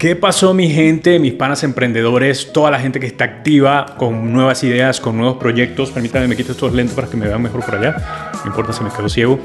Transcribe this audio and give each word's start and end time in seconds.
¿Qué 0.00 0.16
pasó 0.16 0.54
mi 0.54 0.70
gente, 0.70 1.18
mis 1.18 1.34
panas 1.34 1.62
emprendedores, 1.62 2.54
toda 2.54 2.70
la 2.70 2.80
gente 2.80 2.98
que 2.98 3.06
está 3.06 3.24
activa 3.24 3.96
con 3.98 4.32
nuevas 4.32 4.64
ideas, 4.64 4.98
con 4.98 5.18
nuevos 5.18 5.36
proyectos? 5.36 5.90
Permítanme, 5.90 6.26
me 6.26 6.36
quito 6.36 6.52
estos 6.52 6.72
lentes 6.72 6.94
para 6.94 7.06
que 7.06 7.18
me 7.18 7.26
vean 7.26 7.42
mejor 7.42 7.62
por 7.62 7.74
allá. 7.74 8.30
No 8.42 8.46
importa 8.46 8.72
si 8.72 8.82
me 8.82 8.88
quedo 8.88 9.10
ciego. 9.10 9.38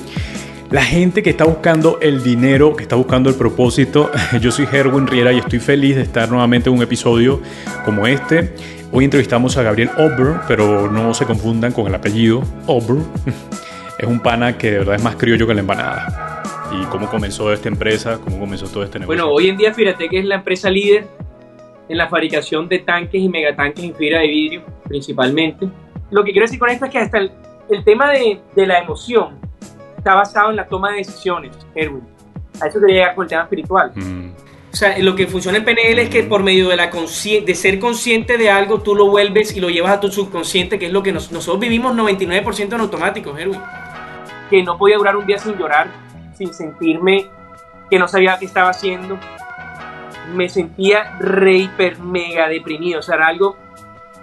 La 0.72 0.82
gente 0.82 1.22
que 1.24 1.30
está 1.30 1.44
buscando 1.44 2.00
el 2.02 2.24
dinero, 2.24 2.74
que 2.74 2.84
está 2.84 2.96
buscando 2.96 3.30
el 3.30 3.36
propósito. 3.36 4.10
Yo 4.40 4.50
soy 4.50 4.66
Herwin 4.72 5.08
Riera 5.08 5.34
y 5.34 5.40
estoy 5.40 5.60
feliz 5.60 5.98
de 5.98 6.04
estar 6.04 6.30
nuevamente 6.30 6.70
en 6.70 6.78
un 6.78 6.82
episodio 6.82 7.42
como 7.84 8.08
este. 8.08 8.56
Hoy 8.94 9.04
entrevistamos 9.04 9.58
a 9.58 9.64
Gabriel 9.64 9.90
Ober, 9.98 10.38
pero 10.48 10.90
no 10.90 11.14
se 11.14 11.26
confundan 11.26 11.74
con 11.74 11.88
el 11.88 11.96
apellido 11.96 12.42
Ober. 12.66 13.00
Es 14.00 14.08
un 14.08 14.22
pana 14.22 14.58
que 14.58 14.72
de 14.72 14.80
verdad 14.80 14.96
es 14.96 15.04
más 15.04 15.16
criollo 15.16 15.48
que 15.48 15.54
la 15.54 15.62
empanada 15.62 16.35
y 16.82 16.86
cómo 16.86 17.10
comenzó 17.10 17.52
esta 17.52 17.70
empresa, 17.70 18.20
cómo 18.24 18.40
comenzó 18.40 18.68
todo 18.68 18.84
este 18.84 19.00
negocio. 19.00 19.24
Bueno, 19.24 19.34
hoy 19.34 19.50
en 19.50 19.58
día 19.58 19.74
Firatec 19.74 20.14
es 20.14 20.26
la 20.26 20.36
empresa 20.36 20.70
líder 20.70 21.08
en 21.88 21.98
la 21.98 22.08
fabricación 22.08 22.68
de 22.68 22.80
tanques 22.80 23.22
y 23.22 23.30
megatanques 23.30 23.84
en 23.84 23.96
fibra 23.96 24.20
de 24.20 24.28
vidrio, 24.28 24.64
principalmente. 24.88 25.68
Lo 26.12 26.24
que 26.24 26.32
quiero 26.32 26.46
decir 26.46 26.60
con 26.60 26.70
esto 26.70 26.86
es 26.86 26.92
que 26.92 26.98
hasta 27.00 27.20
el, 27.20 27.32
tema 27.84 28.12
de, 28.12 28.40
de, 28.56 28.68
la 28.68 28.80
emoción 28.80 29.40
está 29.98 30.16
basado 30.16 30.50
en 30.50 30.56
la 30.58 30.68
toma 30.68 30.92
de 30.92 30.98
decisiones, 30.98 31.52
Erwin. 31.74 32.04
A 32.62 32.68
eso 32.68 32.80
quería 32.80 32.96
llegar 32.96 33.16
con 33.16 33.26
el 33.26 33.30
tema 33.30 33.44
espiritual. 33.44 33.92
Mm. 33.96 34.30
O 34.72 34.78
sea, 34.78 34.98
lo 35.00 35.16
que 35.16 35.26
funciona 35.28 35.58
en 35.58 35.64
PNL 35.64 36.00
es 36.00 36.10
que 36.10 36.24
mm. 36.24 36.30
por 36.30 36.44
medio 36.44 36.70
de, 36.70 36.76
la 36.76 36.88
de 36.90 37.56
ser 37.56 37.80
consciente 37.80 38.38
de 38.38 38.50
algo, 38.50 38.82
tú 38.82 38.96
lo 38.96 39.08
vuelves 39.08 39.56
y 39.56 39.60
lo 39.60 39.70
llevas 39.70 39.94
a 39.94 40.00
tu 40.00 40.12
subconsciente, 40.12 40.78
que 40.78 40.88
es 40.88 40.92
lo 40.92 41.02
que 41.02 41.12
nosotros 41.12 41.60
vivimos 41.60 41.96
99% 41.96 42.74
en 42.74 42.82
automático, 42.82 43.38
Erwin. 43.38 43.62
Que 44.50 44.64
no 44.64 44.78
podía 44.78 44.98
durar 44.98 45.16
un 45.16 45.26
día 45.26 45.38
sin 45.38 45.58
llorar, 45.58 46.05
sin 46.36 46.54
sentirme 46.54 47.26
que 47.90 48.00
no 48.00 48.08
sabía 48.08 48.38
qué 48.40 48.46
estaba 48.46 48.70
haciendo. 48.70 49.20
Me 50.34 50.50
sentía 50.50 51.18
re, 51.20 51.58
hiper, 51.58 52.00
mega 52.00 52.48
deprimido. 52.48 53.00
O 53.00 53.02
sea, 53.02 53.16
era 53.16 53.28
algo. 53.28 53.58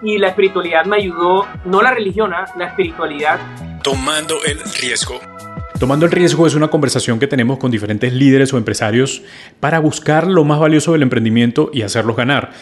Y 0.02 0.18
la 0.18 0.28
espiritualidad 0.28 0.84
me 0.84 0.96
ayudó, 0.96 1.46
no 1.64 1.80
la 1.80 1.92
religión, 1.94 2.32
¿ah? 2.34 2.46
la 2.56 2.66
espiritualidad. 2.66 3.38
Tomando 3.82 4.42
el 4.44 4.58
riesgo. 4.80 5.20
Tomando 5.78 6.06
el 6.06 6.12
riesgo 6.12 6.46
es 6.46 6.54
una 6.54 6.68
conversación 6.68 7.18
que 7.18 7.26
tenemos 7.26 7.58
con 7.58 7.70
diferentes 7.70 8.12
líderes 8.12 8.52
o 8.52 8.58
empresarios 8.58 9.22
para 9.58 9.80
buscar 9.80 10.26
lo 10.26 10.44
más 10.44 10.60
valioso 10.60 10.92
del 10.92 11.02
emprendimiento 11.02 11.70
y 11.72 11.82
hacerlos 11.82 12.16
ganar 12.16 12.52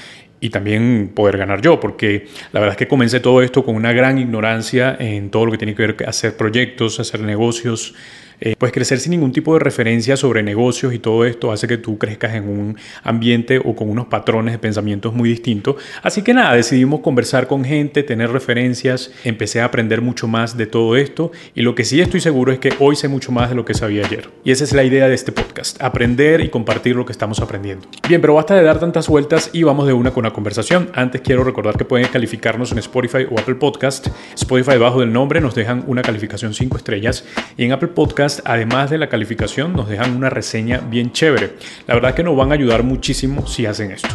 y 0.40 0.50
también 0.50 1.12
poder 1.14 1.36
ganar 1.36 1.60
yo, 1.60 1.78
porque 1.78 2.26
la 2.52 2.60
verdad 2.60 2.74
es 2.74 2.78
que 2.78 2.88
comencé 2.88 3.20
todo 3.20 3.42
esto 3.42 3.62
con 3.62 3.74
una 3.76 3.92
gran 3.92 4.18
ignorancia 4.18 4.96
en 4.98 5.30
todo 5.30 5.44
lo 5.44 5.52
que 5.52 5.58
tiene 5.58 5.74
que 5.74 5.82
ver 5.82 5.96
con 5.96 6.08
hacer 6.08 6.36
proyectos, 6.36 6.98
hacer 6.98 7.20
negocios, 7.20 7.94
eh, 8.40 8.54
pues 8.56 8.72
crecer 8.72 8.98
sin 9.00 9.10
ningún 9.10 9.32
tipo 9.32 9.52
de 9.54 9.60
referencia 9.60 10.16
sobre 10.16 10.42
negocios 10.42 10.94
y 10.94 10.98
todo 10.98 11.24
esto 11.24 11.52
hace 11.52 11.68
que 11.68 11.76
tú 11.76 11.98
crezcas 11.98 12.34
en 12.34 12.48
un 12.48 12.76
ambiente 13.02 13.60
o 13.62 13.76
con 13.76 13.90
unos 13.90 14.06
patrones 14.06 14.52
de 14.52 14.58
pensamientos 14.58 15.12
muy 15.12 15.28
distintos. 15.28 15.76
Así 16.02 16.22
que 16.22 16.32
nada, 16.32 16.54
decidimos 16.54 17.00
conversar 17.00 17.46
con 17.46 17.64
gente, 17.64 18.02
tener 18.02 18.30
referencias, 18.30 19.10
empecé 19.24 19.60
a 19.60 19.66
aprender 19.66 20.00
mucho 20.00 20.26
más 20.26 20.56
de 20.56 20.66
todo 20.66 20.96
esto 20.96 21.32
y 21.54 21.62
lo 21.62 21.74
que 21.74 21.84
sí 21.84 22.00
estoy 22.00 22.20
seguro 22.20 22.52
es 22.52 22.58
que 22.58 22.72
hoy 22.78 22.96
sé 22.96 23.08
mucho 23.08 23.30
más 23.32 23.50
de 23.50 23.56
lo 23.56 23.64
que 23.64 23.74
sabía 23.74 24.06
ayer. 24.06 24.30
Y 24.44 24.52
esa 24.52 24.64
es 24.64 24.72
la 24.72 24.84
idea 24.84 25.08
de 25.08 25.14
este 25.14 25.32
podcast, 25.32 25.82
aprender 25.82 26.40
y 26.40 26.48
compartir 26.48 26.96
lo 26.96 27.04
que 27.04 27.12
estamos 27.12 27.40
aprendiendo. 27.40 27.86
Bien, 28.08 28.20
pero 28.20 28.34
basta 28.34 28.54
de 28.54 28.62
dar 28.62 28.80
tantas 28.80 29.08
vueltas 29.08 29.50
y 29.52 29.62
vamos 29.64 29.86
de 29.86 29.92
una 29.92 30.12
con 30.12 30.24
la 30.24 30.32
conversación. 30.32 30.90
Antes 30.94 31.20
quiero 31.20 31.44
recordar 31.44 31.76
que 31.76 31.84
pueden 31.84 32.08
calificarnos 32.08 32.72
en 32.72 32.78
Spotify 32.78 33.26
o 33.30 33.38
Apple 33.38 33.56
Podcast. 33.56 34.08
Spotify 34.34 34.72
debajo 34.72 35.00
del 35.00 35.12
nombre 35.12 35.40
nos 35.40 35.54
dejan 35.54 35.84
una 35.86 36.02
calificación 36.02 36.54
5 36.54 36.76
estrellas 36.76 37.24
y 37.56 37.64
en 37.64 37.72
Apple 37.72 37.88
Podcast 37.88 38.29
además 38.44 38.90
de 38.90 38.98
la 38.98 39.08
calificación, 39.08 39.72
nos 39.72 39.88
dejan 39.88 40.16
una 40.16 40.30
reseña 40.30 40.78
bien 40.78 41.12
chévere. 41.12 41.50
La 41.86 41.94
verdad 41.94 42.14
que 42.14 42.22
nos 42.22 42.36
van 42.36 42.50
a 42.50 42.54
ayudar 42.54 42.82
muchísimo 42.82 43.46
si 43.46 43.66
hacen 43.66 43.90
esto. 43.90 44.08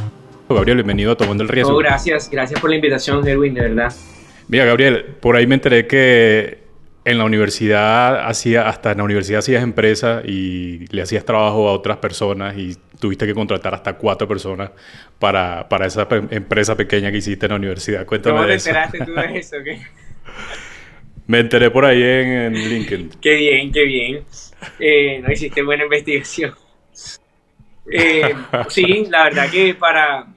Gabriel, 0.47 0.77
bienvenido 0.77 1.11
a 1.11 1.17
Tomando 1.17 1.43
el 1.43 1.49
Riesgo. 1.49 1.77
Gracias, 1.77 2.29
gracias 2.29 2.59
por 2.59 2.69
la 2.69 2.75
invitación, 2.75 3.27
Erwin, 3.27 3.53
de 3.53 3.61
verdad. 3.61 3.93
Mira, 4.47 4.65
Gabriel, 4.65 5.15
por 5.19 5.35
ahí 5.35 5.47
me 5.47 5.55
enteré 5.55 5.87
que 5.87 6.65
en 7.03 7.17
la 7.17 7.23
universidad 7.23 8.27
hacía, 8.27 8.67
hasta 8.67 8.91
en 8.91 8.97
la 8.99 9.03
universidad 9.03 9.39
hacías 9.39 9.63
empresa 9.63 10.21
y 10.23 10.85
le 10.87 11.01
hacías 11.01 11.25
trabajo 11.25 11.67
a 11.69 11.73
otras 11.73 11.97
personas 11.97 12.57
y 12.57 12.75
tuviste 12.99 13.25
que 13.25 13.33
contratar 13.33 13.73
hasta 13.73 13.93
cuatro 13.93 14.27
personas 14.27 14.71
para, 15.19 15.67
para 15.69 15.85
esa 15.85 16.07
empresa 16.31 16.75
pequeña 16.75 17.11
que 17.11 17.17
hiciste 17.17 17.45
en 17.45 17.51
la 17.51 17.55
universidad. 17.57 18.05
Cuéntame 18.05 18.35
¿Cómo 18.35 18.47
te 18.47 18.53
enteraste 18.53 18.99
tú 19.05 19.13
de 19.13 19.37
eso? 19.37 19.57
Me 21.27 21.39
enteré 21.39 21.71
por 21.71 21.85
ahí 21.85 22.01
en, 22.01 22.53
LinkedIn. 22.53 23.09
qué 23.21 23.35
bien, 23.35 23.71
qué 23.71 23.83
bien. 23.83 24.23
Eh, 24.79 25.21
no 25.23 25.31
hiciste 25.31 25.61
buena 25.63 25.83
investigación. 25.83 26.53
Eh, 27.91 28.33
sí, 28.69 29.05
la 29.09 29.25
verdad 29.25 29.49
que 29.49 29.75
para, 29.75 30.27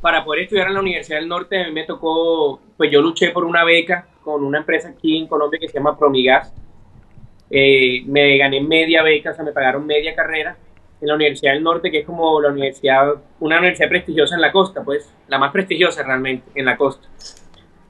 para 0.00 0.24
poder 0.24 0.44
estudiar 0.44 0.68
en 0.68 0.74
la 0.74 0.80
Universidad 0.80 1.18
del 1.18 1.28
Norte 1.28 1.62
a 1.62 1.66
mí 1.66 1.72
me 1.72 1.84
tocó, 1.84 2.60
pues 2.76 2.90
yo 2.90 3.02
luché 3.02 3.30
por 3.30 3.44
una 3.44 3.64
beca 3.64 4.08
con 4.22 4.44
una 4.44 4.58
empresa 4.58 4.88
aquí 4.88 5.18
en 5.18 5.26
Colombia 5.26 5.58
que 5.58 5.68
se 5.68 5.74
llama 5.74 5.98
Promigas. 5.98 6.52
Eh, 7.50 8.02
me 8.06 8.36
gané 8.36 8.60
media 8.60 9.02
beca, 9.02 9.30
o 9.30 9.34
sea, 9.34 9.44
me 9.44 9.52
pagaron 9.52 9.86
media 9.86 10.14
carrera 10.14 10.56
en 11.00 11.08
la 11.08 11.14
Universidad 11.14 11.52
del 11.52 11.62
Norte, 11.62 11.90
que 11.90 12.00
es 12.00 12.06
como 12.06 12.40
la 12.40 12.50
universidad, 12.50 13.14
una 13.40 13.58
universidad 13.58 13.88
prestigiosa 13.88 14.34
en 14.34 14.42
la 14.42 14.52
costa, 14.52 14.82
pues, 14.84 15.10
la 15.28 15.38
más 15.38 15.52
prestigiosa 15.52 16.02
realmente 16.02 16.44
en 16.54 16.64
la 16.66 16.76
costa. 16.76 17.08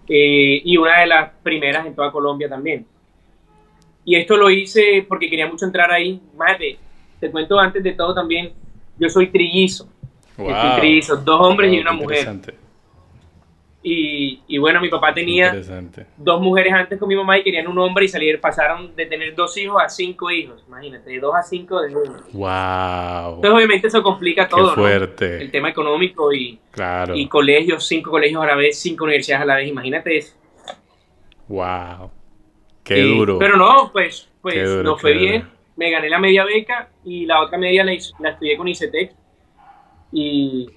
Eh, 0.08 0.62
y 0.64 0.76
una 0.76 1.00
de 1.00 1.06
las 1.06 1.30
primeras 1.42 1.86
en 1.86 1.94
toda 1.94 2.10
Colombia 2.10 2.48
también. 2.48 2.86
Y 4.04 4.14
esto 4.16 4.36
lo 4.36 4.48
hice 4.50 5.04
porque 5.06 5.28
quería 5.28 5.46
mucho 5.46 5.66
entrar 5.66 5.91
ahí. 5.91 6.20
Mate, 6.36 6.78
te 7.20 7.30
cuento 7.30 7.58
antes 7.58 7.82
de 7.82 7.92
todo 7.92 8.14
también, 8.14 8.52
yo 8.98 9.08
soy 9.10 9.28
trillizo. 9.28 9.88
Wow. 10.36 10.76
trillizo, 10.78 11.16
dos 11.16 11.41
hombres 11.41 11.72
y 11.72 11.80
una 11.80 11.92
mujer. 11.92 12.26
Y, 13.81 14.59
bueno, 14.59 14.81
mi 14.81 14.89
papá 14.89 15.15
tenía 15.15 15.55
dos 16.16 16.41
mujeres 16.41 16.72
antes 16.72 16.99
con 16.99 17.09
mi 17.09 17.15
mamá 17.15 17.39
y 17.39 17.44
querían 17.44 17.69
un 17.69 17.78
hombre 17.78 18.05
y 18.05 18.09
salir, 18.09 18.41
pasaron 18.41 18.94
de 18.94 19.06
tener 19.06 19.34
dos 19.34 19.56
hijos 19.56 19.81
a 19.83 19.89
cinco 19.89 20.31
hijos. 20.31 20.65
Imagínate, 20.66 21.09
de 21.11 21.21
dos 21.21 21.34
a 21.34 21.43
cinco 21.43 21.81
de 21.81 21.94
uno. 21.94 22.16
Wow. 22.33 23.37
Entonces 23.37 23.50
obviamente 23.50 23.87
eso 23.87 24.03
complica 24.03 24.49
todo, 24.49 24.75
Qué 24.75 24.81
fuerte. 24.81 25.41
El 25.41 25.50
tema 25.50 25.71
económico 25.71 26.33
y, 26.33 26.59
y 27.15 27.28
colegios, 27.28 27.87
cinco 27.87 28.11
colegios 28.11 28.43
a 28.43 28.47
la 28.47 28.56
vez, 28.56 28.78
cinco 28.78 29.05
universidades 29.05 29.43
a 29.44 29.47
la 29.47 29.56
vez, 29.56 29.69
imagínate 29.69 30.19
eso. 30.19 30.37
Wow. 31.47 32.10
Qué 32.83 33.00
duro. 33.00 33.39
Pero 33.39 33.56
no, 33.56 33.91
pues, 33.93 34.28
pues 34.43 34.83
no 34.83 34.99
fue 34.99 35.12
bien. 35.15 35.49
Me 35.77 35.91
gané 35.91 36.10
la 36.10 36.19
media 36.19 36.45
beca 36.45 36.91
y 37.05 37.27
la 37.27 37.41
otra 37.41 37.56
media 37.56 37.84
la, 37.84 37.93
la 38.19 38.31
estudié 38.31 38.56
con 38.56 38.66
ICETEC. 38.66 39.12
Y 40.10 40.69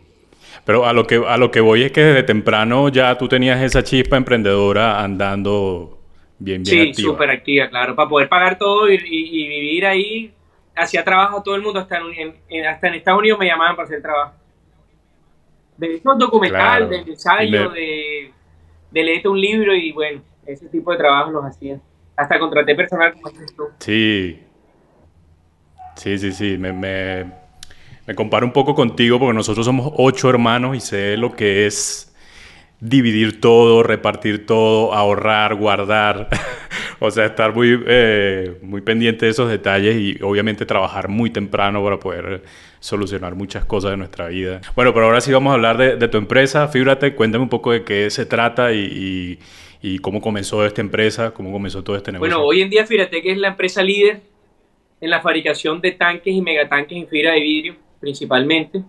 pero 0.65 0.85
a 0.85 0.93
lo 0.93 1.07
que 1.07 1.21
a 1.27 1.37
lo 1.37 1.51
que 1.51 1.61
voy 1.61 1.83
es 1.83 1.91
que 1.91 2.03
desde 2.03 2.23
temprano 2.23 2.89
ya 2.89 3.17
tú 3.17 3.27
tenías 3.27 3.61
esa 3.61 3.83
chispa 3.83 4.17
emprendedora 4.17 5.01
andando 5.01 5.99
bien, 6.39 6.63
bien 6.63 6.89
activa. 6.89 6.95
Sí, 6.95 7.03
súper 7.03 7.29
activa, 7.29 7.69
claro. 7.69 7.95
Para 7.95 8.09
poder 8.09 8.29
pagar 8.29 8.57
todo 8.57 8.89
y, 8.89 8.97
vivir 8.97 9.85
ahí, 9.85 10.33
hacía 10.75 11.03
trabajo 11.03 11.41
todo 11.41 11.55
el 11.55 11.61
mundo. 11.61 11.79
Hasta 11.79 11.97
en, 11.97 12.65
hasta 12.65 12.87
en 12.87 12.93
Estados 12.95 13.19
Unidos 13.19 13.39
me 13.39 13.47
llamaban 13.47 13.75
para 13.75 13.85
hacer 13.85 14.01
trabajo. 14.01 14.33
De 15.77 16.01
un 16.03 16.19
documental, 16.19 16.89
de 16.89 16.97
ensayo, 16.97 17.69
de, 17.71 18.31
de 18.91 19.03
leerte 19.03 19.27
un 19.27 19.39
libro 19.39 19.73
y 19.73 19.91
bueno, 19.91 20.21
ese 20.45 20.67
tipo 20.69 20.91
de 20.91 20.97
trabajo 20.97 21.31
los 21.31 21.45
hacía. 21.45 21.79
Hasta 22.15 22.37
contraté 22.37 22.75
personal 22.75 23.13
como 23.13 23.27
haces 23.27 23.55
tú. 23.55 23.63
Sí. 23.79 24.43
Sí, 25.95 26.17
sí, 26.17 26.31
sí. 26.31 26.57
me, 26.57 26.71
me 26.71 27.40
comparo 28.15 28.45
un 28.45 28.51
poco 28.53 28.75
contigo 28.75 29.19
porque 29.19 29.33
nosotros 29.33 29.65
somos 29.65 29.93
ocho 29.97 30.29
hermanos 30.29 30.75
y 30.75 30.79
sé 30.79 31.17
lo 31.17 31.33
que 31.33 31.65
es 31.65 32.11
dividir 32.81 33.39
todo, 33.39 33.83
repartir 33.83 34.45
todo, 34.45 34.93
ahorrar, 34.93 35.55
guardar. 35.55 36.27
o 36.99 37.09
sea, 37.11 37.25
estar 37.25 37.53
muy, 37.53 37.79
eh, 37.87 38.57
muy 38.63 38.81
pendiente 38.81 39.25
de 39.25 39.31
esos 39.31 39.49
detalles 39.49 39.95
y 39.95 40.21
obviamente 40.21 40.65
trabajar 40.65 41.07
muy 41.07 41.29
temprano 41.29 41.83
para 41.83 41.99
poder 41.99 42.41
solucionar 42.79 43.35
muchas 43.35 43.65
cosas 43.65 43.91
de 43.91 43.97
nuestra 43.97 44.27
vida. 44.27 44.61
Bueno, 44.75 44.93
pero 44.93 45.05
ahora 45.05 45.21
sí 45.21 45.31
vamos 45.31 45.51
a 45.51 45.53
hablar 45.53 45.77
de, 45.77 46.07
tu 46.07 46.17
empresa, 46.17 46.67
Fíbrate. 46.67 47.13
Cuéntame 47.13 47.43
un 47.43 47.49
poco 47.49 47.71
de 47.71 47.83
qué 47.83 48.09
se 48.09 48.25
trata 48.25 48.73
y, 48.73 49.37
cómo 50.01 50.19
comenzó 50.19 50.65
esta 50.65 50.81
empresa, 50.81 51.31
cómo 51.31 51.51
comenzó 51.51 51.83
todo 51.83 51.95
este 51.95 52.11
negocio. 52.11 52.35
Bueno, 52.35 52.47
hoy 52.47 52.61
en 52.61 52.69
día 52.71 52.85
Fíbrate 52.85 53.21
que 53.21 53.31
es 53.31 53.37
la 53.37 53.49
empresa 53.49 53.83
líder 53.83 54.21
en 54.99 55.09
la 55.09 55.21
fabricación 55.21 55.81
de 55.81 55.91
tanques 55.91 56.33
y 56.33 56.41
megatanques 56.41 56.97
en 56.97 57.07
fibra 57.07 57.33
de 57.33 57.41
vidrio 57.41 57.90
principalmente. 58.01 58.83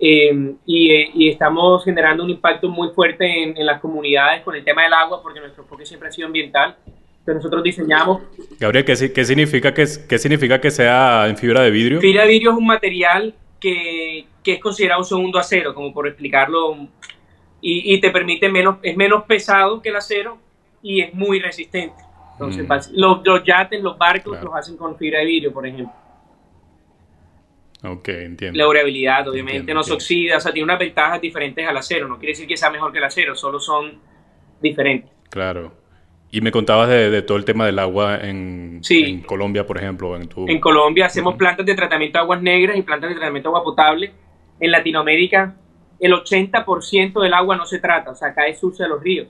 Eh, 0.00 0.54
y, 0.64 1.28
estamos 1.28 1.84
generando 1.84 2.24
un 2.24 2.30
impacto 2.30 2.68
muy 2.68 2.88
fuerte 2.90 3.42
en, 3.42 3.66
las 3.66 3.80
comunidades 3.80 4.42
con 4.42 4.56
el 4.56 4.64
tema 4.64 4.82
del 4.82 4.92
agua, 4.92 5.22
porque 5.22 5.38
nuestro 5.38 5.62
enfoque 5.62 5.86
siempre 5.86 6.08
ha 6.08 6.12
sido 6.12 6.26
ambiental. 6.26 6.76
Entonces 7.20 7.36
nosotros 7.36 7.62
diseñamos... 7.62 8.22
Gabriel, 8.58 8.84
¿qué, 8.84 9.12
qué 9.12 9.24
significa, 9.24 9.74
que, 9.74 9.86
qué 10.08 10.18
significa 10.18 10.60
que 10.60 10.70
sea 10.70 11.28
en 11.28 11.36
fibra 11.36 11.62
de 11.62 11.70
vidrio? 11.70 12.00
Fibra 12.00 12.22
de 12.22 12.28
vidrio 12.28 12.52
es 12.52 12.56
un 12.56 12.66
material 12.66 13.34
que, 13.60 14.24
que 14.42 14.54
es 14.54 14.60
considerado 14.60 15.00
un 15.00 15.06
segundo 15.06 15.38
acero, 15.38 15.74
como 15.74 15.92
por 15.92 16.06
explicarlo, 16.08 16.76
y, 17.60 17.94
y, 17.94 18.00
te 18.00 18.10
permite 18.10 18.48
menos, 18.48 18.78
es 18.82 18.96
menos 18.96 19.24
pesado 19.24 19.82
que 19.82 19.90
el 19.90 19.96
acero 19.96 20.38
y 20.82 21.00
es 21.00 21.12
muy 21.12 21.40
resistente. 21.40 21.96
Entonces, 22.32 22.64
mm. 22.68 22.92
los, 22.94 23.20
los, 23.24 23.44
yates, 23.44 23.82
los 23.82 23.98
barcos 23.98 24.40
los 24.42 24.54
hacen 24.54 24.76
con 24.76 24.96
fibra 24.96 25.18
de 25.18 25.26
vidrio, 25.26 25.52
por 25.52 25.66
ejemplo. 25.66 25.92
Ok, 27.84 28.08
entiendo. 28.08 28.58
La 28.58 28.64
durabilidad, 28.64 29.28
obviamente, 29.28 29.72
no 29.72 29.82
se 29.82 29.92
oxida, 29.92 30.38
o 30.38 30.40
sea, 30.40 30.52
tiene 30.52 30.64
unas 30.64 30.78
ventajas 30.78 31.20
diferentes 31.20 31.66
al 31.66 31.76
acero. 31.76 32.08
No 32.08 32.18
quiere 32.18 32.32
decir 32.32 32.46
que 32.46 32.56
sea 32.56 32.70
mejor 32.70 32.90
que 32.92 32.98
el 32.98 33.04
acero, 33.04 33.36
solo 33.36 33.60
son 33.60 34.00
diferentes. 34.60 35.10
Claro. 35.30 35.72
Y 36.30 36.40
me 36.40 36.50
contabas 36.50 36.88
de, 36.88 37.22
todo 37.22 37.38
el 37.38 37.44
tema 37.44 37.64
del 37.64 37.78
agua 37.78 38.18
en, 38.20 38.82
Colombia, 39.26 39.66
por 39.66 39.78
ejemplo. 39.78 40.14
En, 40.16 40.28
tu... 40.28 40.46
en 40.48 40.60
Colombia 40.60 41.06
hacemos 41.06 41.36
plantas 41.36 41.64
de 41.64 41.74
tratamiento 41.74 42.18
de 42.18 42.22
aguas 42.22 42.42
negras 42.42 42.76
y 42.76 42.82
plantas 42.82 43.10
de 43.10 43.16
tratamiento 43.16 43.48
de 43.48 43.56
agua 43.56 43.64
potable. 43.64 44.12
En 44.60 44.70
Latinoamérica, 44.72 45.54
el 46.00 46.12
80% 46.12 47.22
del 47.22 47.32
agua 47.32 47.56
no 47.56 47.64
se 47.64 47.78
trata, 47.78 48.10
o 48.10 48.14
sea, 48.14 48.34
cae 48.34 48.54
sucia 48.54 48.86
a 48.86 48.88
los 48.88 49.02
ríos, 49.02 49.28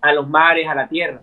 a 0.00 0.12
los 0.12 0.28
mares, 0.28 0.66
a 0.66 0.74
la 0.74 0.88
tierra. 0.88 1.20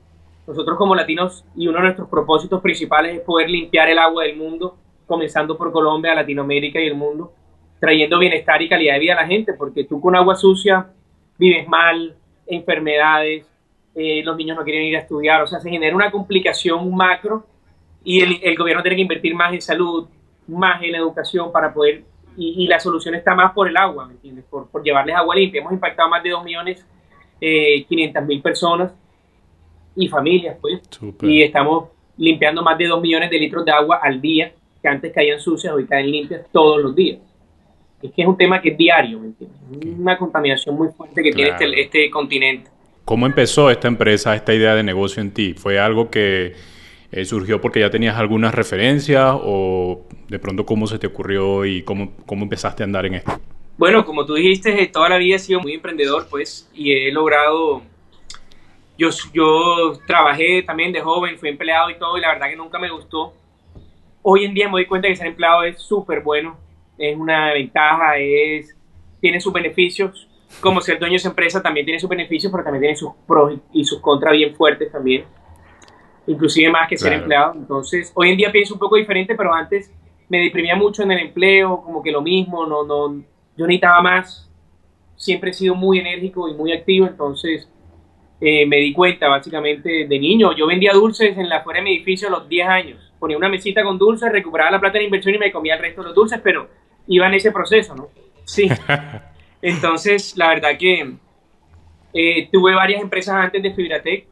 Nosotros 0.47 0.77
como 0.77 0.95
latinos, 0.95 1.43
y 1.55 1.67
uno 1.67 1.79
de 1.79 1.83
nuestros 1.85 2.07
propósitos 2.07 2.61
principales 2.61 3.15
es 3.17 3.21
poder 3.21 3.49
limpiar 3.49 3.89
el 3.89 3.99
agua 3.99 4.23
del 4.23 4.37
mundo, 4.37 4.77
comenzando 5.07 5.57
por 5.57 5.71
Colombia, 5.71 6.13
Latinoamérica 6.13 6.79
y 6.79 6.87
el 6.87 6.95
mundo, 6.95 7.33
trayendo 7.79 8.19
bienestar 8.19 8.61
y 8.61 8.69
calidad 8.69 8.93
de 8.93 8.99
vida 8.99 9.13
a 9.13 9.21
la 9.21 9.27
gente, 9.27 9.53
porque 9.53 9.85
tú 9.85 9.99
con 9.99 10.15
agua 10.15 10.35
sucia 10.35 10.87
vives 11.37 11.67
mal, 11.67 12.15
enfermedades, 12.45 13.45
eh, 13.95 14.21
los 14.23 14.37
niños 14.37 14.57
no 14.57 14.63
quieren 14.63 14.83
ir 14.83 14.97
a 14.97 14.99
estudiar, 14.99 15.41
o 15.41 15.47
sea, 15.47 15.59
se 15.59 15.69
genera 15.69 15.95
una 15.95 16.11
complicación 16.11 16.93
macro 16.95 17.45
y 18.03 18.21
el, 18.21 18.55
gobierno 18.55 18.83
tiene 18.83 18.95
que 18.95 19.01
invertir 19.01 19.33
más 19.33 19.53
en 19.53 19.61
salud, 19.61 20.07
más 20.47 20.81
en 20.83 20.95
educación 20.95 21.51
para 21.51 21.73
poder, 21.73 22.03
y, 22.37 22.67
la 22.67 22.79
solución 22.79 23.15
está 23.15 23.33
más 23.33 23.51
por 23.53 23.67
el 23.67 23.75
agua, 23.75 24.05
¿me 24.05 24.13
entiendes? 24.13 24.45
Por, 24.45 24.69
llevarles 24.83 25.15
agua 25.15 25.35
limpia. 25.35 25.59
Hemos 25.59 25.73
impactado 25.73 26.07
más 26.07 26.21
de 26.21 26.29
2 26.29 26.43
millones 26.43 26.85
eh, 27.41 27.85
mil 27.89 28.41
personas 28.43 28.93
y 29.95 30.07
familias, 30.07 30.55
pues, 30.61 30.81
y 31.23 31.41
estamos 31.41 31.89
limpiando 32.15 32.61
más 32.61 32.77
de 32.77 32.85
2 32.85 33.01
millones 33.01 33.31
de 33.31 33.39
litros 33.39 33.65
de 33.65 33.71
agua 33.71 33.99
al 34.01 34.21
día, 34.21 34.53
que 34.87 34.95
antes 34.95 35.13
caían 35.13 35.39
sucias, 35.39 35.73
hoy 35.73 35.85
caen 35.85 36.09
limpias 36.09 36.41
todos 36.51 36.81
los 36.81 36.95
días. 36.95 37.19
Es 38.01 38.11
que 38.11 38.21
es 38.21 38.27
un 38.27 38.37
tema 38.37 38.61
que 38.61 38.69
es 38.69 38.77
diario, 38.77 39.19
¿me 39.19 39.27
entiendes? 39.27 39.57
Una 39.99 40.17
contaminación 40.17 40.75
muy 40.75 40.89
fuerte 40.89 41.21
que 41.21 41.31
tiene 41.31 41.51
este, 41.51 41.81
este 41.81 42.09
continente. 42.09 42.69
¿Cómo 43.03 43.25
empezó 43.25 43.69
esta 43.69 43.87
empresa, 43.87 44.35
esta 44.35 44.53
idea 44.53 44.75
de 44.75 44.83
negocio 44.83 45.21
en 45.21 45.31
ti? 45.31 45.53
¿Fue 45.53 45.79
algo 45.79 46.09
que 46.09 46.53
eh, 47.11 47.25
surgió 47.25 47.59
porque 47.59 47.79
ya 47.79 47.89
tenías 47.89 48.17
algunas 48.17 48.53
referencias 48.53 49.35
o 49.35 50.05
de 50.29 50.39
pronto 50.39 50.65
cómo 50.65 50.87
se 50.87 50.99
te 50.99 51.07
ocurrió 51.07 51.65
y 51.65 51.81
cómo, 51.83 52.13
cómo 52.25 52.43
empezaste 52.43 52.83
a 52.83 52.85
andar 52.85 53.05
en 53.05 53.15
esto? 53.15 53.39
Bueno, 53.77 54.05
como 54.05 54.25
tú 54.25 54.35
dijiste, 54.35 54.81
eh, 54.81 54.87
toda 54.87 55.09
la 55.09 55.17
vida 55.17 55.35
he 55.35 55.39
sido 55.39 55.59
muy 55.59 55.73
emprendedor, 55.73 56.27
pues, 56.29 56.69
y 56.73 56.93
he 56.93 57.11
logrado... 57.11 57.81
Yo, 58.97 59.09
yo 59.31 59.93
trabajé 60.07 60.63
también 60.63 60.91
de 60.91 61.01
joven, 61.01 61.37
fui 61.37 61.49
empleado 61.49 61.89
y 61.91 61.99
todo, 61.99 62.17
y 62.17 62.21
la 62.21 62.29
verdad 62.29 62.49
que 62.49 62.55
nunca 62.55 62.79
me 62.79 62.89
gustó. 62.89 63.33
Hoy 64.29 64.43
en 64.43 64.53
día 64.53 64.65
me 64.65 64.73
doy 64.73 64.85
cuenta 64.85 65.07
que 65.07 65.15
ser 65.15 65.27
empleado 65.27 65.63
es 65.63 65.79
súper 65.79 66.19
bueno, 66.19 66.57
es 66.97 67.15
una 67.17 67.53
ventaja, 67.53 68.17
es, 68.17 68.75
tiene 69.21 69.39
sus 69.39 69.53
beneficios, 69.53 70.27
como 70.59 70.81
ser 70.81 70.99
dueño 70.99 71.13
de 71.13 71.15
esa 71.15 71.29
empresa 71.29 71.63
también 71.63 71.85
tiene 71.85 71.97
sus 71.97 72.09
beneficios, 72.09 72.51
pero 72.51 72.61
también 72.61 72.81
tiene 72.81 72.95
sus 72.97 73.13
pros 73.25 73.57
y 73.71 73.85
sus 73.85 74.01
contras 74.01 74.33
bien 74.33 74.53
fuertes 74.53 74.91
también. 74.91 75.23
Inclusive 76.27 76.69
más 76.69 76.89
que 76.89 76.97
ser 76.97 77.13
empleado. 77.13 77.53
Entonces, 77.53 78.11
hoy 78.15 78.31
en 78.31 78.35
día 78.35 78.51
pienso 78.51 78.73
un 78.73 78.81
poco 78.81 78.97
diferente, 78.97 79.33
pero 79.33 79.53
antes 79.53 79.93
me 80.27 80.39
deprimía 80.39 80.75
mucho 80.75 81.03
en 81.03 81.11
el 81.13 81.19
empleo, 81.19 81.81
como 81.81 82.03
que 82.03 82.11
lo 82.11 82.21
mismo, 82.21 82.65
no, 82.65 82.83
no, 82.83 83.23
yo 83.55 83.65
necesitaba 83.65 84.01
más. 84.01 84.51
Siempre 85.15 85.51
he 85.51 85.53
sido 85.53 85.73
muy 85.73 85.99
enérgico 85.99 86.49
y 86.49 86.53
muy 86.53 86.73
activo, 86.73 87.07
entonces 87.07 87.71
eh, 88.41 88.65
me 88.65 88.75
di 88.75 88.91
cuenta 88.91 89.29
básicamente 89.29 90.05
de 90.05 90.19
niño. 90.19 90.53
Yo 90.53 90.67
vendía 90.67 90.91
dulces 90.91 91.37
en 91.37 91.47
la 91.47 91.63
fuera 91.63 91.79
de 91.79 91.85
mi 91.85 91.95
edificio 91.95 92.27
a 92.27 92.31
los 92.31 92.49
10 92.49 92.67
años. 92.67 93.06
Ponía 93.19 93.37
una 93.37 93.49
mesita 93.49 93.83
con 93.83 93.97
dulces, 93.97 94.31
recuperaba 94.31 94.71
la 94.71 94.79
plata 94.79 94.93
de 94.93 94.99
la 94.99 95.05
inversión 95.05 95.35
y 95.35 95.37
me 95.37 95.51
comía 95.51 95.75
el 95.75 95.81
resto 95.81 96.01
de 96.01 96.07
los 96.07 96.15
dulces, 96.15 96.39
pero 96.43 96.67
iba 97.07 97.27
en 97.27 97.33
ese 97.33 97.51
proceso, 97.51 97.95
¿no? 97.95 98.09
Sí. 98.45 98.69
Entonces, 99.61 100.37
la 100.37 100.49
verdad 100.49 100.77
que 100.77 101.13
eh, 102.13 102.49
tuve 102.51 102.73
varias 102.75 103.01
empresas 103.01 103.35
antes 103.35 103.61
de 103.61 103.73
Fibratec 103.73 104.27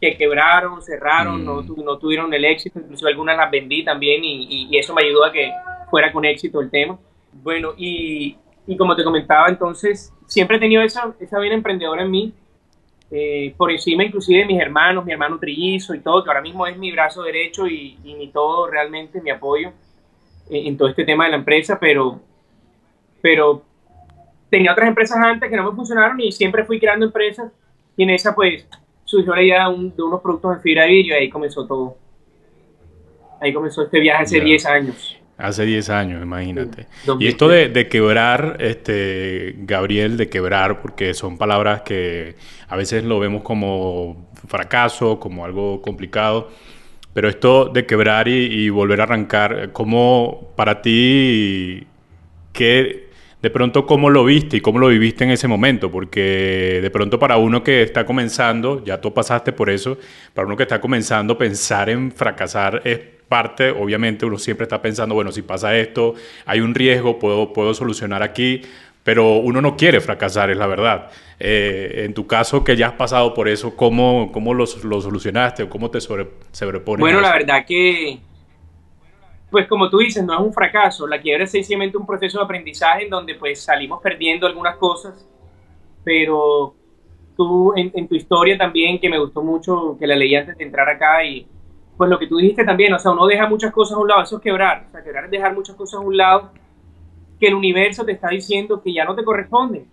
que 0.00 0.16
quebraron, 0.16 0.82
cerraron, 0.82 1.44
no, 1.44 1.62
mm. 1.62 1.84
no, 1.84 1.98
tuvieron 1.98 2.32
el 2.34 2.44
éxito, 2.44 2.78
incluso 2.78 3.06
algunas 3.06 3.36
las 3.36 3.50
vendí 3.50 3.84
también 3.84 4.22
y, 4.24 4.76
eso 4.76 4.94
me 4.94 5.02
ayudó 5.04 5.24
a 5.24 5.32
que 5.32 5.50
fuera 5.90 6.12
con 6.12 6.24
éxito 6.24 6.60
el 6.60 6.70
tema. 6.70 6.98
Bueno, 7.32 7.72
y, 7.76 8.36
y 8.66 8.76
como 8.76 8.96
te 8.96 9.04
comentaba, 9.04 9.48
entonces 9.48 10.12
siempre 10.26 10.56
he 10.56 10.60
tenido 10.60 10.82
esa, 10.82 11.14
esa 11.20 11.44
emprendedora 11.44 12.02
en 12.02 12.10
mí, 12.10 12.34
eh, 13.16 13.54
por 13.56 13.70
encima 13.70 14.02
inclusive 14.02 14.40
de 14.40 14.46
mis 14.46 14.60
hermanos, 14.60 15.04
mi 15.04 15.12
hermano 15.12 15.38
trillizo 15.38 15.94
y 15.94 16.00
todo, 16.00 16.24
que 16.24 16.30
ahora 16.30 16.42
mismo 16.42 16.66
es 16.66 16.76
mi 16.76 16.90
brazo 16.90 17.22
derecho 17.22 17.68
y, 17.68 17.96
y 18.02 18.14
mi 18.16 18.28
todo 18.28 18.66
realmente, 18.66 19.20
mi 19.20 19.30
apoyo 19.30 19.72
en, 20.50 20.66
en 20.66 20.76
todo 20.76 20.88
este 20.88 21.04
tema 21.04 21.26
de 21.26 21.30
la 21.30 21.36
empresa, 21.36 21.78
pero, 21.78 22.20
pero 23.22 23.62
tenía 24.50 24.72
otras 24.72 24.88
empresas 24.88 25.18
antes 25.18 25.48
que 25.48 25.56
no 25.56 25.70
me 25.70 25.76
funcionaron 25.76 26.20
y 26.20 26.32
siempre 26.32 26.64
fui 26.64 26.80
creando 26.80 27.06
empresas 27.06 27.52
y 27.96 28.02
en 28.02 28.10
esa 28.10 28.34
pues 28.34 28.66
surgió 29.04 29.32
la 29.32 29.42
idea 29.42 29.68
de, 29.68 30.02
unos 30.02 30.20
productos 30.20 30.56
en 30.56 30.60
fibra 30.60 30.82
de 30.82 30.88
vidrio 30.88 31.14
y 31.14 31.18
ahí 31.18 31.30
comenzó 31.30 31.64
todo. 31.66 31.96
Ahí 33.40 33.52
comenzó 33.52 33.82
este 33.82 34.00
viaje 34.00 34.24
hace 34.24 34.40
10 34.40 34.66
años. 34.66 35.20
Hace 35.36 35.64
10 35.64 35.90
años, 35.90 36.22
imagínate. 36.22 36.86
y 37.18 37.26
esto 37.26 37.48
de, 37.48 37.88
quebrar, 37.88 38.56
este, 38.60 39.56
Gabriel, 39.58 40.16
de 40.16 40.28
quebrar, 40.28 40.80
porque 40.80 41.12
son 41.12 41.38
palabras 41.38 41.82
que 41.82 42.36
a 42.68 42.76
veces 42.76 43.02
lo 43.02 43.18
vemos 43.18 43.42
como 43.42 44.30
fracaso, 44.46 45.18
como 45.18 45.44
algo 45.44 45.82
complicado, 45.82 46.50
pero 47.12 47.28
esto 47.28 47.66
de 47.66 47.84
quebrar 47.84 48.28
y, 48.28 48.44
y 48.44 48.68
volver 48.68 49.00
a 49.00 49.04
arrancar, 49.04 49.70
¿cómo 49.72 50.52
para 50.54 50.82
ti, 50.82 51.84
qué, 52.52 53.04
de 53.44 53.50
pronto 53.50 53.84
cómo 53.84 54.08
lo 54.08 54.24
viste 54.24 54.56
y 54.56 54.60
cómo 54.62 54.78
lo 54.78 54.88
viviste 54.88 55.24
en 55.24 55.30
ese 55.30 55.46
momento, 55.48 55.90
porque 55.90 56.78
de 56.80 56.90
pronto 56.90 57.18
para 57.18 57.36
uno 57.36 57.62
que 57.62 57.82
está 57.82 58.06
comenzando, 58.06 58.82
ya 58.82 59.02
tú 59.02 59.12
pasaste 59.12 59.52
por 59.52 59.68
eso, 59.68 59.98
para 60.32 60.46
uno 60.46 60.56
que 60.56 60.62
está 60.62 60.80
comenzando, 60.80 61.36
pensar 61.36 61.90
en 61.90 62.10
fracasar 62.10 62.80
es 62.84 63.00
parte, 63.28 63.70
obviamente 63.70 64.26
uno 64.26 64.38
siempre 64.38 64.64
está 64.64 64.80
pensando, 64.80 65.14
bueno, 65.14 65.32
si 65.32 65.42
pasa 65.42 65.76
esto, 65.76 66.14
hay 66.46 66.60
un 66.60 66.74
riesgo, 66.74 67.18
puedo, 67.18 67.52
puedo 67.52 67.74
solucionar 67.74 68.22
aquí, 68.22 68.62
pero 69.02 69.36
uno 69.36 69.60
no 69.60 69.76
quiere 69.76 70.00
fracasar, 70.00 70.50
es 70.50 70.56
la 70.56 70.66
verdad. 70.66 71.10
Eh, 71.38 72.04
en 72.04 72.14
tu 72.14 72.26
caso, 72.26 72.64
que 72.64 72.76
ya 72.76 72.88
has 72.88 72.92
pasado 72.94 73.34
por 73.34 73.48
eso, 73.48 73.76
¿cómo, 73.76 74.30
cómo 74.32 74.54
lo, 74.54 74.66
solucionaste 74.66 75.64
o 75.64 75.68
cómo 75.68 75.90
te 75.90 76.00
sobre, 76.00 76.28
sobrepones? 76.52 77.00
Bueno, 77.00 77.20
la 77.20 77.32
verdad 77.32 77.64
que 77.66 78.18
pues 79.54 79.68
como 79.68 79.88
tú 79.88 79.98
dices, 79.98 80.24
no 80.24 80.34
es 80.34 80.40
un 80.40 80.52
fracaso, 80.52 81.06
la 81.06 81.20
quiebra 81.20 81.44
es 81.44 81.52
sencillamente 81.52 81.96
un 81.96 82.04
proceso 82.04 82.38
de 82.38 82.44
aprendizaje 82.44 83.04
en 83.04 83.10
donde 83.10 83.36
pues 83.36 83.62
salimos 83.62 84.02
perdiendo 84.02 84.48
algunas 84.48 84.74
cosas, 84.78 85.24
pero 86.02 86.74
tú 87.36 87.72
en, 87.76 88.08
tu 88.08 88.16
historia 88.16 88.58
también, 88.58 88.98
que 88.98 89.08
me 89.08 89.16
gustó 89.16 89.42
mucho, 89.42 89.96
que 89.96 90.08
la 90.08 90.16
leí 90.16 90.34
antes 90.34 90.58
de 90.58 90.64
entrar 90.64 90.88
acá 90.88 91.24
y 91.24 91.46
pues 91.96 92.10
lo 92.10 92.18
que 92.18 92.26
tú 92.26 92.36
dijiste 92.38 92.64
también, 92.64 92.92
o 92.92 92.98
sea, 92.98 93.12
uno 93.12 93.26
deja 93.26 93.48
muchas 93.48 93.72
cosas 93.72 93.96
a 93.96 94.00
un 94.00 94.08
lado, 94.08 94.22
eso 94.22 94.36
es 94.36 94.42
quebrar, 94.42 94.86
o 94.88 94.90
sea, 94.90 95.02
quebrar 95.02 95.26
es 95.26 95.30
dejar 95.30 95.54
muchas 95.54 95.76
cosas 95.76 96.00
a 96.00 96.02
un 96.02 96.16
lado 96.16 96.50
que 97.38 97.48
el 97.48 97.54
universo 97.54 98.04
te 98.04 98.12
está 98.12 98.28
diciendo 98.28 98.82
que 98.82 98.92
ya 98.92 99.04
no 99.04 99.14
te 99.14 99.24
corresponde. 99.24 99.84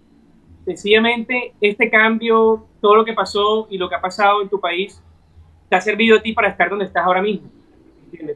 Sencillamente, 0.65 1.53
este 1.59 1.89
cambio, 1.89 2.65
todo 2.79 2.95
lo 2.95 3.05
que 3.05 3.13
pasó 3.13 3.67
y 3.69 3.77
lo 3.77 3.89
que 3.89 3.95
ha 3.95 4.01
pasado 4.01 4.41
en 4.41 4.49
tu 4.49 4.59
país, 4.59 5.01
te 5.69 5.75
ha 5.75 5.81
servido 5.81 6.17
a 6.17 6.21
ti 6.21 6.33
para 6.33 6.49
estar 6.49 6.69
donde 6.69 6.85
estás 6.85 7.03
ahora 7.03 7.21
mismo 7.21 7.49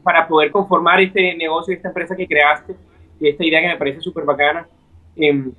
para 0.02 0.26
poder 0.26 0.50
conformar 0.50 1.00
este 1.00 1.34
negocio, 1.34 1.74
esta 1.74 1.88
empresa 1.88 2.16
que 2.16 2.26
creaste 2.26 2.74
y 3.20 3.28
esta 3.28 3.44
idea 3.44 3.60
que 3.60 3.68
me 3.68 3.76
parece 3.76 4.00
súper 4.00 4.24
bacana. 4.24 4.66
Em, 5.16 5.52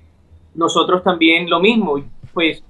nosotros 0.54 1.04
también 1.04 1.50
lo 1.50 1.60
mismo, 1.60 2.04
pues 2.34 2.64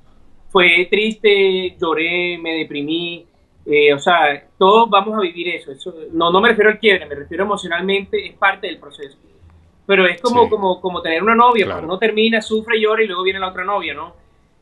fue 0.50 0.88
triste, 0.90 1.76
lloré, 1.80 2.38
me 2.38 2.54
deprimí, 2.54 3.26
eh, 3.70 3.94
o 3.94 4.00
sea, 4.00 4.48
todos 4.58 4.90
vamos 4.90 5.18
a 5.18 5.22
vivir 5.22 5.50
eso. 5.50 5.74
eso 5.74 5.94
no, 6.14 6.32
no 6.32 6.40
me 6.40 6.50
refiero 6.50 6.70
al 6.70 6.80
quiebre, 6.80 7.06
me 7.06 7.16
refiero 7.16 7.44
emocionalmente, 7.44 8.26
es 8.26 8.34
parte 8.36 8.68
del 8.68 8.80
proceso. 8.80 9.18
Pero 9.86 10.06
es 10.06 10.22
como, 10.22 10.50
como, 10.50 10.80
como 10.80 11.02
tener 11.02 11.22
una 11.22 11.36
novia, 11.36 11.66
cuando 11.66 11.84
uno 11.84 12.00
termina, 12.00 12.42
sufre, 12.42 12.80
llora 12.80 13.04
y 13.04 13.08
luego 13.08 13.24
viene 13.24 13.40
la 13.40 13.50
otra 13.50 13.66
novia, 13.66 13.94
¿no? 13.94 14.14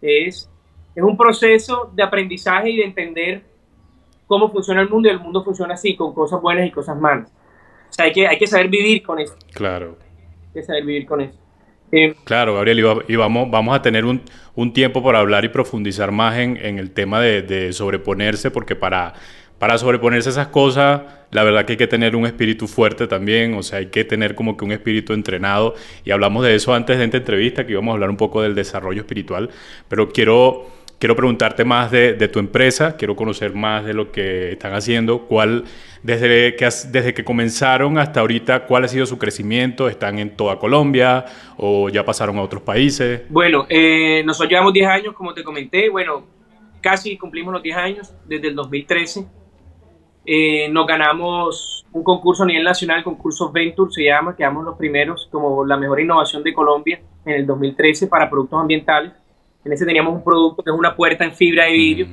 Es, 0.01 0.49
es 0.95 1.03
un 1.03 1.15
proceso 1.15 1.91
de 1.93 2.01
aprendizaje 2.01 2.71
y 2.71 2.77
de 2.77 2.83
entender 2.83 3.43
cómo 4.25 4.51
funciona 4.51 4.81
el 4.81 4.89
mundo 4.89 5.07
y 5.07 5.11
el 5.11 5.19
mundo 5.19 5.43
funciona 5.43 5.75
así, 5.75 5.95
con 5.95 6.13
cosas 6.13 6.41
buenas 6.41 6.67
y 6.67 6.71
cosas 6.71 6.99
malas. 6.99 7.31
O 7.89 7.93
sea, 7.93 8.05
hay 8.05 8.11
que, 8.11 8.27
hay 8.27 8.39
que 8.39 8.47
saber 8.47 8.69
vivir 8.69 9.03
con 9.03 9.19
eso. 9.19 9.35
Claro. 9.53 9.97
Hay 10.47 10.53
que 10.53 10.63
saber 10.63 10.83
vivir 10.83 11.05
con 11.05 11.21
eso. 11.21 11.39
Claro, 12.25 12.55
Gabriel, 12.55 13.03
y, 13.07 13.15
vamos, 13.15 13.49
vamos 13.49 13.75
a 13.75 13.81
tener 13.81 14.03
un, 14.05 14.21
tiempo 14.73 15.01
para 15.01 15.19
hablar 15.19 15.45
y 15.45 15.49
profundizar 15.49 16.11
más 16.11 16.37
en, 16.37 16.57
el 16.57 16.91
tema 16.91 17.21
de, 17.21 17.41
de, 17.41 17.71
sobreponerse, 17.71 18.51
porque 18.51 18.75
para, 18.75 19.13
para 19.59 19.77
sobreponerse 19.77 20.29
a 20.29 20.31
esas 20.31 20.47
cosas, 20.47 21.01
la 21.31 21.43
verdad 21.43 21.65
que 21.65 21.73
hay 21.73 21.77
que 21.77 21.87
tener 21.87 22.15
un 22.15 22.25
espíritu 22.25 22.67
fuerte 22.67 23.07
también, 23.07 23.53
o 23.53 23.63
sea, 23.63 23.79
hay 23.79 23.87
que 23.87 24.03
tener 24.03 24.35
como 24.35 24.57
que 24.57 24.65
un 24.65 24.73
espíritu 24.73 25.13
entrenado, 25.13 25.75
y 26.03 26.11
hablamos 26.11 26.43
de 26.43 26.55
eso 26.55 26.73
antes 26.73 26.97
de 26.97 27.05
esta 27.05 27.17
entrevista, 27.17 27.65
que 27.65 27.71
íbamos 27.71 27.91
a 27.91 27.95
hablar 27.95 28.09
un 28.09 28.17
poco 28.17 28.41
del 28.41 28.55
desarrollo 28.55 29.01
espiritual, 29.01 29.49
pero 29.87 30.09
quiero 30.09 30.67
quiero 30.99 31.15
preguntarte 31.15 31.65
más 31.65 31.91
de, 31.91 32.13
tu 32.27 32.39
empresa, 32.39 32.95
quiero 32.97 33.15
conocer 33.15 33.53
más 33.53 33.85
de 33.85 33.93
lo 33.93 34.11
que 34.11 34.53
están 34.53 34.73
haciendo, 34.73 35.27
cuál, 35.27 35.65
desde 36.05 36.55
que, 36.55 36.65
desde 36.65 37.13
que 37.15 37.23
comenzaron 37.23 37.97
hasta 37.97 38.19
ahorita, 38.19 38.67
cuál 38.67 38.83
ha 38.83 38.87
sido 38.87 39.07
su 39.07 39.17
crecimiento, 39.17 39.89
están 39.89 40.19
en 40.19 40.37
toda 40.37 40.59
Colombia 40.59 41.25
o 41.57 41.89
ya 41.89 42.05
pasaron 42.05 42.37
a 42.37 42.43
otros 42.43 42.61
países. 42.61 43.23
Bueno, 43.27 43.65
eh, 43.69 44.21
nosotros 44.23 44.51
llevamos 44.51 44.71
10 44.71 44.87
años, 44.87 45.15
como 45.15 45.33
te 45.33 45.43
comenté, 45.43 45.89
bueno, 45.89 46.23
casi 46.79 47.17
cumplimos 47.17 47.51
los 47.53 47.63
10 47.63 47.77
años 47.77 48.13
desde 48.23 48.49
el 48.49 48.55
2013. 48.55 49.25
Eh, 50.27 50.69
nos 50.69 50.85
ganamos 50.85 51.87
un 51.91 52.03
concurso 52.03 52.43
a 52.43 52.45
nivel 52.45 52.63
nacional, 52.63 53.03
concurso 53.03 53.51
Venture 53.51 53.91
se 53.91 54.03
llama, 54.03 54.35
quedamos 54.35 54.63
los 54.63 54.77
primeros 54.77 55.27
como 55.31 55.65
la 55.65 55.75
mejor 55.75 56.01
innovación 56.01 56.43
de 56.43 56.53
Colombia 56.53 56.99
en 57.25 57.33
el 57.33 57.47
2013 57.47 58.05
para 58.05 58.29
productos 58.29 58.61
ambientales. 58.61 59.11
En 59.63 59.73
ese 59.73 59.87
teníamos 59.87 60.13
un 60.13 60.23
producto 60.23 60.61
que 60.61 60.69
es 60.69 60.77
una 60.77 60.95
puerta 60.95 61.23
en 61.23 61.33
fibra 61.33 61.65
de 61.65 61.71
vidrio, 61.71 62.07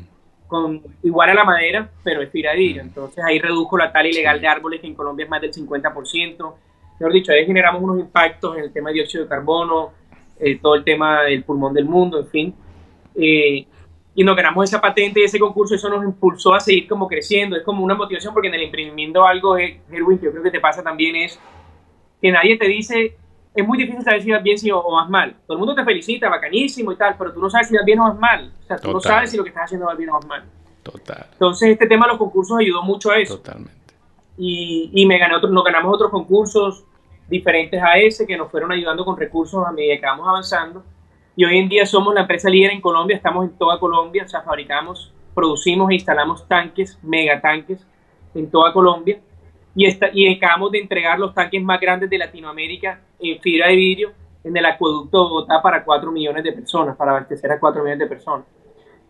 con, 0.52 0.82
igual 1.02 1.30
a 1.30 1.34
la 1.34 1.44
madera, 1.44 1.90
pero 2.04 2.22
es 2.22 2.30
vidrio. 2.30 2.82
Entonces 2.82 3.24
ahí 3.24 3.40
redujo 3.40 3.76
la 3.76 3.90
tala 3.90 4.08
ilegal 4.08 4.40
de 4.40 4.46
árboles, 4.46 4.80
que 4.80 4.86
en 4.86 4.94
Colombia 4.94 5.24
es 5.24 5.30
más 5.30 5.40
del 5.40 5.52
50%. 5.52 6.54
Mejor 7.00 7.12
dicho, 7.12 7.32
ahí 7.32 7.44
generamos 7.46 7.82
unos 7.82 7.98
impactos 7.98 8.56
en 8.56 8.64
el 8.64 8.72
tema 8.72 8.90
de 8.90 8.94
dióxido 8.94 9.24
de 9.24 9.28
carbono, 9.30 9.90
eh, 10.38 10.58
todo 10.62 10.74
el 10.74 10.84
tema 10.84 11.22
del 11.22 11.42
pulmón 11.42 11.74
del 11.74 11.86
mundo, 11.86 12.20
en 12.20 12.26
fin. 12.26 12.54
Eh, 13.16 13.66
y 14.14 14.24
nos 14.24 14.36
ganamos 14.36 14.68
esa 14.68 14.80
patente 14.80 15.20
y 15.20 15.24
ese 15.24 15.38
concurso, 15.38 15.74
eso 15.74 15.88
nos 15.88 16.04
impulsó 16.04 16.54
a 16.54 16.60
seguir 16.60 16.86
como 16.86 17.08
creciendo, 17.08 17.56
es 17.56 17.62
como 17.62 17.82
una 17.82 17.94
motivación 17.94 18.34
porque 18.34 18.48
en 18.48 18.54
el 18.54 18.62
emprendimiento 18.62 19.26
algo, 19.26 19.56
Erwin, 19.56 20.18
que 20.18 20.26
yo 20.26 20.30
creo 20.32 20.42
que 20.42 20.50
te 20.50 20.60
pasa 20.60 20.82
también 20.82 21.16
es 21.16 21.40
que 22.20 22.30
nadie 22.30 22.58
te 22.58 22.68
dice, 22.68 23.16
es 23.54 23.66
muy 23.66 23.78
difícil 23.78 24.02
saber 24.02 24.22
si 24.22 24.30
vas 24.30 24.42
bien 24.42 24.56
o 24.72 24.92
vas 24.92 25.08
mal. 25.08 25.36
Todo 25.46 25.56
el 25.56 25.58
mundo 25.58 25.74
te 25.74 25.84
felicita, 25.84 26.28
bacanísimo 26.28 26.92
y 26.92 26.96
tal, 26.96 27.16
pero 27.18 27.32
tú 27.32 27.40
no 27.40 27.50
sabes 27.50 27.68
si 27.68 27.76
vas 27.76 27.84
bien 27.84 28.00
o 28.00 28.04
vas 28.04 28.18
mal. 28.18 28.52
O 28.62 28.66
sea, 28.66 28.78
tú 28.78 28.92
no 28.92 29.00
sabes 29.00 29.30
si 29.30 29.36
lo 29.36 29.42
que 29.42 29.50
estás 29.50 29.64
haciendo 29.64 29.86
va 29.86 29.94
bien 29.94 30.10
o 30.10 30.14
vas 30.14 30.26
mal. 30.26 30.44
Total. 30.82 31.26
Entonces 31.32 31.70
este 31.70 31.86
tema 31.86 32.06
de 32.06 32.12
los 32.12 32.18
concursos 32.18 32.58
ayudó 32.58 32.82
mucho 32.82 33.10
a 33.10 33.18
eso. 33.18 33.36
Totalmente. 33.36 33.94
Y, 34.38 34.90
y 34.92 35.06
me 35.06 35.18
gané 35.18 35.36
otro, 35.36 35.50
nos 35.50 35.64
ganamos 35.64 35.94
otros 35.94 36.10
concursos 36.10 36.84
diferentes 37.28 37.80
a 37.82 37.98
ese 37.98 38.26
que 38.26 38.36
nos 38.36 38.50
fueron 38.50 38.72
ayudando 38.72 39.04
con 39.04 39.16
recursos 39.16 39.64
a 39.66 39.72
medida 39.72 39.96
que 39.96 40.06
vamos 40.06 40.26
avanzando 40.26 40.82
y 41.34 41.44
hoy 41.44 41.58
en 41.58 41.68
día 41.68 41.86
somos 41.86 42.14
la 42.14 42.22
empresa 42.22 42.50
líder 42.50 42.72
en 42.72 42.80
Colombia, 42.80 43.16
estamos 43.16 43.44
en 43.44 43.56
toda 43.56 43.78
Colombia, 43.78 44.24
o 44.24 44.28
sea, 44.28 44.42
fabricamos, 44.42 45.12
producimos 45.34 45.90
e 45.90 45.94
instalamos 45.94 46.46
tanques, 46.46 46.98
megatanques 47.02 47.86
en 48.34 48.50
toda 48.50 48.72
Colombia 48.72 49.18
y, 49.74 49.86
está, 49.86 50.10
y 50.12 50.34
acabamos 50.34 50.72
de 50.72 50.80
entregar 50.80 51.18
los 51.18 51.34
tanques 51.34 51.62
más 51.62 51.80
grandes 51.80 52.10
de 52.10 52.18
Latinoamérica 52.18 53.00
en 53.18 53.40
fibra 53.40 53.68
de 53.68 53.76
vidrio 53.76 54.12
en 54.44 54.56
el 54.56 54.64
acueducto 54.64 55.18
de 55.18 55.30
Bogotá 55.30 55.62
para 55.62 55.84
4 55.84 56.10
millones 56.10 56.42
de 56.42 56.52
personas, 56.52 56.96
para 56.96 57.12
abastecer 57.12 57.50
a 57.52 57.60
4 57.60 57.82
millones 57.82 58.00
de 58.00 58.06
personas. 58.06 58.46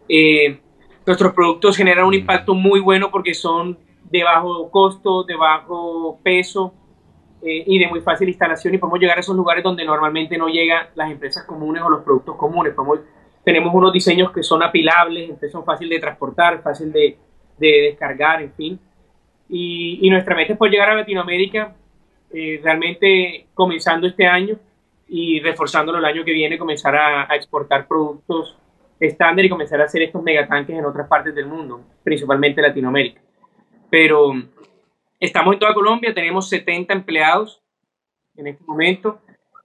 Eh, 0.08 0.60
nuestros 1.06 1.32
productos 1.32 1.76
generan 1.76 2.04
un 2.04 2.14
impacto 2.14 2.54
muy 2.54 2.80
bueno 2.80 3.10
porque 3.10 3.34
son 3.34 3.78
de 4.10 4.22
bajo 4.22 4.70
costo, 4.70 5.24
de 5.24 5.34
bajo 5.34 6.18
peso, 6.22 6.74
eh, 7.44 7.64
y 7.66 7.76
de 7.76 7.88
muy 7.88 8.00
fácil 8.02 8.28
instalación 8.28 8.72
y 8.72 8.78
podemos 8.78 9.00
llegar 9.00 9.16
a 9.16 9.20
esos 9.20 9.34
lugares 9.34 9.64
donde 9.64 9.84
normalmente 9.84 10.38
no 10.38 10.46
llegan 10.46 10.86
las 10.94 11.10
empresas 11.10 11.44
comunes 11.44 11.82
o 11.82 11.88
los 11.90 12.04
productos 12.04 12.36
comunes. 12.36 12.72
tenemos 13.44 13.74
unos 13.74 13.92
diseños 13.92 14.30
que 14.30 14.44
son 14.44 14.62
apilables, 14.62 15.24
entonces 15.24 15.50
son 15.50 15.64
fáciles 15.64 15.96
de 15.96 16.00
transportar, 16.00 16.62
fácil 16.62 16.92
de, 16.92 17.18
de 17.58 17.68
descargar, 17.90 18.42
en 18.42 18.52
fin. 18.52 18.80
Y, 19.52 19.98
y, 20.00 20.10
nuestra 20.10 20.34
meta 20.34 20.54
es 20.54 20.58
poder 20.58 20.72
llegar 20.72 20.90
a 20.90 20.94
Latinoamérica 20.94 21.76
eh, 22.32 22.58
realmente 22.64 23.46
comenzando 23.52 24.06
este 24.06 24.26
año 24.26 24.56
y 25.08 25.40
reforzándolo 25.40 25.98
el 25.98 26.04
año 26.06 26.24
que 26.24 26.32
viene, 26.32 26.58
comenzar 26.58 26.96
a, 26.96 27.30
a 27.30 27.36
exportar 27.36 27.86
productos 27.86 28.56
estándar 28.98 29.44
y 29.44 29.50
comenzar 29.50 29.80
a 29.80 29.84
hacer 29.84 30.02
estos 30.02 30.22
megatanques 30.22 30.76
en 30.76 30.84
otras 30.84 31.06
partes 31.08 31.34
del 31.34 31.46
mundo, 31.46 31.82
principalmente 32.02 32.62
Latinoamérica. 32.62 33.20
Pero 33.90 34.32
Estamos 35.22 35.54
en 35.54 35.60
toda 35.60 35.72
Colombia, 35.72 36.12
tenemos 36.12 36.48
70 36.48 36.92
empleados 36.94 37.62
en 38.34 38.48
este 38.48 38.64
momento. 38.64 39.20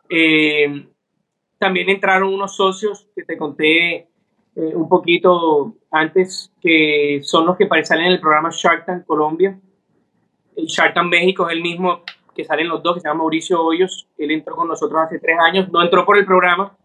Eh, 0.08 0.86
también 1.58 1.89
entraron 1.89 2.32
unos 2.32 2.56
socios 2.56 3.10
que 3.15 3.24
te 3.24 3.39
conté 3.39 3.96
eh, 3.96 4.08
un 4.56 4.88
poquito 4.88 5.74
antes, 5.89 6.53
que 6.62 7.22
son 7.24 7.48
los 7.48 7.58
que 7.58 7.67
salen 7.84 8.06
en 8.06 8.12
el 8.12 8.20
programa 8.20 8.50
Shark 8.51 8.86
Tank 8.86 9.08
Colombia. 9.08 9.60
Y 10.57 10.65
Shark 10.65 10.95
Tank 10.95 11.09
México 11.09 11.47
es 11.47 11.55
el 11.55 11.61
mismo 11.61 12.01
que 12.35 12.43
salen 12.43 12.67
los 12.67 12.81
dos, 12.81 12.95
que 12.95 13.01
se 13.01 13.07
llama 13.07 13.19
Mauricio 13.19 13.63
Hoyos. 13.63 14.07
Él 14.17 14.31
entró 14.31 14.55
con 14.55 14.67
nosotros 14.67 14.99
hace 15.01 15.19
tres 15.19 15.37
años, 15.39 15.69
no 15.69 15.81
entró 15.81 16.03
por 16.03 16.17
el 16.17 16.25
programa, 16.25 16.75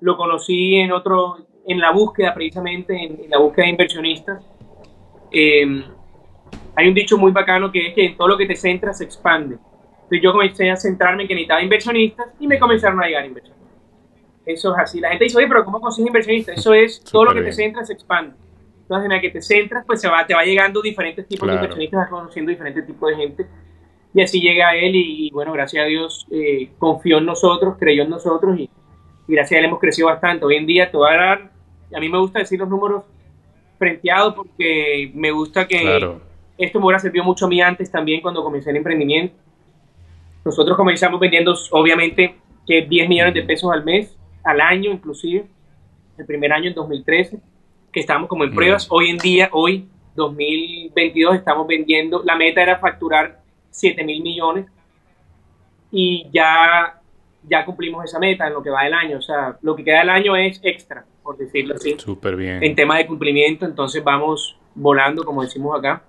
lo 0.00 0.16
conocí 0.16 0.76
en 0.76 0.92
otro, 0.92 1.36
en 1.66 1.80
la 1.80 1.92
búsqueda 1.92 2.34
precisamente, 2.34 2.94
en, 2.94 3.30
la 3.30 3.38
búsqueda 3.38 3.66
de 3.66 3.70
inversionistas. 3.70 4.42
Eh, 5.30 5.84
hay 6.76 6.88
un 6.88 6.94
dicho 6.94 7.18
muy 7.18 7.30
bacano 7.30 7.70
que 7.70 7.88
es 7.88 7.94
que 7.94 8.06
en 8.06 8.16
todo 8.16 8.28
lo 8.28 8.38
que 8.38 8.46
te 8.46 8.56
centras 8.56 8.98
se 8.98 9.04
expande. 9.04 9.56
Entonces 9.56 10.22
yo 10.22 10.32
comencé 10.32 10.70
a 10.70 10.76
centrarme 10.76 11.22
en 11.22 11.28
que 11.28 11.34
necesitaba 11.34 11.62
inversionistas 11.62 12.28
y 12.40 12.46
me 12.46 12.58
comenzaron 12.58 13.02
a 13.02 13.06
llegar 13.06 13.26
inversionistas. 13.26 13.68
Eso 14.46 14.72
es 14.72 14.78
así. 14.78 15.00
La 15.00 15.10
gente 15.10 15.24
dice, 15.24 15.36
oye, 15.36 15.46
pero 15.46 15.62
¿cómo 15.62 15.78
consigues 15.78 16.06
inversionistas? 16.06 16.58
Eso 16.58 16.72
es, 16.72 17.04
todo 17.04 17.26
lo 17.26 17.34
que 17.34 17.42
te 17.42 17.52
centras 17.52 17.88
se 17.88 17.92
expande. 17.92 18.34
Entonces, 18.88 19.04
en 19.04 19.16
la 19.16 19.20
que 19.20 19.28
te 19.28 19.42
centras, 19.42 19.84
pues 19.86 20.00
se 20.00 20.08
va, 20.08 20.26
te 20.26 20.32
va 20.32 20.42
llegando 20.44 20.80
diferentes 20.80 21.28
tipos 21.28 21.46
de 21.46 21.56
inversionistas, 21.56 22.00
vas 22.00 22.08
conociendo 22.08 22.48
diferentes 22.48 22.86
tipos 22.86 23.10
de 23.10 23.16
gente. 23.16 23.46
Y 24.14 24.22
así 24.22 24.40
llega 24.40 24.74
él 24.74 24.92
y, 24.94 25.30
bueno, 25.30 25.52
gracias 25.52 25.84
a 25.84 25.86
Dios 25.86 26.26
eh, 26.30 26.70
confió 26.78 27.18
en 27.18 27.26
nosotros, 27.26 27.76
creyó 27.78 28.04
en 28.04 28.08
nosotros 28.08 28.58
y, 28.58 28.70
gracias 29.26 29.56
a 29.56 29.58
él 29.58 29.66
hemos 29.66 29.78
crecido 29.78 30.08
bastante. 30.08 30.46
Hoy 30.46 30.56
en 30.56 30.64
día 30.64 30.90
te 30.90 30.96
voy 30.96 31.12
a 31.12 31.16
dar, 31.16 31.50
a 31.94 32.00
mí 32.00 32.08
me 32.08 32.16
gusta 32.16 32.38
decir 32.38 32.58
los 32.58 32.68
números 32.70 33.04
frenteados 33.78 34.32
porque 34.32 35.12
me 35.14 35.32
gusta 35.32 35.68
que, 35.68 36.18
esto 36.56 36.78
me 36.78 36.86
hubiera 36.86 36.98
servido 36.98 37.24
mucho 37.24 37.44
a 37.44 37.48
mí 37.50 37.60
antes 37.60 37.90
también 37.90 38.22
cuando 38.22 38.42
comencé 38.42 38.70
el 38.70 38.76
emprendimiento. 38.76 39.36
Nosotros 40.46 40.78
comenzamos 40.78 41.20
vendiendo, 41.20 41.54
obviamente, 41.72 42.36
que 42.66 42.86
10 42.86 43.06
millones 43.06 43.34
de 43.34 43.42
pesos 43.42 43.70
al 43.70 43.84
mes, 43.84 44.16
al 44.42 44.62
año 44.62 44.90
inclusive, 44.90 45.44
el 46.16 46.24
primer 46.24 46.54
año 46.54 46.68
en 46.68 46.74
2013, 46.74 47.38
que 47.92 48.00
estábamos 48.00 48.28
como 48.28 48.44
en 48.44 48.54
pruebas. 48.54 48.86
Hoy 48.90 49.10
en 49.10 49.18
día, 49.18 49.48
hoy, 49.52 49.86
2022, 50.14 51.36
estamos 51.36 51.66
vendiendo, 51.66 52.22
la 52.24 52.36
meta 52.36 52.62
era 52.62 52.78
facturar 52.78 53.40
7 53.70 54.04
mil 54.04 54.22
millones 54.22 54.66
y 55.90 56.26
ya, 56.32 57.00
ya 57.48 57.64
cumplimos 57.64 58.04
esa 58.04 58.18
meta 58.18 58.46
en 58.46 58.54
lo 58.54 58.62
que 58.62 58.70
va 58.70 58.84
del 58.84 58.94
año. 58.94 59.18
O 59.18 59.22
sea, 59.22 59.56
lo 59.62 59.76
que 59.76 59.84
queda 59.84 60.00
del 60.00 60.10
año 60.10 60.36
es 60.36 60.60
extra, 60.62 61.04
por 61.22 61.36
decirlo 61.36 61.74
así. 61.74 61.94
Súper 61.98 62.36
bien. 62.36 62.62
En 62.62 62.74
tema 62.74 62.98
de 62.98 63.06
cumplimiento, 63.06 63.64
entonces 63.64 64.02
vamos 64.02 64.56
volando, 64.74 65.24
como 65.24 65.42
decimos 65.42 65.78
acá 65.78 66.02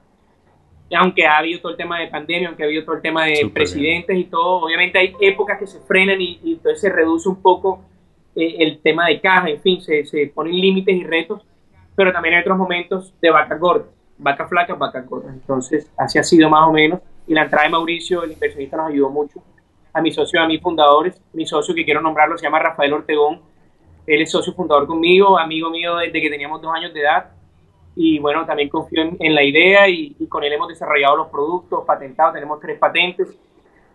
aunque 0.95 1.25
ha 1.25 1.37
habido 1.37 1.59
todo 1.59 1.71
el 1.71 1.77
tema 1.77 1.99
de 1.99 2.07
pandemia, 2.07 2.47
aunque 2.47 2.63
ha 2.63 2.65
habido 2.65 2.83
todo 2.83 2.95
el 2.95 3.01
tema 3.01 3.25
de 3.25 3.49
presidentes 3.53 4.17
y 4.17 4.23
todo, 4.25 4.65
obviamente 4.65 4.97
hay 4.97 5.13
épocas 5.21 5.59
que 5.59 5.67
se 5.67 5.79
frenan 5.79 6.19
y, 6.19 6.39
entonces 6.43 6.81
se 6.81 6.89
reduce 6.89 7.29
un 7.29 7.41
poco 7.41 7.83
eh, 8.35 8.55
el 8.59 8.79
tema 8.79 9.07
de 9.07 9.19
caja, 9.19 9.49
en 9.49 9.61
fin, 9.61 9.81
se, 9.81 10.05
se 10.05 10.27
ponen 10.27 10.53
límites 10.53 10.95
y 10.95 11.03
retos, 11.03 11.45
pero 11.99 12.13
también 12.13 12.35
hay 12.35 12.39
otros 12.39 12.57
momentos 12.57 13.13
de 13.19 13.29
vaca 13.29 13.57
gorda, 13.57 13.83
vaca 14.17 14.47
flaca, 14.47 14.73
vaca 14.73 15.01
gorda. 15.01 15.33
Entonces, 15.33 15.91
así 15.97 16.17
ha 16.17 16.23
sido 16.23 16.49
más 16.49 16.65
o 16.65 16.71
menos. 16.71 17.01
Y 17.27 17.33
la 17.33 17.43
entrada 17.43 17.65
de 17.65 17.71
Mauricio, 17.71 18.23
el 18.23 18.31
inversionista, 18.31 18.77
nos 18.77 18.87
ayudó 18.87 19.09
mucho. 19.09 19.43
A 19.91 19.99
mi 19.99 20.09
socio, 20.09 20.39
a 20.39 20.47
mis 20.47 20.61
fundadores, 20.61 21.21
mi 21.33 21.45
socio 21.45 21.75
que 21.75 21.83
quiero 21.83 21.99
nombrarlo 21.99 22.37
se 22.37 22.45
llama 22.45 22.59
Rafael 22.59 22.93
Ortegón. 22.93 23.41
Él 24.07 24.21
es 24.21 24.31
socio 24.31 24.53
fundador 24.53 24.87
conmigo, 24.87 25.37
amigo 25.37 25.69
mío 25.69 25.97
desde 25.97 26.21
que 26.21 26.29
teníamos 26.29 26.61
dos 26.61 26.73
años 26.73 26.93
de 26.93 27.01
edad 27.01 27.31
y 27.97 28.17
bueno, 28.19 28.45
también 28.45 28.69
confío 28.69 29.01
en, 29.19 29.35
la 29.35 29.43
idea 29.43 29.89
y, 29.89 30.15
con 30.29 30.45
él 30.45 30.53
hemos 30.53 30.69
desarrollado 30.69 31.17
los 31.17 31.27
productos, 31.27 31.83
patentados, 31.85 32.33
tenemos 32.33 32.61
tres 32.61 32.79
patentes 32.79 33.37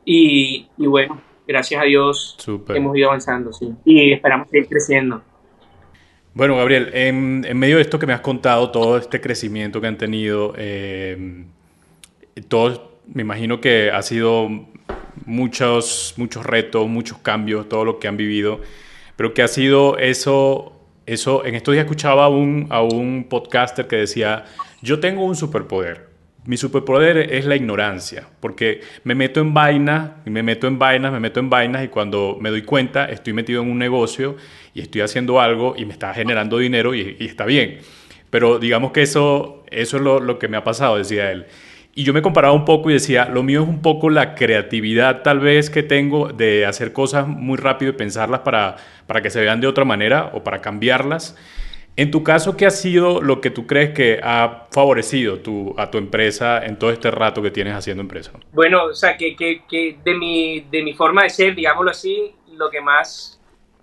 y, 0.05 0.69
y 0.77 0.87
bueno, 0.87 1.23
gracias 1.49 1.81
a 1.81 1.85
Dios 1.87 2.37
hemos 2.69 2.95
ido 2.99 3.09
avanzando, 3.09 3.51
sí, 3.55 3.73
y 3.83 4.13
esperamos 4.13 4.51
seguir 4.51 4.69
creciendo. 4.69 5.23
Bueno, 6.35 6.57
Gabriel, 6.57 6.91
en, 6.95 7.59
medio 7.59 7.77
de 7.77 7.83
esto 7.83 7.99
que 7.99 8.07
me 8.07 8.13
has 8.13 8.21
contado, 8.21 8.71
todo 8.71 8.99
este 8.99 9.21
crecimiento 9.21 9.81
que 9.81 9.87
han 9.87 9.99
tenido, 9.99 10.53
eh, 10.57 11.45
me 13.07 13.23
imagino 13.23 13.61
que 13.61 13.91
ha 13.91 14.03
sido 14.03 14.49
muchos, 15.27 16.15
muchos 16.17 16.45
retos, 16.45 16.89
muchos 16.89 17.19
cambios, 17.19 17.69
todo 17.69 17.85
lo 17.85 17.99
que 17.99 18.09
han 18.09 18.17
vivido, 18.17 18.61
pero 19.17 19.33
que 19.33 19.43
ha 19.43 19.49
sido 19.49 19.97
eso 19.99 20.75
eso, 21.07 21.45
en 21.45 21.55
estos 21.55 21.73
días 21.73 21.85
escuchaba 21.85 22.25
a 22.25 22.29
un, 22.29 22.67
a 22.71 22.83
un 22.83 23.27
podcaster 23.29 23.87
que 23.87 23.97
decía, 23.97 24.45
yo 24.83 25.01
tengo 25.01 25.25
un 25.25 25.37
superpoder. 25.37 26.14
Mi 26.47 26.59
superpoder 26.59 27.33
es 27.33 27.47
la 27.47 27.57
ignorancia, 27.57 28.29
porque 28.41 28.83
me 29.03 29.15
meto 29.15 29.41
en 29.41 29.55
vainas, 29.55 30.11
me 30.27 30.43
meto 30.43 30.67
en 30.67 30.79
vainas, 30.79 31.11
me 31.11 31.19
meto 31.19 31.41
en 31.41 31.49
vainas 31.49 31.85
y 31.85 31.89
cuando 31.89 32.37
me 32.39 32.51
doy 32.51 32.63
cuenta 32.63 33.07
estoy 33.07 33.33
metido 33.33 33.63
en 33.63 33.71
un 33.71 33.79
negocio 33.79 34.37
y 34.75 34.83
estoy 34.83 35.01
haciendo 35.01 35.41
algo 35.41 35.75
y 35.75 35.87
me 35.87 35.95
está 35.95 36.13
generando 36.13 36.59
dinero 36.59 36.95
y, 36.95 37.17
está 37.21 37.47
bien. 37.47 37.79
Pero 38.29 38.59
digamos 38.59 38.93
que 38.93 39.01
eso, 39.01 39.65
eso 39.71 39.97
es 39.97 40.03
lo, 40.03 40.21
lo 40.21 40.39
que 40.39 40.49
me 40.49 40.59
ha 40.59 40.65
pasado, 40.65 40.99
decía 40.99 41.31
él. 41.31 41.47
Y 41.95 42.03
yo 42.03 42.13
me 42.13 42.21
comparaba 42.21 42.53
un 42.53 42.67
poco 42.67 42.91
y 42.91 42.95
decía, 42.95 43.27
lo 43.27 43.43
mío 43.43 43.63
es 43.63 43.69
un 43.69 43.81
poco 43.81 44.11
la 44.11 44.35
creatividad 44.35 45.23
tal 45.23 45.39
vez 45.39 45.71
que 45.71 45.83
tengo 45.83 46.29
de 46.29 46.67
hacer 46.67 46.93
cosas 46.93 47.27
muy 47.27 47.57
rápido 47.57 47.93
y 47.93 47.95
pensarlas 47.95 48.41
para, 48.41 48.77
para 49.07 49.23
que 49.23 49.31
se 49.31 49.41
vean 49.41 49.63
de 49.63 49.69
otra 49.69 49.87
manera 49.87 50.31
o 50.35 50.45
para 50.45 50.61
cambiarlas. 50.61 51.37
En 51.97 52.11
tu 52.11 52.25
caso, 52.25 52.57
¿qué 52.57 52.67
ha 52.67 52.71
sido 52.71 53.23
lo 53.23 53.41
que 53.41 53.51
tú 53.51 53.67
crees 53.69 53.95
que 53.95 54.21
ha 54.23 54.67
favorecido 54.73 55.39
tu, 55.39 55.75
a 55.79 55.91
tu 55.91 55.99
empresa 55.99 56.65
en 56.65 56.77
todo 56.77 56.91
este 56.91 57.09
rato 57.11 57.41
que 57.41 57.53
tienes 57.53 57.75
haciendo 57.75 58.01
empresa? 58.01 58.33
Bueno, 58.53 58.87
o 58.87 58.95
sea, 58.95 59.17
que, 59.17 59.37
que, 59.37 59.63
que 59.69 59.99
de, 60.05 60.15
mi, 60.15 60.61
de 60.61 60.83
mi 60.83 60.93
forma 60.95 61.23
de 61.23 61.31
ser, 61.31 61.55
digámoslo 61.55 61.93
así, 61.93 62.35
lo 62.53 62.69
que 62.69 62.81
más 62.81 63.41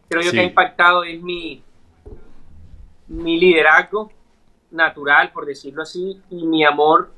creo 0.10 0.24
yo 0.24 0.32
que 0.32 0.42
ha 0.42 0.44
impactado 0.44 1.06
es 1.06 1.22
mi, 1.22 1.64
mi 3.08 3.40
liderazgo 3.40 4.12
natural, 4.72 5.32
por 5.32 5.46
decirlo 5.46 5.84
así, 5.84 6.22
y 6.30 6.46
mi 6.46 6.66
amor 6.66 7.12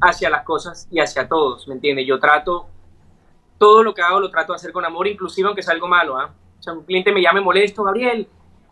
hacia 0.00 0.30
las 0.30 0.42
cosas 0.42 0.88
y 0.90 0.98
hacia 0.98 1.28
todos, 1.28 1.68
¿me 1.68 1.74
entiendes? 1.74 2.06
Yo 2.08 2.18
trato, 2.18 2.66
todo 3.56 3.84
lo 3.84 3.94
que 3.94 4.02
hago 4.02 4.18
lo 4.18 4.30
trato 4.30 4.52
de 4.52 4.56
hacer 4.56 4.72
con 4.72 4.84
amor, 4.84 5.06
inclusive 5.06 5.46
aunque 5.46 5.62
sea 5.62 5.74
algo 5.74 5.86
malo, 5.86 6.18
¿ah? 6.18 6.34
O 6.58 6.62
sea, 6.62 6.72
un 6.72 6.82
cliente 6.82 7.12
me 7.12 7.22
llame 7.22 7.40
molesto, 7.40 7.84
Gabriel, 7.84 8.28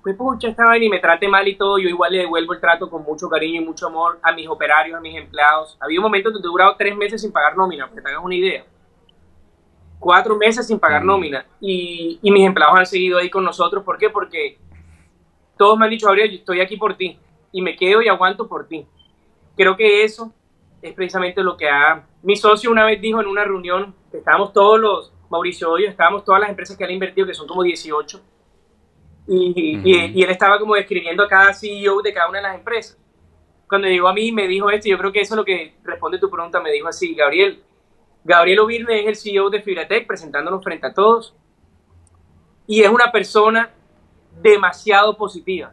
pues 0.06 0.16
pucha, 0.16 0.46
estaba 0.46 0.78
y 0.78 0.88
me 0.88 1.00
trate 1.00 1.26
mal 1.26 1.48
y 1.48 1.56
todo, 1.56 1.78
yo 1.78 1.88
igual 1.88 2.12
le 2.12 2.18
devuelvo 2.18 2.52
el 2.52 2.60
trato 2.60 2.88
con 2.88 3.02
mucho 3.02 3.28
cariño 3.28 3.60
y 3.60 3.64
mucho 3.64 3.88
amor 3.88 4.20
a 4.22 4.30
mis 4.30 4.46
operarios, 4.46 4.96
a 4.96 5.00
mis 5.00 5.16
empleados. 5.16 5.76
Había 5.80 5.98
un 5.98 6.04
momento 6.04 6.30
donde 6.30 6.46
he 6.46 6.48
durado 6.48 6.76
tres 6.78 6.96
meses 6.96 7.20
sin 7.20 7.32
pagar 7.32 7.56
nómina, 7.56 7.86
para 7.86 7.96
que 7.96 8.02
te 8.02 8.08
hagas 8.10 8.24
una 8.24 8.36
idea. 8.36 8.64
Cuatro 9.98 10.36
meses 10.36 10.64
sin 10.64 10.78
pagar 10.78 11.02
mm. 11.02 11.06
nómina. 11.08 11.44
Y, 11.60 12.20
y, 12.22 12.30
mis 12.30 12.46
empleados 12.46 12.78
han 12.78 12.86
seguido 12.86 13.18
ahí 13.18 13.28
con 13.28 13.42
nosotros. 13.42 13.82
¿Por 13.82 13.98
qué? 13.98 14.08
Porque 14.08 14.58
todos 15.58 15.76
me 15.76 15.86
han 15.86 15.90
dicho, 15.90 16.06
Gabriel, 16.06 16.30
yo 16.30 16.36
estoy 16.36 16.60
aquí 16.60 16.76
por 16.76 16.94
ti. 16.94 17.18
Y 17.50 17.60
me 17.60 17.74
quedo 17.74 18.00
y 18.00 18.06
aguanto 18.06 18.46
por 18.46 18.68
ti. 18.68 18.86
Creo 19.56 19.76
que 19.76 20.04
eso 20.04 20.32
es 20.82 20.94
precisamente 20.94 21.42
lo 21.42 21.56
que 21.56 21.68
ha... 21.68 22.06
Mi 22.22 22.36
socio 22.36 22.70
una 22.70 22.84
vez 22.84 23.00
dijo 23.00 23.20
en 23.20 23.26
una 23.26 23.42
reunión, 23.42 23.92
que 24.12 24.18
estábamos 24.18 24.52
todos 24.52 24.78
los, 24.78 25.12
Mauricio 25.30 25.68
hoy, 25.68 25.86
estábamos 25.86 26.24
todas 26.24 26.40
las 26.40 26.50
empresas 26.50 26.76
que 26.76 26.84
han 26.84 26.92
invertido, 26.92 27.26
que 27.26 27.34
son 27.34 27.48
como 27.48 27.64
18, 27.64 28.22
y, 29.26 30.22
él 30.22 30.30
estaba 30.30 30.58
como 30.58 30.74
describiendo 30.74 31.22
a 31.22 31.28
cada 31.28 31.52
CEO 31.52 32.00
de 32.02 32.12
cada 32.12 32.28
una 32.28 32.38
de 32.38 32.44
las 32.44 32.54
empresas. 32.54 32.98
Cuando 33.68 33.88
llegó 33.88 34.08
a 34.08 34.12
mí 34.12 34.30
me 34.30 34.46
dijo 34.46 34.70
esto, 34.70 34.88
yo 34.88 34.98
creo 34.98 35.12
que 35.12 35.20
eso 35.20 35.34
es 35.34 35.38
lo 35.38 35.44
que 35.44 35.74
responde 35.82 36.18
tu 36.18 36.30
pregunta, 36.30 36.60
me 36.60 36.70
dijo 36.70 36.86
así, 36.86 37.14
Gabriel, 37.14 37.62
Gabriel 38.24 38.60
Ovirne 38.60 39.00
es 39.00 39.06
el 39.06 39.16
CEO 39.16 39.50
de 39.50 39.62
Fibratec 39.62 40.06
presentándonos 40.06 40.62
frente 40.62 40.86
a 40.86 40.94
todos 40.94 41.34
y 42.66 42.82
es 42.82 42.88
una 42.88 43.10
persona 43.10 43.70
demasiado 44.40 45.16
positiva, 45.16 45.72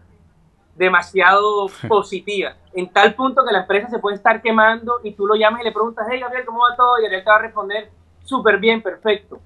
demasiado 0.76 1.68
positiva, 1.88 2.58
en 2.74 2.92
tal 2.92 3.14
punto 3.14 3.44
que 3.46 3.54
la 3.54 3.62
empresa 3.62 3.90
se 3.90 4.00
puede 4.00 4.16
estar 4.16 4.42
quemando 4.42 5.00
y 5.04 5.14
tú 5.14 5.28
lo 5.28 5.36
llamas 5.36 5.62
y 5.62 5.66
le 5.66 5.72
preguntas, 5.72 6.08
hey 6.10 6.20
Gabriel, 6.20 6.46
¿cómo 6.46 6.62
va 6.62 6.76
todo? 6.76 6.98
Y 6.98 7.04
Gabriel 7.04 7.24
te 7.24 7.30
va 7.30 7.36
a 7.36 7.42
responder, 7.42 7.92
súper 8.24 8.58
bien, 8.58 8.82
perfecto 8.82 9.40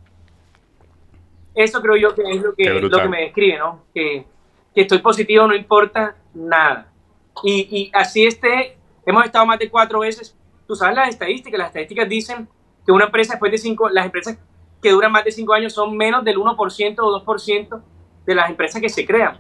eso 1.58 1.82
creo 1.82 1.96
yo 1.96 2.14
que 2.14 2.22
es 2.22 2.42
lo 2.42 2.54
que, 2.54 2.70
lo 2.70 3.02
que 3.02 3.10
me 3.10 3.22
describe, 3.22 3.58
¿no? 3.58 3.84
Que, 3.94 4.26
que, 4.76 4.82
estoy 4.82 5.00
positivo 5.00 5.48
no 5.48 5.56
importa 5.56 6.16
nada. 6.34 6.92
Y, 7.44 7.68
y, 7.72 7.92
así 7.94 8.26
esté, 8.26 8.78
hemos 9.06 9.26
estado 9.26 9.46
más 9.46 9.58
de 9.58 9.70
cuatro 9.70 10.00
veces, 10.00 10.38
tú 10.68 10.76
sabes 10.76 10.96
las 10.96 11.10
estadísticas, 11.10 11.58
las 11.58 11.68
estadísticas 11.70 12.08
dicen 12.08 12.48
que 12.86 12.92
una 12.92 13.06
empresa 13.06 13.34
después 13.34 13.52
de 13.52 13.58
cinco, 13.58 13.90
las 13.90 14.06
empresas 14.06 14.38
que 14.82 14.92
duran 14.92 15.12
más 15.12 15.24
de 15.24 15.32
cinco 15.32 15.54
años 15.54 15.74
son 15.74 15.98
menos 15.98 16.24
del 16.24 16.38
1% 16.38 16.96
o 17.00 17.26
2% 17.26 17.82
de 18.26 18.36
las 18.36 18.50
empresas 18.50 18.80
que 18.80 18.90
se 18.90 19.06
crean. 19.06 19.40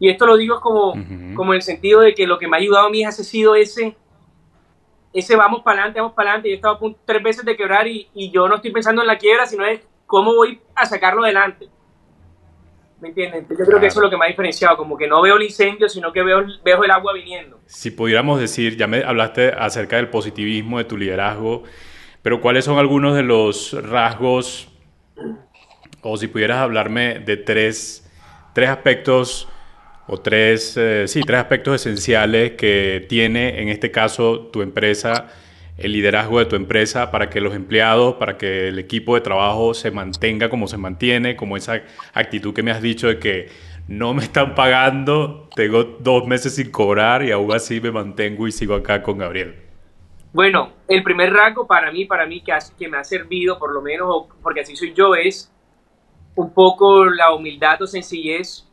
Y 0.00 0.08
esto 0.08 0.26
lo 0.26 0.36
digo 0.36 0.60
como, 0.60 0.94
como 1.36 1.52
en 1.52 1.56
el 1.56 1.62
sentido 1.62 2.00
de 2.00 2.14
que 2.14 2.26
lo 2.26 2.38
que 2.38 2.48
me 2.48 2.56
ha 2.56 2.60
ayudado 2.60 2.86
a 2.86 2.90
mí 2.90 3.04
ha 3.04 3.12
sido 3.12 3.54
ese, 3.54 3.96
ese 5.12 5.36
vamos 5.36 5.62
para 5.62 5.80
adelante, 5.80 6.00
vamos 6.00 6.14
para 6.14 6.30
adelante. 6.30 6.48
Yo 6.48 6.54
he 6.54 6.56
estado 6.56 6.74
a 6.74 6.78
punto 6.78 6.98
tres 7.04 7.22
veces 7.22 7.44
de 7.44 7.56
quebrar 7.56 7.86
y, 7.86 8.08
y 8.14 8.30
yo 8.30 8.48
no 8.48 8.56
estoy 8.56 8.72
pensando 8.72 9.02
en 9.02 9.08
la 9.08 9.18
quiebra, 9.18 9.46
sino 9.46 9.64
es 9.64 9.80
cómo 10.14 10.32
voy 10.32 10.60
a 10.76 10.86
sacarlo 10.86 11.24
adelante. 11.24 11.68
¿Me 13.00 13.08
entiendes? 13.08 13.46
Yo 13.50 13.64
creo 13.66 13.80
que 13.80 13.86
eso 13.86 13.98
es 13.98 14.04
lo 14.04 14.08
que 14.10 14.16
me 14.16 14.26
ha 14.26 14.28
diferenciado, 14.28 14.76
como 14.76 14.96
que 14.96 15.08
no 15.08 15.20
veo 15.20 15.36
el 15.36 15.42
incendio, 15.42 15.88
sino 15.88 16.12
que 16.12 16.22
veo, 16.22 16.46
veo 16.64 16.84
el 16.84 16.90
agua 16.92 17.12
viniendo. 17.12 17.58
Si 17.66 17.90
pudiéramos 17.90 18.38
decir, 18.38 18.76
ya 18.76 18.86
me 18.86 19.02
hablaste 19.02 19.48
acerca 19.48 19.96
del 19.96 20.10
positivismo, 20.10 20.78
de 20.78 20.84
tu 20.84 20.96
liderazgo, 20.96 21.64
pero 22.22 22.40
¿cuáles 22.40 22.64
son 22.64 22.78
algunos 22.78 23.16
de 23.16 23.24
los 23.24 23.72
rasgos, 23.90 24.68
o 26.00 26.16
si 26.16 26.28
pudieras 26.28 26.58
hablarme 26.58 27.18
de 27.18 27.36
tres, 27.36 28.08
tres 28.52 28.70
aspectos, 28.70 29.48
o 30.06 30.20
tres, 30.20 30.76
eh, 30.76 31.08
sí, 31.08 31.22
tres 31.22 31.40
aspectos 31.40 31.80
esenciales 31.80 32.52
que 32.52 33.04
tiene 33.08 33.60
en 33.60 33.68
este 33.68 33.90
caso 33.90 34.46
tu 34.52 34.62
empresa 34.62 35.26
el 35.76 35.92
liderazgo 35.92 36.38
de 36.38 36.46
tu 36.46 36.56
empresa 36.56 37.10
para 37.10 37.30
que 37.30 37.40
los 37.40 37.54
empleados, 37.54 38.14
para 38.14 38.38
que 38.38 38.68
el 38.68 38.78
equipo 38.78 39.14
de 39.14 39.20
trabajo 39.20 39.74
se 39.74 39.90
mantenga 39.90 40.48
como 40.48 40.68
se 40.68 40.78
mantiene, 40.78 41.36
como 41.36 41.56
esa 41.56 41.82
actitud 42.12 42.54
que 42.54 42.62
me 42.62 42.70
has 42.70 42.80
dicho 42.80 43.08
de 43.08 43.18
que 43.18 43.48
no 43.88 44.14
me 44.14 44.22
están 44.22 44.54
pagando, 44.54 45.48
tengo 45.54 45.84
dos 45.84 46.26
meses 46.26 46.54
sin 46.54 46.70
cobrar 46.70 47.22
y 47.24 47.32
aún 47.32 47.52
así 47.52 47.80
me 47.80 47.90
mantengo 47.90 48.46
y 48.46 48.52
sigo 48.52 48.74
acá 48.74 49.02
con 49.02 49.18
Gabriel? 49.18 49.56
Bueno, 50.32 50.72
el 50.88 51.02
primer 51.02 51.32
rasgo 51.32 51.66
para 51.66 51.92
mí, 51.92 52.06
para 52.06 52.26
mí 52.26 52.42
que, 52.42 52.88
me 52.88 52.96
ha 52.96 53.04
servido, 53.04 53.58
por 53.58 53.72
lo 53.72 53.80
menos, 53.82 54.26
porque 54.42 54.60
así 54.60 54.74
soy 54.74 54.92
yo, 54.92 55.14
es 55.14 55.52
un 56.34 56.52
poco 56.52 57.04
la 57.04 57.32
humildad 57.32 57.80
o 57.82 57.86
sencillez 57.86 58.68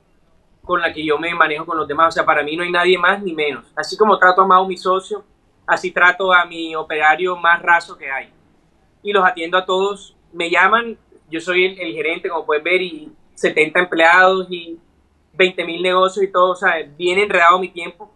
con 0.64 0.82
la 0.82 0.92
que 0.92 1.06
yo 1.06 1.20
me 1.20 1.34
manejo 1.36 1.66
con 1.66 1.78
los 1.78 1.88
demás. 1.88 2.10
O 2.10 2.12
sea, 2.12 2.26
para 2.26 2.42
mí 2.42 2.56
no 2.56 2.64
hay 2.64 2.72
nadie 2.72 2.98
más 2.98 3.22
ni 3.22 3.34
menos. 3.34 3.66
Así 3.76 3.96
como 3.96 4.18
trato 4.18 4.42
a 4.42 4.48
Mao, 4.48 4.68
mi 4.68 4.78
socio, 4.78 5.24
así 5.72 5.92
trato 5.92 6.34
a 6.34 6.46
mi 6.46 6.76
operario 6.76 7.38
más 7.38 7.62
raso 7.62 7.98
que 7.98 8.12
hay. 8.12 8.30
Y 9.02 9.14
los 9.14 9.26
atiendo 9.26 9.58
a 9.58 9.66
todos. 9.66 10.18
Me 10.34 10.50
llaman, 10.50 10.98
yo 11.30 11.40
soy 11.40 11.66
el, 11.66 11.94
gerente, 11.94 12.28
como 12.28 12.46
puedes 12.46 12.62
ver, 12.62 12.82
y 12.82 13.10
70 13.36 13.80
empleados 13.80 14.48
y 14.50 14.78
20 15.34 15.64
mil 15.64 15.82
negocios 15.82 16.26
y 16.26 16.32
todo, 16.32 16.52
o 16.52 16.56
sea, 16.56 16.76
bien 16.98 17.18
enredado 17.20 17.58
mi 17.58 17.70
tiempo. 17.70 18.14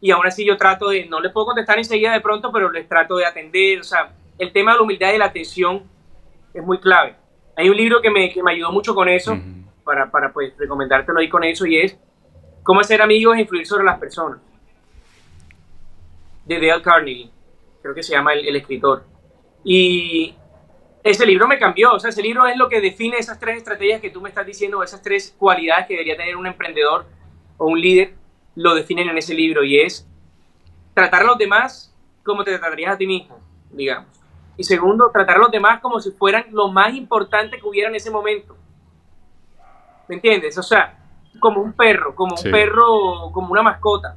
Y 0.00 0.12
aún 0.12 0.24
así 0.24 0.46
yo 0.46 0.56
trato 0.56 0.90
de, 0.90 1.06
no 1.06 1.20
les 1.20 1.32
puedo 1.32 1.46
contestar 1.46 1.78
enseguida 1.78 2.12
de 2.12 2.20
pronto, 2.20 2.52
pero 2.52 2.70
les 2.70 2.88
trato 2.88 3.16
de 3.16 3.26
atender. 3.26 3.80
O 3.80 3.84
sea, 3.84 4.14
el 4.38 4.52
tema 4.52 4.70
de 4.70 4.76
la 4.76 4.82
humildad 4.84 5.12
y 5.12 5.18
la 5.18 5.26
atención 5.26 5.82
es 6.52 6.62
muy 6.62 6.78
clave. 6.78 7.16
Hay 7.56 7.68
un 7.68 7.76
libro 7.76 8.00
que 8.00 8.10
me, 8.10 8.32
que 8.32 8.40
me 8.40 8.52
ayudó 8.52 8.70
mucho 8.70 8.94
con 8.94 9.08
eso, 9.08 9.36
para, 9.84 10.12
para 10.12 10.32
pues 10.32 10.56
recomendártelo 10.56 11.18
ahí 11.18 11.28
con 11.28 11.42
eso, 11.42 11.66
y 11.66 11.78
es 11.78 11.98
Cómo 12.62 12.80
hacer 12.80 13.02
amigos 13.02 13.36
e 13.36 13.42
influir 13.42 13.66
sobre 13.66 13.84
las 13.84 13.98
personas 13.98 14.38
de 16.44 16.66
Dale 16.66 16.82
Carnegie, 16.82 17.30
creo 17.82 17.94
que 17.94 18.02
se 18.02 18.12
llama 18.12 18.34
el, 18.34 18.56
escritor. 18.56 19.04
Y 19.62 20.34
ese 21.02 21.26
libro 21.26 21.48
me 21.48 21.58
cambió, 21.58 21.92
o 21.92 21.98
sea, 21.98 22.10
ese 22.10 22.22
libro 22.22 22.46
es 22.46 22.56
lo 22.56 22.68
que 22.68 22.80
define 22.80 23.18
esas 23.18 23.38
tres 23.38 23.58
estrategias 23.58 24.00
que 24.00 24.10
tú 24.10 24.20
me 24.20 24.28
estás 24.28 24.46
diciendo, 24.46 24.82
esas 24.82 25.02
tres 25.02 25.34
cualidades 25.38 25.86
que 25.86 25.94
debería 25.94 26.16
tener 26.16 26.36
un 26.36 26.46
emprendedor 26.46 27.06
o 27.56 27.66
un 27.66 27.80
líder, 27.80 28.14
lo 28.56 28.74
definen 28.74 29.08
en 29.08 29.18
ese 29.18 29.34
libro 29.34 29.64
y 29.64 29.80
es 29.80 30.08
tratar 30.94 31.22
a 31.22 31.26
los 31.26 31.38
demás 31.38 31.94
como 32.22 32.44
te 32.44 32.56
tratarías 32.56 32.94
a 32.94 32.98
ti 32.98 33.06
mismo, 33.06 33.38
digamos. 33.70 34.08
Y 34.56 34.64
segundo, 34.64 35.10
tratar 35.12 35.36
a 35.36 35.40
los 35.40 35.50
demás 35.50 35.80
como 35.80 36.00
si 36.00 36.12
fueran 36.12 36.46
lo 36.52 36.68
más 36.68 36.94
importante 36.94 37.58
que 37.58 37.66
hubiera 37.66 37.88
en 37.88 37.96
ese 37.96 38.10
momento. 38.10 38.56
¿Me 40.08 40.16
entiendes? 40.16 40.56
O 40.58 40.62
sea, 40.62 40.98
como 41.40 41.60
un 41.60 41.72
perro, 41.72 42.14
como 42.14 42.36
un 42.36 42.50
perro, 42.50 43.30
como 43.32 43.52
una 43.52 43.62
mascota. 43.62 44.16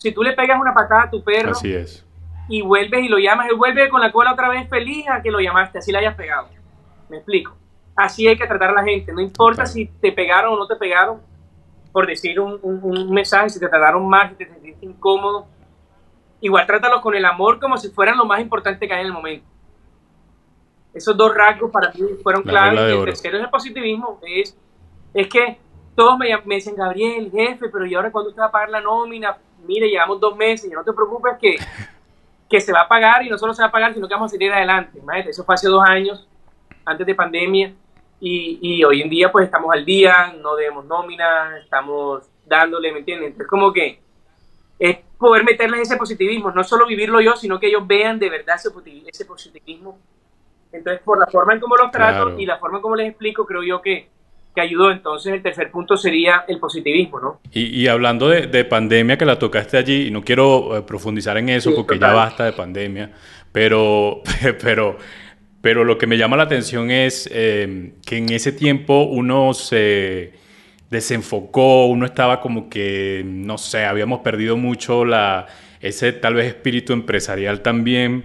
Si 0.00 0.12
tú 0.12 0.22
le 0.22 0.32
pegas 0.32 0.58
una 0.58 0.72
patada 0.72 1.02
a 1.02 1.10
tu 1.10 1.22
perro 1.22 1.52
así 1.52 1.74
es. 1.74 2.06
y 2.48 2.62
vuelves 2.62 3.04
y 3.04 3.08
lo 3.08 3.18
llamas, 3.18 3.48
él 3.50 3.56
vuelve 3.56 3.90
con 3.90 4.00
la 4.00 4.10
cola 4.10 4.32
otra 4.32 4.48
vez 4.48 4.66
feliz 4.68 5.06
a 5.10 5.20
que 5.20 5.30
lo 5.30 5.40
llamaste, 5.40 5.78
así 5.78 5.92
le 5.92 5.98
hayas 5.98 6.14
pegado. 6.14 6.48
¿Me 7.10 7.18
explico? 7.18 7.54
Así 7.94 8.26
hay 8.26 8.38
que 8.38 8.46
tratar 8.46 8.70
a 8.70 8.72
la 8.72 8.82
gente. 8.82 9.12
No 9.12 9.20
importa 9.20 9.66
si 9.66 9.86
te 9.86 10.10
pegaron 10.10 10.54
o 10.54 10.56
no 10.56 10.66
te 10.66 10.76
pegaron, 10.76 11.20
por 11.92 12.06
decir 12.06 12.40
un, 12.40 13.10
mensaje, 13.12 13.50
si 13.50 13.60
te 13.60 13.68
trataron 13.68 14.08
mal, 14.08 14.30
si 14.30 14.36
te 14.36 14.46
sentiste 14.46 14.86
incómodo. 14.86 15.46
Igual 16.40 16.66
trátalos 16.66 17.02
con 17.02 17.14
el 17.14 17.26
amor 17.26 17.60
como 17.60 17.76
si 17.76 17.90
fueran 17.90 18.16
lo 18.16 18.24
más 18.24 18.40
importante 18.40 18.88
que 18.88 18.94
hay 18.94 19.00
en 19.00 19.08
el 19.08 19.12
momento. 19.12 19.46
Esos 20.94 21.14
dos 21.14 21.34
rasgos 21.34 21.70
para 21.70 21.92
mí 21.92 22.00
fueron 22.22 22.42
claves. 22.42 22.80
Y 22.80 22.98
el 22.98 23.04
tercero 23.04 23.36
es 23.36 23.44
el 23.44 23.50
positivismo. 23.50 24.18
Es, 24.22 24.56
es 25.12 25.28
que 25.28 25.58
todos 25.94 26.16
me, 26.16 26.28
me 26.46 26.54
dicen, 26.54 26.74
Gabriel, 26.74 27.30
jefe, 27.30 27.68
pero 27.68 27.84
¿y 27.84 27.94
ahora 27.94 28.10
cuándo 28.10 28.30
usted 28.30 28.40
va 28.40 28.46
a 28.46 28.50
pagar 28.50 28.70
la 28.70 28.80
nómina? 28.80 29.36
Mire, 29.66 29.88
llevamos 29.88 30.20
dos 30.20 30.36
meses 30.36 30.70
y 30.70 30.74
no 30.74 30.84
te 30.84 30.92
preocupes 30.92 31.34
que, 31.40 31.56
que 32.48 32.60
se 32.60 32.72
va 32.72 32.82
a 32.82 32.88
pagar 32.88 33.24
y 33.24 33.28
no 33.28 33.38
solo 33.38 33.54
se 33.54 33.62
va 33.62 33.68
a 33.68 33.72
pagar, 33.72 33.94
sino 33.94 34.08
que 34.08 34.14
vamos 34.14 34.30
a 34.30 34.32
seguir 34.32 34.52
adelante. 34.52 34.98
Imagínate, 34.98 35.30
eso 35.30 35.44
fue 35.44 35.54
hace 35.54 35.68
dos 35.68 35.82
años, 35.86 36.26
antes 36.84 37.06
de 37.06 37.14
pandemia, 37.14 37.74
y, 38.20 38.58
y, 38.60 38.84
hoy 38.84 39.00
en 39.00 39.08
día 39.08 39.32
pues 39.32 39.46
estamos 39.46 39.72
al 39.72 39.84
día, 39.84 40.34
no 40.42 40.54
debemos 40.54 40.84
nómina, 40.84 41.58
estamos 41.62 42.24
dándole, 42.44 42.92
¿me 42.92 42.98
entiendes? 42.98 43.28
Entonces 43.28 43.48
como 43.48 43.72
que 43.72 44.00
es 44.78 44.98
poder 45.18 45.44
meterles 45.44 45.82
ese 45.82 45.96
positivismo, 45.96 46.50
no 46.50 46.64
solo 46.64 46.86
vivirlo 46.86 47.20
yo, 47.20 47.36
sino 47.36 47.60
que 47.60 47.68
ellos 47.68 47.86
vean 47.86 48.18
de 48.18 48.30
verdad 48.30 48.56
ese 48.56 49.24
positivismo. 49.24 49.98
Entonces, 50.72 51.02
por 51.02 51.18
la 51.18 51.26
forma 51.26 51.54
en 51.54 51.60
cómo 51.60 51.76
los 51.76 51.90
trato 51.90 52.38
y 52.38 52.46
la 52.46 52.58
forma 52.58 52.78
en 52.78 52.82
cómo 52.82 52.96
les 52.96 53.08
explico, 53.08 53.44
creo 53.44 53.62
yo 53.62 53.82
que, 53.82 54.08
que 54.54 54.60
ayudó. 54.60 54.90
Entonces 54.90 55.32
el 55.32 55.42
tercer 55.42 55.70
punto 55.70 55.96
sería 55.96 56.44
el 56.48 56.58
positivismo, 56.58 57.20
¿no? 57.20 57.40
Y, 57.52 57.86
hablando 57.86 58.28
de, 58.28 58.64
pandemia 58.64 59.16
que 59.16 59.24
la 59.24 59.38
tocaste 59.38 59.76
allí, 59.76 60.08
y 60.08 60.10
no 60.10 60.22
quiero 60.22 60.76
eh, 60.76 60.82
profundizar 60.82 61.36
en 61.38 61.48
eso 61.48 61.74
porque 61.74 61.98
ya 61.98 62.12
basta 62.12 62.44
de 62.44 62.52
pandemia, 62.52 63.12
pero, 63.52 64.22
pero, 64.62 64.98
pero 65.60 65.84
lo 65.84 65.98
que 65.98 66.06
me 66.06 66.16
llama 66.16 66.36
la 66.36 66.44
atención 66.44 66.90
es 66.90 67.28
eh, 67.32 67.92
que 68.04 68.18
en 68.18 68.30
ese 68.30 68.52
tiempo 68.52 69.02
uno 69.02 69.54
se, 69.54 70.32
desenfocó, 70.90 71.86
uno 71.86 72.04
estaba 72.04 72.40
como 72.40 72.68
que, 72.68 73.22
no 73.24 73.56
sé, 73.56 73.84
habíamos 73.84 74.20
perdido 74.20 74.56
mucho 74.56 75.04
la, 75.04 75.46
ese 75.80 76.12
tal 76.12 76.34
vez 76.34 76.48
espíritu 76.48 76.92
empresarial 76.92 77.60
también. 77.62 78.24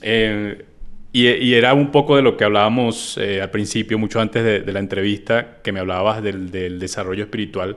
Eh, 0.00 0.64
y, 1.12 1.54
era 1.54 1.74
un 1.74 1.90
poco 1.90 2.16
de 2.16 2.22
lo 2.22 2.38
que 2.38 2.44
hablábamos 2.44 3.18
eh, 3.18 3.42
al 3.42 3.50
principio, 3.50 3.98
mucho 3.98 4.18
antes 4.18 4.42
de, 4.42 4.72
la 4.72 4.78
entrevista, 4.78 5.58
que 5.62 5.70
me 5.70 5.80
hablabas 5.80 6.22
del, 6.22 6.50
desarrollo 6.78 7.24
espiritual. 7.24 7.76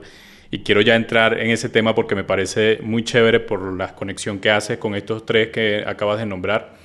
Y 0.50 0.60
quiero 0.60 0.80
ya 0.80 0.96
entrar 0.96 1.38
en 1.38 1.50
ese 1.50 1.68
tema 1.68 1.94
porque 1.94 2.14
me 2.14 2.24
parece 2.24 2.78
muy 2.82 3.04
chévere 3.04 3.40
por 3.40 3.76
la 3.76 3.94
conexión 3.94 4.38
que 4.38 4.50
haces 4.50 4.78
con 4.78 4.94
estos 4.94 5.26
tres 5.26 5.48
que 5.48 5.84
acabas 5.86 6.18
de 6.18 6.24
nombrar. 6.24 6.76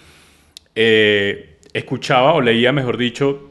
Eh, 0.76 1.58
escuchaba 1.72 2.34
o 2.34 2.42
leía, 2.42 2.74
mejor 2.74 2.98
dicho, 2.98 3.50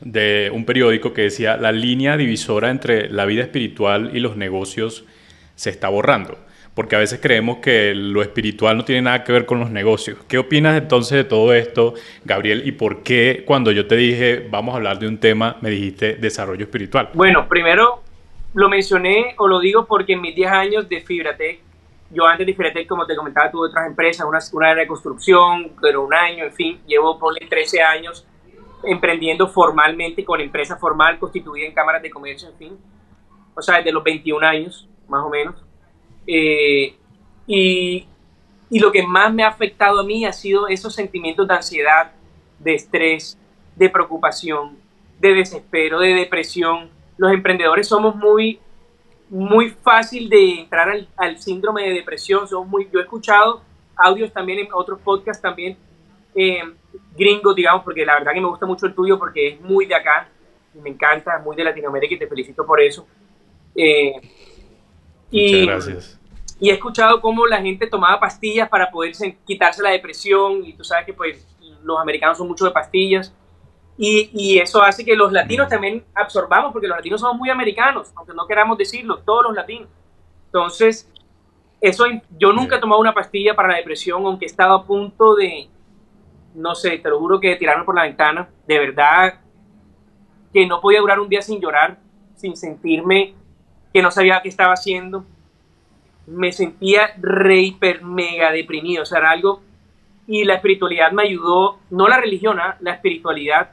de 0.00 0.50
un 0.52 0.64
periódico 0.64 1.12
que 1.12 1.22
decía 1.22 1.56
la 1.56 1.70
línea 1.70 2.16
divisora 2.16 2.70
entre 2.70 3.08
la 3.08 3.24
vida 3.24 3.42
espiritual 3.42 4.10
y 4.14 4.20
los 4.20 4.36
negocios 4.36 5.04
se 5.54 5.70
está 5.70 5.88
borrando 5.88 6.38
porque 6.74 6.96
a 6.96 6.98
veces 6.98 7.20
creemos 7.22 7.58
que 7.58 7.94
lo 7.94 8.20
espiritual 8.22 8.76
no 8.76 8.84
tiene 8.84 9.02
nada 9.02 9.22
que 9.22 9.32
ver 9.32 9.46
con 9.46 9.60
los 9.60 9.70
negocios. 9.70 10.18
¿Qué 10.28 10.38
opinas 10.38 10.76
entonces 10.76 11.16
de 11.16 11.24
todo 11.24 11.54
esto, 11.54 11.94
Gabriel? 12.24 12.66
¿Y 12.66 12.72
por 12.72 13.02
qué 13.02 13.44
cuando 13.46 13.70
yo 13.70 13.86
te 13.86 13.96
dije 13.96 14.46
vamos 14.50 14.74
a 14.74 14.78
hablar 14.78 14.98
de 14.98 15.06
un 15.06 15.18
tema, 15.18 15.56
me 15.60 15.70
dijiste 15.70 16.16
desarrollo 16.16 16.64
espiritual? 16.64 17.10
Bueno, 17.14 17.48
primero 17.48 18.02
lo 18.54 18.68
mencioné 18.68 19.34
o 19.38 19.48
lo 19.48 19.60
digo 19.60 19.86
porque 19.86 20.14
en 20.14 20.20
mis 20.20 20.34
10 20.34 20.50
años 20.50 20.88
de 20.88 21.00
Fibratec, 21.00 21.60
yo 22.10 22.26
antes 22.26 22.46
de 22.46 22.54
Fibratec, 22.54 22.86
como 22.86 23.06
te 23.06 23.16
comentaba, 23.16 23.50
tuve 23.50 23.68
otras 23.68 23.86
empresas, 23.86 24.26
una, 24.26 24.38
una 24.52 24.74
de 24.74 24.86
construcción, 24.86 25.72
pero 25.80 26.04
un 26.04 26.14
año, 26.14 26.44
en 26.44 26.52
fin, 26.52 26.80
llevo 26.86 27.18
por 27.18 27.34
13 27.34 27.82
años 27.82 28.26
emprendiendo 28.84 29.48
formalmente 29.48 30.24
con 30.24 30.40
empresa 30.40 30.76
formal 30.76 31.18
constituida 31.18 31.66
en 31.66 31.72
cámaras 31.72 32.02
de 32.02 32.10
comercio, 32.10 32.48
en 32.48 32.56
fin. 32.56 32.78
O 33.54 33.62
sea, 33.62 33.78
desde 33.78 33.92
los 33.92 34.04
21 34.04 34.46
años, 34.46 34.88
más 35.08 35.24
o 35.24 35.30
menos. 35.30 35.63
Eh, 36.26 36.94
y, 37.46 38.06
y 38.70 38.78
lo 38.78 38.90
que 38.90 39.02
más 39.06 39.32
me 39.32 39.44
ha 39.44 39.48
afectado 39.48 40.00
a 40.00 40.04
mí 40.04 40.24
ha 40.24 40.32
sido 40.32 40.68
esos 40.68 40.94
sentimientos 40.94 41.46
de 41.46 41.54
ansiedad, 41.54 42.12
de 42.58 42.74
estrés, 42.74 43.38
de 43.76 43.88
preocupación, 43.88 44.76
de 45.20 45.34
desespero, 45.34 46.00
de 46.00 46.14
depresión. 46.14 46.90
Los 47.16 47.32
emprendedores 47.32 47.86
somos 47.88 48.16
muy, 48.16 48.58
muy 49.28 49.70
fácil 49.70 50.28
de 50.28 50.60
entrar 50.60 51.06
al, 51.16 51.38
síndrome 51.38 51.82
de 51.82 51.94
depresión. 51.94 52.48
Somos 52.48 52.68
muy, 52.68 52.88
yo 52.92 52.98
he 52.98 53.02
escuchado 53.02 53.62
audios 53.96 54.32
también 54.32 54.58
en 54.58 54.68
otros 54.72 55.00
podcasts 55.00 55.40
también 55.40 55.76
eh, 56.34 56.62
gringos, 57.16 57.54
digamos, 57.54 57.84
porque 57.84 58.04
la 58.04 58.14
verdad 58.14 58.32
que 58.32 58.40
me 58.40 58.48
gusta 58.48 58.66
mucho 58.66 58.86
el 58.86 58.94
tuyo 58.94 59.18
porque 59.18 59.48
es 59.48 59.60
muy 59.60 59.86
de 59.86 59.94
acá, 59.94 60.28
me 60.74 60.90
encanta, 60.90 61.38
muy 61.38 61.54
de 61.54 61.64
Latinoamérica 61.64 62.14
y 62.14 62.18
te 62.18 62.26
felicito 62.26 62.66
por 62.66 62.80
eso. 62.80 63.06
Eh, 63.76 64.14
y, 65.30 65.66
gracias. 65.66 66.20
Y 66.60 66.70
he 66.70 66.74
escuchado 66.74 67.20
cómo 67.20 67.46
la 67.46 67.60
gente 67.60 67.86
tomaba 67.86 68.20
pastillas 68.20 68.68
para 68.68 68.90
poder 68.90 69.12
quitarse 69.44 69.82
la 69.82 69.90
depresión 69.90 70.64
y 70.64 70.72
tú 70.72 70.84
sabes 70.84 71.06
que 71.06 71.12
pues 71.12 71.46
los 71.82 71.98
americanos 71.98 72.38
son 72.38 72.48
mucho 72.48 72.64
de 72.64 72.70
pastillas 72.70 73.34
y, 73.96 74.30
y 74.32 74.58
eso 74.58 74.82
hace 74.82 75.04
que 75.04 75.14
los 75.14 75.32
latinos 75.32 75.68
también 75.68 76.04
absorbamos 76.14 76.72
porque 76.72 76.88
los 76.88 76.96
latinos 76.96 77.20
somos 77.20 77.36
muy 77.36 77.50
americanos, 77.50 78.12
aunque 78.16 78.34
no 78.34 78.46
queramos 78.46 78.78
decirlo, 78.78 79.18
todos 79.18 79.44
los 79.44 79.54
latinos. 79.54 79.88
Entonces, 80.46 81.10
eso 81.80 82.04
yo 82.38 82.52
nunca 82.52 82.76
he 82.76 82.80
tomado 82.80 83.00
una 83.00 83.12
pastilla 83.12 83.54
para 83.54 83.68
la 83.68 83.76
depresión, 83.76 84.24
aunque 84.24 84.46
he 84.46 84.48
estado 84.48 84.74
a 84.74 84.86
punto 84.86 85.34
de, 85.34 85.68
no 86.54 86.74
sé, 86.74 86.98
te 86.98 87.08
lo 87.08 87.18
juro 87.18 87.38
que 87.38 87.56
tirarme 87.56 87.84
por 87.84 87.94
la 87.94 88.04
ventana, 88.04 88.48
de 88.66 88.78
verdad 88.78 89.40
que 90.52 90.66
no 90.66 90.80
podía 90.80 91.00
durar 91.00 91.20
un 91.20 91.28
día 91.28 91.42
sin 91.42 91.60
llorar, 91.60 91.98
sin 92.36 92.56
sentirme 92.56 93.34
que 93.94 94.02
no 94.02 94.10
sabía 94.10 94.42
qué 94.42 94.48
estaba 94.50 94.74
haciendo. 94.74 95.24
Me 96.26 96.52
sentía 96.52 97.14
re, 97.22 97.60
hiper, 97.60 98.02
mega 98.02 98.50
deprimido, 98.50 99.04
o 99.04 99.06
sea, 99.06 99.20
era 99.20 99.30
algo... 99.30 99.62
Y 100.26 100.44
la 100.44 100.54
espiritualidad 100.54 101.12
me 101.12 101.22
ayudó, 101.22 101.78
no 101.90 102.08
la 102.08 102.18
religión, 102.18 102.58
¿ah? 102.58 102.78
la 102.80 102.94
espiritualidad, 102.94 103.70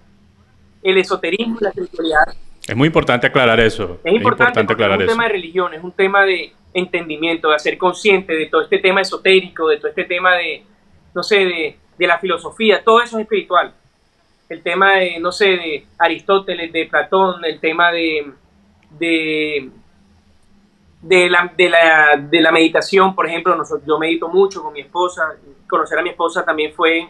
el 0.84 0.98
esoterismo 0.98 1.58
la 1.62 1.70
espiritualidad. 1.70 2.24
Es 2.68 2.76
muy 2.76 2.88
importante 2.88 3.26
aclarar 3.26 3.60
eso. 3.62 4.00
Es 4.04 4.14
importante, 4.14 4.60
aclarar 4.60 5.02
es 5.02 5.08
un 5.08 5.14
tema 5.14 5.24
de 5.24 5.30
religión, 5.30 5.74
es 5.74 5.82
un 5.82 5.94
tema 5.94 6.26
de 6.26 6.54
entendimiento, 6.74 7.50
de 7.52 7.60
ser 7.60 7.78
consciente 7.78 8.34
de 8.34 8.48
todo 8.48 8.64
este 8.64 8.80
tema 8.80 9.00
esotérico, 9.00 9.70
de 9.70 9.78
todo 9.78 9.88
este 9.88 10.04
tema 10.04 10.36
de, 10.36 10.64
no 11.16 11.24
sé, 11.24 11.46
de, 11.46 11.78
de 11.98 12.08
la 12.08 12.20
filosofía, 12.20 12.84
todo 12.84 13.02
eso 13.02 13.18
es 13.18 13.24
espiritual. 13.24 13.74
El 14.50 14.62
tema 14.62 14.98
de, 14.98 15.20
no 15.20 15.32
sé, 15.32 15.46
de 15.46 15.86
Aristóteles, 15.98 16.74
de 16.74 16.86
Platón, 16.86 17.46
el 17.46 17.60
tema 17.62 17.92
de, 17.94 18.32
de, 19.00 19.70
de 21.02 21.30
la, 21.30 21.52
de, 21.56 21.70
la, 21.70 22.18
de 22.18 22.42
la 22.42 22.52
meditación, 22.52 23.16
por 23.16 23.28
ejemplo, 23.28 23.58
yo 23.86 23.98
medito 23.98 24.28
mucho 24.30 24.62
con 24.62 24.74
mi 24.74 24.82
esposa, 24.82 25.36
conocer 25.68 25.98
a 25.98 26.04
mi 26.04 26.10
esposa 26.10 26.46
también 26.46 26.74
fue 26.74 27.08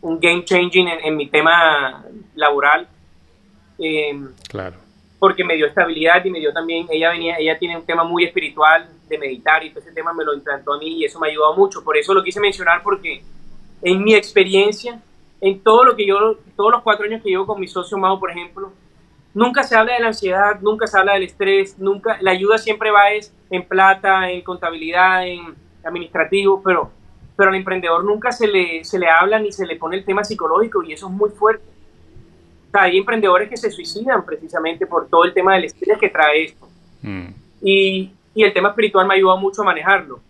un 0.00 0.20
game 0.20 0.44
changing 0.44 0.88
en, 0.88 1.16
mi 1.16 1.28
tema 1.28 2.04
laboral. 2.34 2.86
Em, 3.78 4.28
claro. 4.48 4.76
Porque 5.18 5.44
me 5.44 5.56
dio 5.56 5.66
estabilidad 5.66 6.24
y 6.24 6.30
me 6.30 6.38
dio 6.38 6.52
también, 6.52 6.86
ella 6.90 7.10
venía, 7.10 7.36
ella 7.38 7.58
tiene 7.58 7.76
un 7.76 7.84
tema 7.84 8.04
muy 8.04 8.24
espiritual 8.24 8.88
de 9.08 9.18
meditar 9.18 9.64
y 9.64 9.70
todo 9.70 9.80
ese 9.80 9.92
tema 9.92 10.12
me 10.12 10.24
lo 10.24 10.34
implantó 10.34 10.74
a 10.74 10.78
mí 10.78 10.98
y 10.98 11.04
eso 11.04 11.18
me 11.18 11.28
ha 11.28 11.30
ayudado 11.30 11.56
mucho. 11.56 11.82
Por 11.82 11.96
eso 11.96 12.14
lo 12.14 12.22
quise 12.22 12.40
mencionar 12.40 12.82
porque 12.82 13.22
en 13.82 14.04
mi 14.04 14.14
experiencia, 14.14 15.00
en 15.40 15.60
todo 15.60 15.82
lo 15.84 15.96
que 15.96 16.06
yo, 16.06 16.36
todos 16.56 16.70
los 16.70 16.82
cuatro 16.82 17.06
años 17.06 17.22
que 17.22 17.30
llevo 17.30 17.46
con 17.46 17.58
mi 17.58 17.66
socio 17.66 17.96
Mao, 17.98 18.20
por 18.20 18.30
ejemplo, 18.30 18.72
Nunca 19.34 19.62
se 19.62 19.76
habla 19.76 19.94
de 19.94 20.00
la 20.00 20.08
ansiedad, 20.08 20.60
nunca 20.60 20.86
se 20.86 20.98
habla 20.98 21.14
del 21.14 21.24
estrés, 21.24 21.78
nunca, 21.78 22.18
la 22.20 22.30
ayuda 22.30 22.58
siempre 22.58 22.90
va 22.90 23.10
es 23.10 23.32
en 23.50 23.66
plata, 23.66 24.30
en 24.30 24.42
contabilidad, 24.42 25.26
en 25.26 25.54
administrativo, 25.84 26.62
pero, 26.62 26.90
pero 27.36 27.50
al 27.50 27.56
emprendedor 27.56 28.04
nunca 28.04 28.32
se 28.32 28.46
le, 28.46 28.84
se 28.84 28.98
le 28.98 29.08
habla 29.08 29.38
ni 29.38 29.52
se 29.52 29.66
le 29.66 29.76
pone 29.76 29.96
el 29.96 30.04
tema 30.04 30.24
psicológico 30.24 30.82
y 30.82 30.92
eso 30.92 31.06
es 31.06 31.12
muy 31.12 31.30
fuerte. 31.30 31.64
hay 32.72 32.98
emprendedores 32.98 33.48
que 33.48 33.56
se 33.56 33.70
suicidan 33.70 34.24
precisamente 34.24 34.86
por 34.86 35.08
todo 35.08 35.24
el 35.24 35.34
tema 35.34 35.54
del 35.54 35.64
estrés 35.64 35.98
que 35.98 36.08
trae 36.08 36.44
esto. 36.44 36.68
Mm. 37.02 37.28
Y, 37.62 38.10
y, 38.34 38.42
el 38.42 38.52
tema 38.52 38.70
espiritual 38.70 39.06
me 39.06 39.14
ha 39.14 39.16
ayudado 39.16 39.38
mucho 39.38 39.62
a 39.62 39.64
manejarlo. 39.64 40.20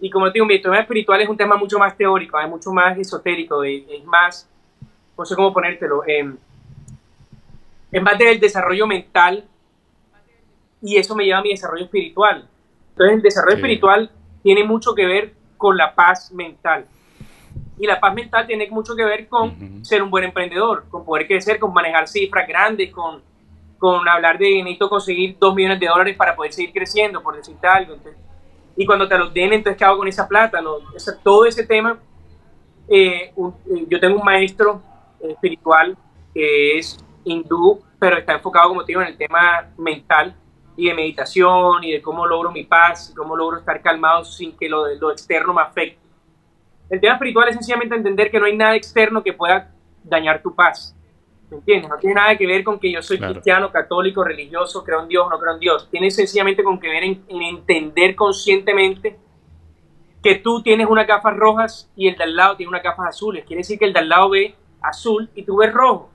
Y 0.00 0.10
como 0.10 0.26
te 0.26 0.34
digo, 0.34 0.46
mi 0.46 0.60
tema 0.60 0.78
espiritual 0.80 1.20
es 1.20 1.28
un 1.28 1.36
tema 1.36 1.56
mucho 1.56 1.78
más 1.78 1.96
teórico, 1.96 2.40
es 2.40 2.48
mucho 2.48 2.72
más 2.72 2.96
esotérico, 2.98 3.62
es, 3.62 4.04
más, 4.06 4.48
no 5.16 5.24
sé 5.26 5.34
cómo 5.34 5.52
ponértelo. 5.52 6.02
Eh, 6.06 6.32
es 7.92 8.02
más 8.02 8.18
del 8.18 8.38
desarrollo 8.38 8.86
mental 8.86 9.44
y 10.82 10.96
eso 10.96 11.14
me 11.14 11.24
lleva 11.24 11.38
a 11.38 11.42
mi 11.42 11.50
desarrollo 11.50 11.84
espiritual. 11.84 12.48
Entonces 12.90 13.16
el 13.16 13.22
desarrollo 13.22 13.56
espiritual 13.56 14.10
tiene 14.42 14.64
mucho 14.64 14.94
que 14.94 15.06
ver 15.06 15.34
con 15.56 15.76
la 15.76 15.94
paz 15.94 16.32
mental. 16.32 16.86
Y 17.78 17.86
la 17.86 17.98
paz 17.98 18.14
mental 18.14 18.46
tiene 18.46 18.68
mucho 18.70 18.94
que 18.94 19.04
ver 19.04 19.26
con 19.26 19.84
ser 19.84 20.02
un 20.02 20.10
buen 20.10 20.24
emprendedor, 20.24 20.84
con 20.90 21.04
poder 21.04 21.26
crecer, 21.26 21.58
con 21.58 21.72
manejar 21.72 22.08
cifras 22.08 22.46
grandes, 22.46 22.90
con, 22.90 23.22
con 23.78 24.06
hablar 24.06 24.38
de 24.38 24.62
necesito 24.62 24.88
conseguir 24.88 25.36
dos 25.38 25.54
millones 25.54 25.80
de 25.80 25.86
dólares 25.86 26.16
para 26.16 26.36
poder 26.36 26.52
seguir 26.52 26.72
creciendo, 26.72 27.22
por 27.22 27.36
decirte 27.36 27.66
algo. 27.66 27.96
y 28.76 28.86
cuando 28.86 29.08
te 29.08 29.16
los 29.16 29.32
den, 29.32 29.52
entonces, 29.54 29.78
¿qué 29.78 29.84
hago 29.84 29.98
con 29.98 30.08
esa 30.08 30.28
plata? 30.28 30.60
No, 30.60 30.76
todo 31.22 31.46
ese 31.46 31.66
tema, 31.66 31.98
eh, 32.88 33.32
eh, 33.34 33.86
yo 33.88 33.98
tengo 33.98 34.18
un 34.18 34.24
maestro 34.24 34.82
espiritual 35.22 35.96
que 36.34 36.78
es 36.78 36.98
hindú, 37.24 37.82
pero 37.98 38.16
está 38.18 38.34
enfocado, 38.34 38.68
como 38.68 38.84
te 38.84 38.92
digo, 38.92 39.02
en 39.02 39.08
el 39.08 39.16
tema 39.16 39.68
mental 39.76 40.34
y 40.76 40.88
de 40.88 40.94
meditación 40.94 41.84
y 41.84 41.92
de 41.92 42.02
cómo 42.02 42.26
logro 42.26 42.50
mi 42.50 42.64
paz 42.64 43.10
y 43.10 43.14
cómo 43.14 43.36
logro 43.36 43.58
estar 43.58 43.82
calmado 43.82 44.24
sin 44.24 44.56
que 44.56 44.68
lo, 44.68 44.86
lo 44.94 45.12
externo 45.12 45.52
me 45.52 45.62
afecte. 45.62 46.00
El 46.88 47.00
tema 47.00 47.14
espiritual 47.14 47.48
es 47.48 47.54
sencillamente 47.54 47.94
entender 47.94 48.30
que 48.30 48.40
no 48.40 48.46
hay 48.46 48.56
nada 48.56 48.74
externo 48.74 49.22
que 49.22 49.32
pueda 49.32 49.72
dañar 50.02 50.42
tu 50.42 50.54
paz. 50.54 50.96
¿Me 51.50 51.58
entiendes? 51.58 51.90
No 51.90 51.96
tiene 51.96 52.14
nada 52.14 52.36
que 52.36 52.46
ver 52.46 52.64
con 52.64 52.78
que 52.78 52.90
yo 52.90 53.02
soy 53.02 53.18
cristiano, 53.18 53.70
católico, 53.70 54.24
religioso, 54.24 54.84
creo 54.84 55.02
en 55.02 55.08
Dios 55.08 55.26
o 55.26 55.30
no 55.30 55.38
creo 55.38 55.54
en 55.54 55.60
Dios. 55.60 55.88
Tiene 55.90 56.10
sencillamente 56.10 56.62
con 56.62 56.78
que 56.78 56.88
ver 56.88 57.04
en, 57.04 57.24
en, 57.28 57.42
entender 57.42 58.14
conscientemente 58.14 59.18
que 60.22 60.36
tú 60.36 60.62
tienes 60.62 60.86
unas 60.88 61.06
gafas 61.06 61.36
rojas 61.36 61.90
y 61.96 62.08
el 62.08 62.16
de 62.16 62.24
al 62.24 62.36
lado 62.36 62.56
tiene 62.56 62.70
unas 62.70 62.82
gafas 62.82 63.08
azules. 63.08 63.44
Quiere 63.44 63.60
decir 63.60 63.78
que 63.78 63.84
el 63.84 63.92
de 63.92 63.98
al 63.98 64.08
lado 64.08 64.30
ve 64.30 64.54
azul 64.80 65.28
y 65.34 65.42
tú 65.42 65.58
ves 65.58 65.72
rojo 65.72 66.10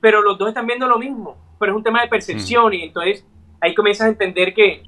pero 0.00 0.22
los 0.22 0.38
dos 0.38 0.48
están 0.48 0.66
viendo 0.66 0.86
lo 0.86 0.98
mismo, 0.98 1.36
pero 1.58 1.72
es 1.72 1.76
un 1.76 1.82
tema 1.82 2.02
de 2.02 2.08
percepción 2.08 2.72
y 2.74 2.82
entonces 2.82 3.24
ahí 3.60 3.74
comienzas 3.74 4.06
a 4.06 4.10
entender 4.10 4.54
que, 4.54 4.82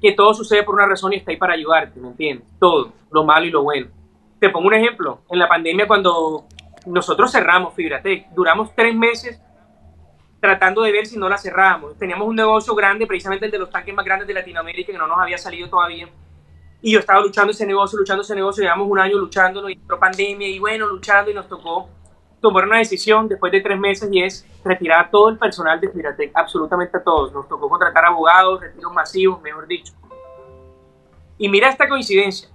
que 0.00 0.12
todo 0.12 0.34
sucede 0.34 0.62
por 0.62 0.74
una 0.74 0.86
razón 0.86 1.12
y 1.12 1.16
está 1.16 1.30
ahí 1.30 1.36
para 1.36 1.54
ayudarte, 1.54 1.98
¿me 2.00 2.08
entiendes? 2.08 2.46
Todo, 2.58 2.92
lo 3.10 3.24
malo 3.24 3.46
y 3.46 3.50
lo 3.50 3.62
bueno. 3.62 3.88
Te 4.38 4.48
pongo 4.48 4.68
un 4.68 4.74
ejemplo, 4.74 5.20
en 5.30 5.38
la 5.38 5.48
pandemia 5.48 5.86
cuando 5.86 6.46
nosotros 6.86 7.30
cerramos 7.30 7.74
Fibratec, 7.74 8.30
duramos 8.30 8.74
tres 8.74 8.94
meses 8.94 9.40
tratando 10.40 10.82
de 10.82 10.92
ver 10.92 11.06
si 11.06 11.18
no 11.18 11.28
la 11.28 11.36
cerrábamos. 11.36 11.98
Teníamos 11.98 12.26
un 12.26 12.36
negocio 12.36 12.74
grande, 12.74 13.06
precisamente 13.06 13.46
el 13.46 13.52
de 13.52 13.58
los 13.58 13.70
tanques 13.70 13.94
más 13.94 14.04
grandes 14.04 14.26
de 14.26 14.34
Latinoamérica, 14.34 14.90
que 14.90 14.98
no 14.98 15.06
nos 15.06 15.18
había 15.18 15.36
salido 15.36 15.68
todavía. 15.68 16.08
Y 16.82 16.92
yo 16.92 17.00
estaba 17.00 17.20
luchando 17.20 17.50
ese 17.50 17.66
negocio, 17.66 17.98
luchando 17.98 18.22
ese 18.22 18.34
negocio, 18.34 18.62
llevamos 18.62 18.88
un 18.88 18.98
año 18.98 19.18
luchando, 19.18 19.68
y 19.68 19.74
entró 19.74 19.98
pandemia 19.98 20.48
y 20.48 20.58
bueno, 20.58 20.86
luchando 20.86 21.30
y 21.30 21.34
nos 21.34 21.46
tocó 21.46 21.90
tomaron 22.40 22.70
una 22.70 22.78
decisión 22.78 23.28
después 23.28 23.52
de 23.52 23.60
tres 23.60 23.78
meses 23.78 24.08
y 24.10 24.22
es 24.22 24.46
retirar 24.64 25.06
a 25.06 25.10
todo 25.10 25.28
el 25.28 25.38
personal 25.38 25.80
de 25.80 25.90
Fibratec, 25.90 26.32
absolutamente 26.34 26.96
a 26.96 27.02
todos. 27.02 27.32
Nos 27.32 27.48
tocó 27.48 27.68
contratar 27.68 28.04
abogados, 28.04 28.60
retiros 28.60 28.92
masivos, 28.92 29.40
mejor 29.42 29.66
dicho. 29.66 29.92
Y 31.38 31.48
mira 31.48 31.68
esta 31.68 31.88
coincidencia. 31.88 32.48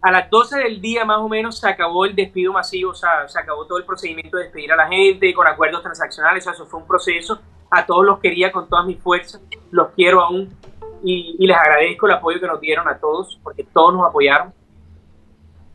A 0.00 0.10
las 0.10 0.28
12 0.28 0.58
del 0.58 0.80
día 0.80 1.04
más 1.04 1.18
o 1.18 1.28
menos 1.28 1.58
se 1.58 1.68
acabó 1.68 2.04
el 2.04 2.14
despido 2.14 2.52
masivo, 2.52 2.90
o 2.90 2.94
sea, 2.94 3.28
se 3.28 3.38
acabó 3.38 3.66
todo 3.66 3.78
el 3.78 3.84
procedimiento 3.84 4.36
de 4.36 4.44
despedir 4.44 4.72
a 4.72 4.76
la 4.76 4.88
gente 4.88 5.32
con 5.32 5.46
acuerdos 5.46 5.82
transaccionales, 5.82 6.42
o 6.42 6.44
sea, 6.44 6.52
eso 6.54 6.66
fue 6.66 6.80
un 6.80 6.86
proceso. 6.86 7.40
A 7.70 7.86
todos 7.86 8.04
los 8.04 8.18
quería 8.18 8.52
con 8.52 8.68
todas 8.68 8.84
mis 8.84 8.98
fuerzas, 8.98 9.40
los 9.70 9.88
quiero 9.90 10.20
aún 10.20 10.54
y, 11.02 11.36
y 11.38 11.46
les 11.46 11.56
agradezco 11.56 12.06
el 12.06 12.12
apoyo 12.12 12.40
que 12.40 12.46
nos 12.46 12.60
dieron 12.60 12.86
a 12.88 12.98
todos, 12.98 13.38
porque 13.42 13.64
todos 13.64 13.94
nos 13.94 14.06
apoyaron. 14.06 14.52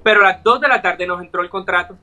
Pero 0.03 0.21
a 0.21 0.23
las 0.31 0.43
2 0.43 0.61
de 0.61 0.67
la 0.67 0.81
tarde 0.81 1.07
nos 1.07 1.21
entró 1.21 1.41
el 1.41 1.49
contrato 1.49 1.97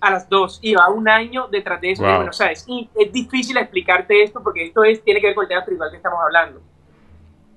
a 0.00 0.10
las 0.10 0.28
dos 0.28 0.58
y 0.62 0.74
va 0.74 0.88
un 0.88 1.08
año 1.08 1.48
detrás 1.48 1.80
de 1.80 1.92
eso. 1.92 2.02
Bueno, 2.02 2.32
sabes, 2.32 2.64
y 2.68 2.88
es 2.94 3.12
difícil 3.12 3.56
explicarte 3.56 4.22
esto 4.22 4.42
porque 4.42 4.66
esto 4.66 4.84
es, 4.84 5.02
tiene 5.02 5.20
que 5.20 5.28
ver 5.28 5.34
con 5.34 5.44
el 5.44 5.48
tema 5.48 5.60
espiritual 5.60 5.90
que 5.90 5.96
estamos 5.96 6.18
hablando. 6.22 6.60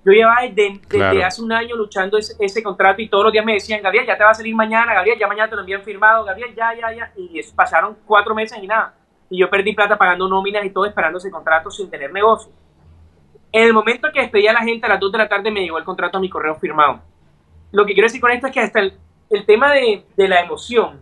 Yo 0.06 0.14
llevaba 0.14 0.42
desde, 0.50 1.24
hace 1.24 1.42
un 1.42 1.52
año 1.52 1.76
luchando 1.76 2.18
ese, 2.18 2.64
contrato 2.64 3.02
y 3.02 3.10
todos 3.10 3.26
los 3.26 3.34
días 3.34 3.46
me 3.46 3.54
decían, 3.54 3.82
Gabriel, 3.82 4.06
ya 4.08 4.18
te 4.18 4.24
va 4.24 4.30
a 4.30 4.34
salir 4.34 4.56
mañana, 4.56 4.94
Gabriel, 4.94 5.20
ya 5.20 5.28
mañana 5.28 5.50
te 5.50 5.56
lo 5.56 5.62
envían 5.62 5.82
firmado, 5.82 6.24
Gabriel, 6.24 6.56
ya, 6.56 6.74
ya, 6.74 6.94
ya. 6.94 7.12
Y 7.18 7.42
pasaron 7.54 7.98
cuatro 8.06 8.34
meses 8.34 8.58
y 8.62 8.68
nada. 8.68 8.94
Y 9.30 9.40
yo 9.40 9.50
perdí 9.50 9.74
plata 9.74 9.98
pagando 9.98 10.28
nóminas 10.28 10.64
y 10.66 10.70
todo 10.70 10.86
esperando 10.86 11.18
ese 11.18 11.30
contrato 11.30 11.70
sin 11.70 11.90
tener 11.90 12.12
negocio. 12.14 12.52
En 13.52 13.64
el 13.64 13.74
momento 13.74 14.08
que 14.14 14.22
despedí 14.22 14.48
a 14.48 14.54
la 14.54 14.62
gente 14.62 14.86
a 14.86 14.90
las 14.90 15.00
2 15.00 15.12
de 15.12 15.18
la 15.18 15.28
tarde 15.28 15.52
me 15.52 15.62
llegó 15.62 15.78
el 15.78 15.84
contrato 15.84 16.18
a 16.18 16.22
mi 16.22 16.30
correo 16.30 16.56
firmado. 16.56 17.02
Lo 17.72 17.86
que 17.86 17.94
quiero 17.94 18.08
decir 18.08 18.22
con 18.22 18.32
esto 18.32 18.48
es 18.48 18.54
que 18.54 18.60
hasta 18.62 18.80
el, 18.80 18.94
el 19.30 19.46
tema 19.46 19.74
de, 19.74 20.06
de 20.16 20.28
la 20.28 20.42
emoción, 20.42 21.02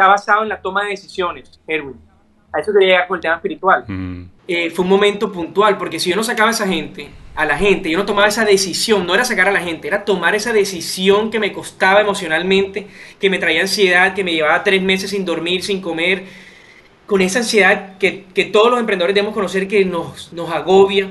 está 0.00 0.06
basado 0.06 0.42
en 0.42 0.48
la 0.48 0.62
toma 0.62 0.84
de 0.84 0.90
decisiones, 0.90 1.60
Erwin. 1.66 1.96
A 2.52 2.60
eso 2.60 2.72
quería 2.72 2.88
llegar 2.88 3.08
con 3.08 3.16
el 3.16 3.20
tema 3.20 3.34
espiritual. 3.34 3.84
Eh, 4.48 4.70
fue 4.70 4.82
un 4.82 4.88
momento 4.88 5.30
puntual, 5.30 5.76
porque 5.76 6.00
si 6.00 6.08
yo 6.08 6.16
no 6.16 6.24
sacaba 6.24 6.48
a 6.48 6.52
esa 6.52 6.66
gente, 6.66 7.10
a 7.36 7.44
la 7.44 7.58
gente, 7.58 7.90
yo 7.90 7.98
no 7.98 8.06
tomaba 8.06 8.26
esa 8.26 8.44
decisión, 8.44 9.06
no 9.06 9.14
era 9.14 9.24
sacar 9.24 9.46
a 9.46 9.52
la 9.52 9.60
gente, 9.60 9.86
era 9.86 10.04
tomar 10.04 10.34
esa 10.34 10.52
decisión 10.54 11.30
que 11.30 11.38
me 11.38 11.52
costaba 11.52 12.00
emocionalmente, 12.00 12.86
que 13.20 13.28
me 13.28 13.38
traía 13.38 13.60
ansiedad, 13.60 14.14
que 14.14 14.24
me 14.24 14.32
llevaba 14.32 14.64
tres 14.64 14.82
meses 14.82 15.10
sin 15.10 15.24
dormir, 15.24 15.62
sin 15.62 15.82
comer, 15.82 16.24
con 17.06 17.20
esa 17.20 17.40
ansiedad 17.40 17.98
que, 17.98 18.24
que 18.34 18.46
todos 18.46 18.70
los 18.70 18.80
emprendedores 18.80 19.14
debemos 19.14 19.34
conocer 19.34 19.68
que 19.68 19.84
nos, 19.84 20.32
nos 20.32 20.50
agobia 20.50 21.10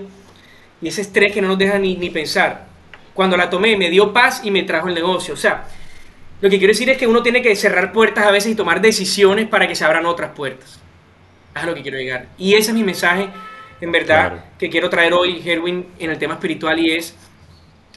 y 0.81 0.87
ese 0.87 1.01
estrés 1.01 1.31
que 1.31 1.41
no 1.41 1.49
nos 1.49 1.59
deja 1.59 1.77
ni, 1.77 1.95
ni 1.95 2.09
pensar. 2.09 2.67
Cuando 3.13 3.37
la 3.37 3.49
tomé 3.49 3.77
me 3.77 3.89
dio 3.89 4.11
paz 4.11 4.41
y 4.43 4.49
me 4.51 4.63
trajo 4.63 4.87
el 4.87 4.95
negocio. 4.95 5.33
O 5.33 5.37
sea, 5.37 5.67
lo 6.41 6.49
que 6.49 6.57
quiero 6.57 6.71
decir 6.71 6.89
es 6.89 6.97
que 6.97 7.07
uno 7.07 7.21
tiene 7.21 7.41
que 7.41 7.55
cerrar 7.55 7.91
puertas 7.91 8.25
a 8.25 8.31
veces 8.31 8.53
y 8.53 8.55
tomar 8.55 8.81
decisiones 8.81 9.47
para 9.47 9.67
que 9.67 9.75
se 9.75 9.83
abran 9.83 10.05
otras 10.05 10.31
puertas. 10.31 10.79
Es 11.55 11.63
a 11.63 11.65
lo 11.65 11.75
que 11.75 11.81
quiero 11.81 11.97
llegar. 11.97 12.27
Y 12.37 12.53
ese 12.53 12.71
es 12.71 12.75
mi 12.75 12.83
mensaje, 12.83 13.29
en 13.81 13.91
verdad, 13.91 14.45
que 14.57 14.69
quiero 14.69 14.89
traer 14.89 15.13
hoy, 15.13 15.41
Herwin, 15.45 15.85
en 15.99 16.11
el 16.11 16.17
tema 16.17 16.35
espiritual 16.35 16.79
y 16.79 16.91
es, 16.91 17.15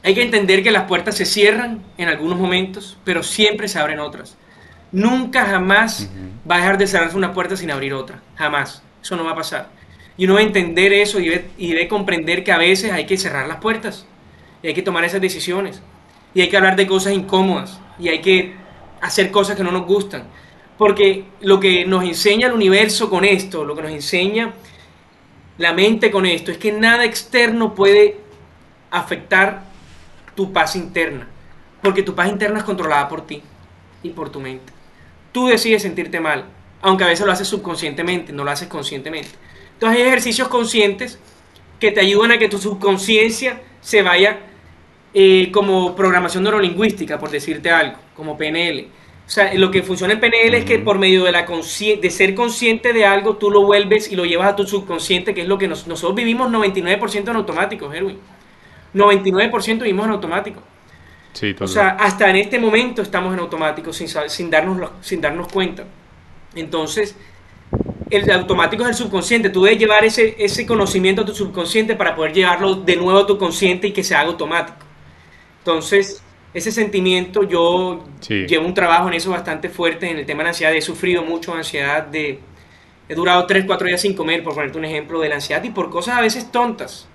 hay 0.03 0.15
que 0.15 0.23
entender 0.23 0.65
que 0.65 0.73
las 0.73 0.85
puertas 0.85 1.17
se 1.17 1.25
cierran 1.25 1.85
en 1.97 2.09
algunos 2.09 2.39
momentos, 2.39 2.99
pero 3.05 3.23
siempre 3.23 3.69
se 3.69 3.79
abren 3.79 4.01
otras. 4.01 4.37
Nunca, 4.91 5.47
jamás 5.47 6.11
va 6.49 6.57
a 6.57 6.59
dejar 6.59 6.79
de 6.79 6.89
cerrarse 6.89 7.17
una 7.17 7.33
puerta 7.33 7.57
sin 7.57 7.71
abrir 7.71 7.95
otra. 7.95 8.21
Jamás. 8.35 8.83
Eso 9.01 9.17
no 9.17 9.25
va 9.25 9.33
a 9.33 9.37
pasar. 9.37 9.69
Y 10.17 10.25
uno 10.25 10.37
a 10.37 10.43
entender 10.43 10.93
eso 10.93 11.21
y 11.21 11.29
debe, 11.29 11.51
y 11.57 11.69
debe 11.69 11.89
comprender 11.89 12.45
que 12.45 12.53
a 12.53 12.59
veces 12.59 12.93
hay 12.93 13.07
que 13.07 13.17
cerrar 13.17 13.47
las 13.47 13.59
puertas. 13.59 14.07
Y 14.63 14.69
hay 14.69 14.75
que 14.75 14.83
tomar 14.83 15.05
esas 15.05 15.21
decisiones. 15.21 15.81
Y 16.35 16.41
hay 16.41 16.49
que 16.49 16.57
hablar 16.57 16.77
de 16.77 16.87
cosas 16.87 17.13
incómodas 17.13 17.81
y 17.99 18.09
hay 18.09 18.21
que 18.21 18.55
hacer 19.01 19.31
cosas 19.31 19.57
que 19.57 19.65
no 19.65 19.73
nos 19.73 19.87
gustan. 19.87 20.25
Porque 20.79 21.27
lo 21.41 21.61
que 21.61 21.85
nos 21.85 22.05
enseña 22.05 22.49
el 22.49 22.55
universo 22.55 23.11
con 23.11 23.25
esto, 23.25 23.65
lo 23.65 23.75
que 23.75 23.83
nos 23.83 23.93
enseña 23.93 24.55
la 25.59 25.73
mente 25.73 26.11
con 26.11 26.27
esto, 26.27 26.51
es 26.51 26.59
que 26.59 26.73
nada 26.73 27.05
externo 27.05 27.75
puede 27.75 28.17
afectar 28.91 29.65
tu 30.35 30.53
paz 30.53 30.77
interna. 30.77 31.29
Porque 31.83 32.03
tu 32.03 32.15
paz 32.15 32.29
interna 32.29 32.59
es 32.59 32.65
controlada 32.65 33.09
por 33.09 33.27
ti 33.27 33.43
y 34.03 34.11
por 34.11 34.31
tu 34.31 34.41
mente. 34.41 34.73
Tú 35.33 35.49
decides 35.49 35.83
sentirte 35.83 36.21
mal, 36.21 36.45
aunque 36.81 37.05
a 37.05 37.09
veces 37.09 37.27
lo 37.27 37.33
haces 37.33 37.49
subconscientemente, 37.49 38.33
no 38.33 38.45
lo 38.45 38.51
haces 38.51 38.69
conscientemente. 38.69 39.31
Entonces 39.75 39.99
hay 39.99 40.07
ejercicios 40.07 40.49
conscientes 40.49 41.19
que 41.81 41.91
te 41.91 42.01
ayudan 42.01 42.33
a 42.33 42.39
que 42.39 42.49
tu 42.49 42.59
subconsciencia 42.59 43.63
se 43.81 44.03
vaya 44.03 44.41
eh, 45.15 45.51
como 45.53 45.95
programación 45.95 46.43
neurolingüística, 46.45 47.19
por 47.19 47.31
decirte 47.31 47.71
algo, 47.71 47.99
como 48.15 48.37
PNL. 48.37 48.89
O 49.27 49.31
sea, 49.31 49.55
lo 49.55 49.71
que 49.71 49.83
funciona 49.83 50.15
en 50.15 50.21
PNL 50.21 50.55
es 50.55 50.65
que 50.65 50.79
por 50.79 50.99
medio 50.99 51.25
de, 51.25 51.33
la 51.33 51.47
de 51.47 52.11
ser 52.11 52.35
consciente 52.35 52.93
de 52.93 53.05
algo, 53.05 53.37
tú 53.37 53.51
lo 53.51 53.63
vuelves 53.63 54.11
y 54.11 54.17
lo 54.17 54.25
llevas 54.25 54.49
a 54.49 54.57
tu 54.57 54.67
subconsciente, 54.67 55.33
que 55.33 55.43
es 55.43 55.49
lo 55.49 55.59
que 55.59 55.69
nosotros 55.69 56.15
vivimos 56.15 56.51
99% 56.51 57.31
en 57.31 57.37
automático, 57.37 57.93
Erwin. 57.93 58.19
99% 58.95 59.79
vivimos 59.79 60.07
en 60.07 60.13
automático. 60.13 60.63
Sí, 61.33 61.55
o 61.59 61.67
sea, 61.67 61.91
hasta 61.91 62.29
en 62.29 62.37
este 62.37 62.59
momento 62.59 63.01
estamos 63.01 63.33
en 63.33 63.41
automático 63.41 63.93
sin, 63.93 64.09
sin, 64.29 64.51
darnos, 64.51 64.91
sin 65.01 65.21
darnos 65.21 65.49
cuenta. 65.51 65.85
Entonces, 66.55 67.17
el 68.11 68.31
automático 68.31 68.83
es 68.83 68.91
el 68.91 68.95
subconsciente. 68.95 69.49
Tú 69.49 69.65
debes 69.65 69.79
llevar 69.79 70.05
ese, 70.05 70.37
ese 70.39 70.67
conocimiento 70.67 71.23
a 71.23 71.25
tu 71.25 71.35
subconsciente 71.35 71.97
para 71.97 72.15
poder 72.15 72.35
llevarlo 72.35 72.75
de 72.75 72.97
nuevo 72.97 73.21
a 73.21 73.27
tu 73.27 73.39
consciente 73.39 73.87
y 73.87 73.93
que 73.93 74.05
se 74.05 74.15
haga 74.15 74.29
automático. 74.29 74.92
Entonces, 75.63 76.21
ese 76.53 76.73
sentimiento, 76.73 77.45
yo 77.45 78.05
llevo 78.29 78.67
un 78.67 78.75
trabajo 78.75 79.07
en 79.07 79.15
eso 79.15 79.31
bastante 79.31 79.69
fuerte, 79.69 80.11
en 80.11 80.19
el 80.19 80.27
tema 80.27 80.39
de 80.39 80.45
la 80.45 80.51
ansiedad. 80.51 80.75
He 80.75 80.83
sufrido 80.83 81.23
mucho 81.23 81.55
ansiedad 81.55 82.05
de... 82.05 82.41
He 83.09 83.15
durado 83.15 83.47
3, 83.47 83.65
4 83.65 83.87
días 83.87 84.01
sin 84.01 84.15
comer, 84.15 84.43
por 84.43 84.55
ponerte 84.55 84.77
un 84.77 84.85
ejemplo, 84.85 85.21
de 85.21 85.29
la 85.29 85.37
ansiedad 85.37 85.63
y 85.63 85.71
por 85.71 85.89
cosas 85.89 86.19
a 86.19 86.21
veces 86.21 86.51
tontas. 86.51 87.07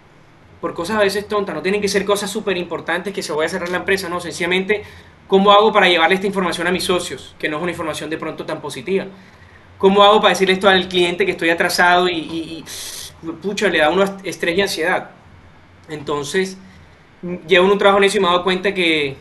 Por 0.62 0.74
cosas 0.74 0.98
a 0.98 1.02
veces 1.02 1.28
tontas. 1.28 1.54
No 1.54 1.62
tienen 1.62 1.82
que 1.82 1.90
ser 1.90 2.06
cosas 2.06 2.32
súper 2.32 2.58
importantes 2.58 3.14
que 3.14 3.22
se 3.22 3.34
vaya 3.34 3.48
a 3.48 3.50
cerrar 3.50 3.70
la 3.70 3.78
empresa, 3.78 4.08
no. 4.08 4.22
Sencillamente, 4.22 4.84
¿cómo 5.28 5.52
hago 5.52 5.74
para 5.74 5.90
llevarle 5.90 6.16
esta 6.16 6.28
información 6.28 6.68
a 6.68 6.72
mis 6.72 6.86
socios? 6.86 7.36
Que 7.38 7.50
no 7.50 7.58
es 7.58 7.64
una 7.64 7.72
información 7.72 8.10
de 8.10 8.18
pronto 8.18 8.46
tan 8.46 8.62
positiva. 8.62 9.08
¿Cómo 9.78 10.04
hago 10.04 10.22
para 10.22 10.30
decirle 10.30 10.54
esto 10.54 10.70
al 10.70 10.88
cliente 10.88 11.26
que 11.26 11.32
estoy 11.32 11.50
atrasado 11.50 12.08
y, 12.08 12.16
y, 12.16 12.64
y 13.22 13.32
pucha, 13.42 13.68
le 13.68 13.80
da 13.80 13.90
uno 13.90 14.06
estrés 14.24 14.58
y 14.58 14.62
ansiedad? 14.62 15.12
Entonces, 15.90 16.58
llevo 17.48 17.66
en 17.66 17.72
un 17.72 17.78
trabajo 17.78 18.00
en 18.00 18.06
eso 18.06 18.18
y 18.18 18.22
me 18.22 18.28
he 18.28 18.30
dado 18.30 18.44
cuenta 18.44 18.74
que, 18.74 19.16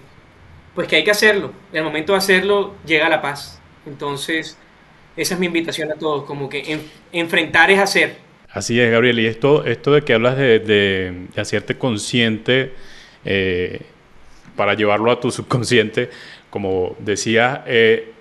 pues 0.74 0.88
que 0.88 0.96
hay 0.96 1.04
que 1.04 1.10
hacerlo. 1.10 1.52
En 1.72 1.78
el 1.78 1.84
momento 1.84 2.12
de 2.12 2.18
hacerlo 2.18 2.74
llega 2.84 3.08
la 3.08 3.22
paz. 3.22 3.60
Entonces, 3.86 4.58
esa 5.16 5.34
es 5.34 5.40
mi 5.40 5.46
invitación 5.46 5.90
a 5.90 5.94
todos, 5.94 6.24
como 6.24 6.48
que 6.48 6.80
enfrentar 7.12 7.70
es 7.70 7.78
hacer. 7.78 8.16
Así 8.50 8.80
es, 8.80 8.90
Gabriel. 8.90 9.18
Y 9.20 9.26
esto, 9.26 9.64
esto 9.64 9.92
de 9.92 10.02
que 10.02 10.14
hablas 10.14 10.36
de, 10.36 10.58
de, 10.60 11.40
hacerte 11.40 11.76
consciente 11.76 12.72
eh, 13.24 13.80
para 14.56 14.74
llevarlo 14.74 15.10
a 15.10 15.20
tu 15.20 15.30
subconsciente, 15.30 16.10
como 16.50 16.96
decía, 16.98 17.64
eh, 17.66 18.12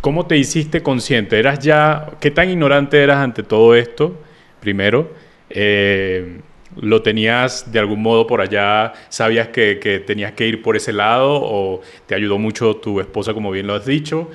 ¿cómo 0.00 0.26
te 0.26 0.36
hiciste 0.36 0.82
consciente? 0.82 1.38
¿Eras 1.38 1.60
ya, 1.60 2.10
qué 2.20 2.30
tan 2.30 2.50
ignorante 2.50 3.02
eras 3.02 3.18
ante 3.18 3.42
todo 3.42 3.74
esto, 3.74 4.20
primero? 4.60 5.12
Eh, 5.50 6.40
¿Lo 6.80 7.02
tenías 7.02 7.70
de 7.70 7.78
algún 7.78 8.02
modo 8.02 8.26
por 8.26 8.40
allá? 8.40 8.92
¿Sabías 9.08 9.48
que, 9.48 10.02
tenías 10.06 10.32
que 10.32 10.46
ir 10.46 10.62
por 10.62 10.76
ese 10.76 10.92
lado? 10.92 11.40
¿O 11.42 11.82
te 12.06 12.14
ayudó 12.14 12.38
mucho 12.38 12.76
tu 12.76 13.00
esposa, 13.00 13.34
como 13.34 13.50
bien 13.50 13.66
lo 13.66 13.74
has 13.74 13.86
dicho? 13.86 14.30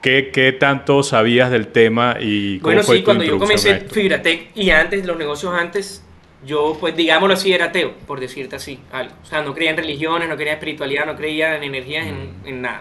¿Qué, 0.00 0.30
qué 0.32 0.52
tanto 0.52 1.02
sabías 1.02 1.50
del 1.50 1.68
tema 1.68 2.16
y 2.20 2.58
cómo 2.58 2.74
bueno, 2.74 2.82
sí, 2.82 3.02
cuando 3.02 3.22
yo 3.24 3.38
comencé 3.38 3.80
Fibratec 3.80 4.56
y 4.56 4.70
antes, 4.70 5.06
los 5.06 5.16
negocios 5.16 5.54
antes, 5.54 6.04
yo, 6.44 6.76
pues 6.80 6.96
digámoslo 6.96 7.34
así, 7.34 7.52
era 7.52 7.66
ateo, 7.66 7.94
por 8.06 8.18
decirte 8.18 8.56
así, 8.56 8.80
algo. 8.90 9.14
O 9.22 9.26
sea, 9.26 9.42
no 9.42 9.54
creía 9.54 9.70
en 9.70 9.76
religiones, 9.76 10.28
no 10.28 10.34
creía 10.34 10.52
en 10.52 10.58
espiritualidad, 10.58 11.06
no 11.06 11.14
creía 11.14 11.56
en 11.56 11.62
energías, 11.62 12.06
en, 12.08 12.14
mm. 12.14 12.48
en 12.48 12.62
nada 12.62 12.80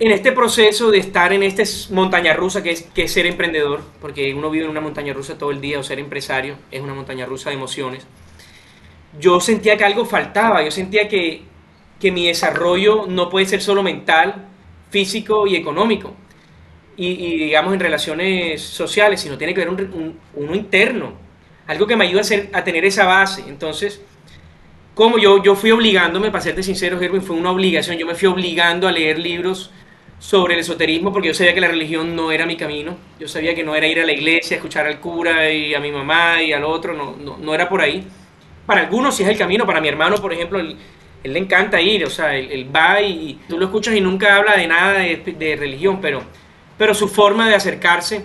en 0.00 0.12
este 0.12 0.32
proceso 0.32 0.90
de 0.90 0.98
estar 0.98 1.32
en 1.32 1.42
esta 1.42 1.64
montaña 1.92 2.32
rusa 2.34 2.62
que 2.62 2.70
es, 2.70 2.82
que 2.82 3.08
ser 3.08 3.26
emprendedor, 3.26 3.82
porque 4.00 4.32
uno 4.32 4.50
vive 4.50 4.64
en 4.64 4.70
una 4.70 4.80
montaña 4.80 5.12
rusa 5.12 5.36
todo 5.36 5.50
el 5.50 5.60
día, 5.60 5.78
o 5.78 5.82
ser 5.82 5.98
empresario 5.98 6.56
es 6.70 6.80
una 6.80 6.94
montaña 6.94 7.26
rusa 7.26 7.50
de 7.50 7.56
emociones, 7.56 8.06
yo 9.18 9.40
sentía 9.40 9.76
que 9.76 9.84
algo 9.84 10.04
faltaba, 10.04 10.62
yo 10.62 10.70
sentía 10.70 11.08
que, 11.08 11.42
mi 12.12 12.28
desarrollo 12.28 13.06
no 13.08 13.28
puede 13.28 13.46
ser 13.46 13.60
solo 13.60 13.82
mental, 13.82 14.46
físico 14.90 15.48
y 15.48 15.56
económico, 15.56 16.14
y, 16.96 17.38
digamos 17.38 17.74
en 17.74 17.80
relaciones 17.80 18.62
sociales, 18.62 19.20
sino 19.20 19.36
tiene 19.36 19.54
que 19.54 19.60
ver 19.60 19.68
un, 19.68 20.18
uno 20.34 20.54
interno, 20.54 21.12
algo 21.66 21.86
que 21.86 21.96
me 21.96 22.04
ayude 22.06 22.20
a, 22.20 22.24
ser, 22.24 22.50
a 22.52 22.64
tener 22.64 22.84
esa 22.84 23.04
base. 23.04 23.44
Entonces, 23.46 24.00
como 24.94 25.18
yo, 25.18 25.42
yo 25.42 25.54
fui 25.54 25.70
obligándome, 25.70 26.30
para 26.30 26.42
serte 26.42 26.62
sincero, 26.62 26.98
Gerwin, 26.98 27.22
fue 27.22 27.36
una 27.36 27.50
obligación, 27.50 27.98
yo 27.98 28.06
me 28.06 28.14
fui 28.14 28.26
obligando 28.26 28.88
a 28.88 28.92
leer 28.92 29.18
libros 29.18 29.70
sobre 30.18 30.54
el 30.54 30.60
esoterismo 30.60 31.12
porque 31.12 31.28
yo 31.28 31.34
sabía 31.34 31.54
que 31.54 31.60
la 31.60 31.68
religión 31.68 32.16
no 32.16 32.32
era 32.32 32.46
mi 32.46 32.56
camino. 32.56 32.96
Yo 33.18 33.28
sabía 33.28 33.54
que 33.54 33.62
no 33.62 33.74
era 33.74 33.86
ir 33.86 34.00
a 34.00 34.06
la 34.06 34.12
iglesia, 34.12 34.56
escuchar 34.56 34.86
al 34.86 35.00
cura 35.00 35.50
y 35.50 35.74
a 35.74 35.80
mi 35.80 35.92
mamá 35.92 36.42
y 36.42 36.52
al 36.52 36.64
otro, 36.64 36.94
no, 36.94 37.16
no, 37.16 37.36
no 37.38 37.54
era 37.54 37.68
por 37.68 37.80
ahí. 37.80 38.06
Para 38.66 38.82
algunos 38.82 39.16
sí 39.16 39.22
es 39.22 39.28
el 39.28 39.38
camino, 39.38 39.64
para 39.64 39.80
mi 39.80 39.88
hermano, 39.88 40.16
por 40.16 40.32
ejemplo, 40.32 40.60
él, 40.60 40.76
le 41.24 41.38
encanta 41.38 41.80
ir, 41.80 42.04
o 42.04 42.10
sea, 42.10 42.36
él, 42.36 42.74
va 42.74 43.00
y, 43.00 43.40
tú 43.48 43.58
lo 43.58 43.66
escuchas 43.66 43.94
y 43.94 44.00
nunca 44.00 44.36
habla 44.36 44.56
de 44.56 44.66
nada 44.66 44.92
de, 45.00 45.56
religión, 45.58 46.00
pero 46.00 46.22
pero 46.78 46.94
su 46.94 47.08
forma 47.08 47.48
de 47.48 47.56
acercarse 47.56 48.24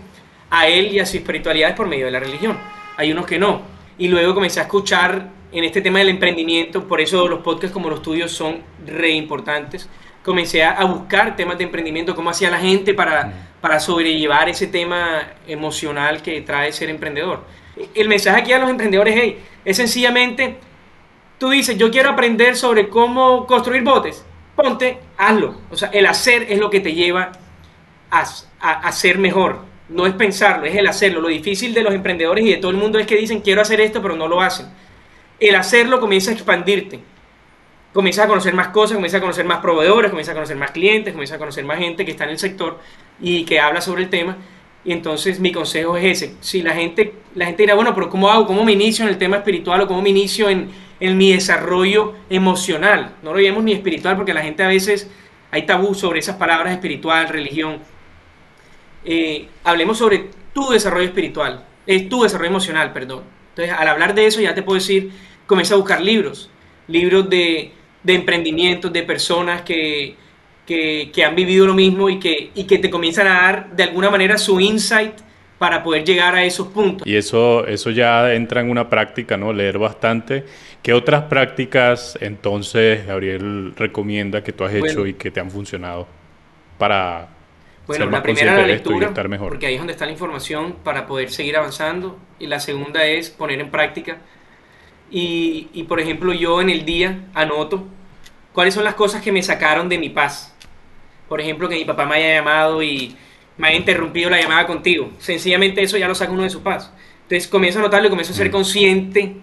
a 0.49 0.67
él 0.67 0.93
y 0.93 0.99
a 0.99 1.05
su 1.05 1.17
espiritualidad 1.17 1.71
es 1.71 1.75
por 1.75 1.87
medio 1.87 2.05
de 2.05 2.11
la 2.11 2.19
religión. 2.19 2.57
Hay 2.95 3.11
unos 3.11 3.25
que 3.25 3.39
no. 3.39 3.63
Y 3.97 4.07
luego 4.07 4.35
comencé 4.35 4.59
a 4.59 4.63
escuchar 4.63 5.29
en 5.51 5.63
este 5.63 5.81
tema 5.81 5.99
del 5.99 6.09
emprendimiento, 6.09 6.87
por 6.87 7.01
eso 7.01 7.27
los 7.27 7.39
podcasts 7.39 7.73
como 7.73 7.89
los 7.89 8.01
tuyos 8.01 8.31
son 8.31 8.59
re 8.85 9.09
importantes. 9.09 9.89
Comencé 10.23 10.63
a, 10.63 10.83
buscar 10.85 11.35
temas 11.35 11.57
de 11.57 11.65
emprendimiento, 11.65 12.15
cómo 12.15 12.29
hacía 12.29 12.49
la 12.49 12.59
gente 12.59 12.93
para, 12.93 13.49
para 13.59 13.79
sobrellevar 13.79 14.47
ese 14.49 14.67
tema 14.67 15.21
emocional 15.47 16.21
que 16.21 16.41
trae 16.41 16.71
ser 16.71 16.89
emprendedor. 16.89 17.43
El 17.93 18.07
mensaje 18.07 18.39
aquí 18.39 18.53
a 18.53 18.59
los 18.59 18.69
emprendedores 18.69 19.15
hey, 19.17 19.43
es 19.65 19.77
sencillamente, 19.77 20.57
tú 21.37 21.49
dices, 21.49 21.77
yo 21.77 21.91
quiero 21.91 22.09
aprender 22.09 22.55
sobre 22.55 22.87
cómo 22.87 23.45
construir 23.47 23.83
botes, 23.83 24.23
ponte, 24.55 24.99
hazlo. 25.17 25.55
O 25.71 25.75
sea, 25.75 25.89
el 25.89 26.05
hacer 26.05 26.45
es 26.49 26.59
lo 26.59 26.69
que 26.69 26.79
te 26.79 26.93
lleva 26.93 27.31
a, 28.09 28.25
a, 28.59 28.91
ser 28.91 29.17
mejor. 29.17 29.59
No 29.89 30.05
es 30.05 30.13
pensarlo, 30.13 30.65
es 30.65 30.75
el 30.75 30.87
hacerlo. 30.87 31.21
Lo 31.21 31.27
difícil 31.27 31.73
de 31.73 31.83
los 31.83 31.93
emprendedores 31.93 32.45
y 32.45 32.51
de 32.51 32.57
todo 32.57 32.71
el 32.71 32.77
mundo 32.77 32.99
es 32.99 33.07
que 33.07 33.17
dicen 33.17 33.41
quiero 33.41 33.61
hacer 33.61 33.81
esto, 33.81 34.01
pero 34.01 34.15
no 34.15 34.27
lo 34.27 34.41
hacen. 34.41 34.67
El 35.39 35.55
hacerlo 35.55 35.99
comienza 35.99 36.31
a 36.31 36.33
expandirte. 36.33 37.01
Comienza 37.93 38.23
a 38.23 38.27
conocer 38.27 38.53
más 38.55 38.69
cosas, 38.69 38.95
comienza 38.95 39.17
a 39.17 39.21
conocer 39.21 39.45
más 39.45 39.59
proveedores, 39.59 40.09
comienza 40.09 40.31
a 40.31 40.35
conocer 40.35 40.57
más 40.57 40.71
clientes, 40.71 41.13
comienza 41.13 41.35
a 41.35 41.37
conocer 41.37 41.63
más 41.63 41.77
gente 41.77 42.03
que 42.05 42.11
está 42.11 42.23
en 42.23 42.31
el 42.31 42.39
sector 42.39 42.79
y 43.21 43.45
que 43.45 43.59
habla 43.59 43.81
sobre 43.81 44.03
el 44.03 44.09
tema. 44.09 44.37
Y 44.83 44.91
entonces 44.91 45.39
mi 45.39 45.51
consejo 45.51 45.95
es 45.95 46.23
ese. 46.23 46.35
Si 46.41 46.63
la 46.63 46.73
gente, 46.73 47.13
la 47.35 47.45
gente 47.45 47.63
dirá, 47.63 47.75
bueno, 47.75 47.93
pero 47.93 48.09
¿cómo 48.09 48.29
hago? 48.29 48.47
¿Cómo 48.47 48.65
me 48.65 48.71
inicio 48.71 49.05
en 49.05 49.09
el 49.09 49.17
tema 49.17 49.37
espiritual 49.37 49.81
o 49.81 49.87
cómo 49.87 50.01
me 50.01 50.09
inicio 50.09 50.49
en, 50.49 50.69
en 50.99 51.17
mi 51.17 51.31
desarrollo 51.33 52.15
emocional? 52.29 53.15
No 53.21 53.31
lo 53.31 53.39
llamemos 53.39 53.63
ni 53.63 53.73
espiritual 53.73 54.15
porque 54.15 54.33
la 54.33 54.41
gente 54.41 54.63
a 54.63 54.67
veces 54.67 55.09
hay 55.51 55.67
tabú 55.67 55.93
sobre 55.93 56.17
esas 56.17 56.37
palabras 56.37 56.73
espiritual, 56.73 57.29
religión. 57.29 57.77
Eh, 59.05 59.47
hablemos 59.63 59.99
sobre 59.99 60.29
tu 60.51 60.71
desarrollo 60.71 61.05
espiritual, 61.05 61.63
es 61.85 62.09
tu 62.09 62.23
desarrollo 62.23 62.49
emocional, 62.49 62.91
perdón. 62.91 63.23
Entonces, 63.49 63.75
al 63.77 63.87
hablar 63.87 64.15
de 64.15 64.25
eso, 64.25 64.41
ya 64.41 64.55
te 64.55 64.63
puedo 64.63 64.79
decir, 64.79 65.11
comienza 65.45 65.75
a 65.75 65.77
buscar 65.77 66.01
libros, 66.01 66.49
libros 66.87 67.29
de, 67.29 67.71
de 68.03 68.13
emprendimientos, 68.13 68.91
de 68.91 69.03
personas 69.03 69.61
que, 69.61 70.15
que, 70.65 71.11
que, 71.13 71.23
han 71.23 71.35
vivido 71.35 71.65
lo 71.65 71.73
mismo 71.73 72.09
y 72.09 72.19
que, 72.19 72.51
y 72.53 72.65
que 72.65 72.77
te 72.79 72.89
comienzan 72.89 73.27
a 73.27 73.33
dar 73.33 73.75
de 73.75 73.83
alguna 73.83 74.09
manera 74.09 74.37
su 74.37 74.59
insight 74.59 75.13
para 75.57 75.81
poder 75.81 76.03
llegar 76.03 76.35
a 76.35 76.43
esos 76.43 76.67
puntos. 76.67 77.07
Y 77.07 77.15
eso, 77.15 77.65
eso 77.65 77.89
ya 77.89 78.33
entra 78.33 78.59
en 78.59 78.69
una 78.69 78.89
práctica, 78.89 79.37
¿no? 79.37 79.53
Leer 79.53 79.77
bastante. 79.77 80.43
¿Qué 80.81 80.93
otras 80.93 81.23
prácticas 81.23 82.17
entonces 82.19 83.07
Gabriel 83.07 83.73
recomienda 83.77 84.43
que 84.43 84.51
tú 84.51 84.65
has 84.65 84.73
hecho 84.73 85.07
y 85.07 85.13
que 85.13 85.31
te 85.31 85.39
han 85.39 85.49
funcionado 85.49 86.05
para 86.77 87.29
bueno, 87.87 88.09
la 88.09 88.21
primera 88.21 88.57
la 88.57 88.67
lectura, 88.67 89.11
mejor. 89.27 89.49
porque 89.49 89.67
ahí 89.67 89.73
es 89.75 89.79
donde 89.79 89.93
está 89.93 90.05
la 90.05 90.11
información 90.11 90.75
para 90.83 91.05
poder 91.05 91.31
seguir 91.31 91.55
avanzando. 91.57 92.17
Y 92.39 92.47
la 92.47 92.59
segunda 92.59 93.05
es 93.05 93.29
poner 93.29 93.59
en 93.59 93.69
práctica. 93.71 94.17
Y, 95.15 95.69
y, 95.73 95.83
por 95.83 95.99
ejemplo, 95.99 96.33
yo 96.33 96.59
en 96.59 96.71
el 96.71 96.85
día 96.85 97.25
anoto 97.35 97.85
cuáles 98.51 98.73
son 98.73 98.83
las 98.83 98.95
cosas 98.95 99.21
que 99.21 99.31
me 99.31 99.43
sacaron 99.43 99.87
de 99.87 99.99
mi 99.99 100.09
paz. 100.09 100.55
Por 101.29 101.39
ejemplo, 101.39 101.69
que 101.69 101.75
mi 101.75 101.85
papá 101.85 102.07
me 102.07 102.15
haya 102.15 102.39
llamado 102.39 102.81
y 102.81 103.15
me 103.55 103.67
haya 103.67 103.77
interrumpido 103.77 104.31
la 104.31 104.41
llamada 104.41 104.65
contigo. 104.65 105.11
Sencillamente 105.19 105.83
eso 105.83 105.97
ya 105.97 106.07
lo 106.07 106.15
saca 106.15 106.31
uno 106.31 106.41
de 106.41 106.49
su 106.49 106.63
paz. 106.63 106.91
Entonces 107.21 107.47
comienzo 107.47 107.77
a 107.77 107.83
notarlo 107.83 108.07
y 108.07 108.09
comienzo 108.09 108.33
a 108.33 108.35
ser 108.35 108.49
mm. 108.49 108.51
consciente. 108.51 109.35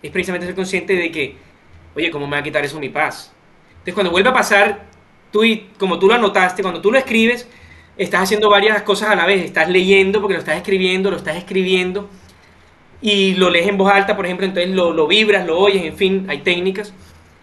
Es 0.00 0.12
precisamente 0.12 0.46
ser 0.46 0.54
consciente 0.54 0.94
de 0.94 1.10
que, 1.10 1.36
oye, 1.96 2.12
¿cómo 2.12 2.28
me 2.28 2.36
va 2.36 2.38
a 2.38 2.44
quitar 2.44 2.64
eso 2.64 2.78
mi 2.78 2.88
paz? 2.88 3.32
Entonces 3.70 3.94
cuando 3.94 4.12
vuelve 4.12 4.28
a 4.28 4.32
pasar 4.32 4.84
tú, 5.32 5.42
como 5.76 5.98
tú 5.98 6.06
lo 6.06 6.14
anotaste, 6.14 6.62
cuando 6.62 6.80
tú 6.80 6.92
lo 6.92 6.98
escribes, 6.98 7.48
estás 7.96 8.22
haciendo 8.22 8.48
varias 8.48 8.80
cosas 8.82 9.08
a 9.10 9.16
la 9.16 9.26
vez. 9.26 9.44
Estás 9.44 9.68
leyendo 9.68 10.20
porque 10.20 10.34
lo 10.34 10.40
estás 10.40 10.56
escribiendo, 10.56 11.10
lo 11.10 11.16
estás 11.16 11.36
escribiendo 11.36 12.08
y 13.06 13.34
lo 13.34 13.50
lees 13.50 13.68
en 13.68 13.76
voz 13.76 13.92
alta, 13.92 14.16
por 14.16 14.24
ejemplo, 14.24 14.46
entonces 14.46 14.74
lo, 14.74 14.94
lo 14.94 15.06
vibras, 15.06 15.46
lo 15.46 15.58
oyes, 15.58 15.84
en 15.84 15.94
fin, 15.94 16.24
hay 16.26 16.38
técnicas. 16.38 16.94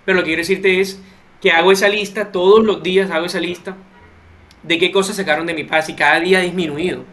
Pero 0.03 0.15
lo 0.15 0.23
que 0.23 0.29
quiero 0.29 0.41
decirte 0.41 0.81
es 0.81 0.99
que 1.39 1.51
hago 1.51 1.71
esa 1.71 1.87
lista, 1.87 2.31
todos 2.31 2.65
los 2.65 2.81
días 2.81 3.11
hago 3.11 3.27
esa 3.27 3.39
lista 3.39 3.77
de 4.63 4.79
qué 4.79 4.91
cosas 4.91 5.17
sacaron 5.17 5.45
de 5.45 5.53
mi 5.53 5.63
paz 5.63 5.87
y 5.87 5.93
cada 5.93 6.19
día 6.19 6.39
ha 6.39 6.41
disminuido. 6.41 7.05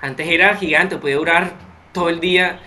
Antes 0.00 0.28
era 0.28 0.54
gigante, 0.54 0.98
podía 0.98 1.16
durar 1.16 1.54
todo 1.92 2.08
el 2.08 2.20
día. 2.20 2.60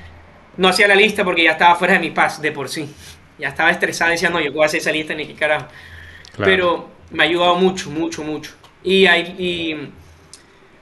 No 0.57 0.67
hacía 0.67 0.89
la 0.89 0.95
lista 0.95 1.23
porque 1.23 1.45
ya 1.45 1.51
estaba 1.51 1.73
fuera 1.75 1.93
de 1.93 2.01
mi 2.01 2.11
paz 2.11 2.41
de 2.41 2.51
por 2.51 2.67
sí. 2.67 2.93
Ya 3.37 3.47
estaba 3.47 3.71
estresado, 3.71 4.11
decía, 4.11 4.29
no, 4.29 4.41
yo 4.41 4.51
puedo 4.51 4.65
hacer 4.65 4.81
esa 4.81 4.91
lista 4.91 5.13
ni 5.13 5.25
qué 5.25 5.35
carajo. 5.35 5.67
Pero 6.37 6.89
me 7.11 7.23
ha 7.23 7.25
ayudado 7.25 7.55
mucho, 7.55 7.89
mucho, 7.89 8.25
mucho. 8.25 8.51
Y 8.83 9.05
hay, 9.05 9.89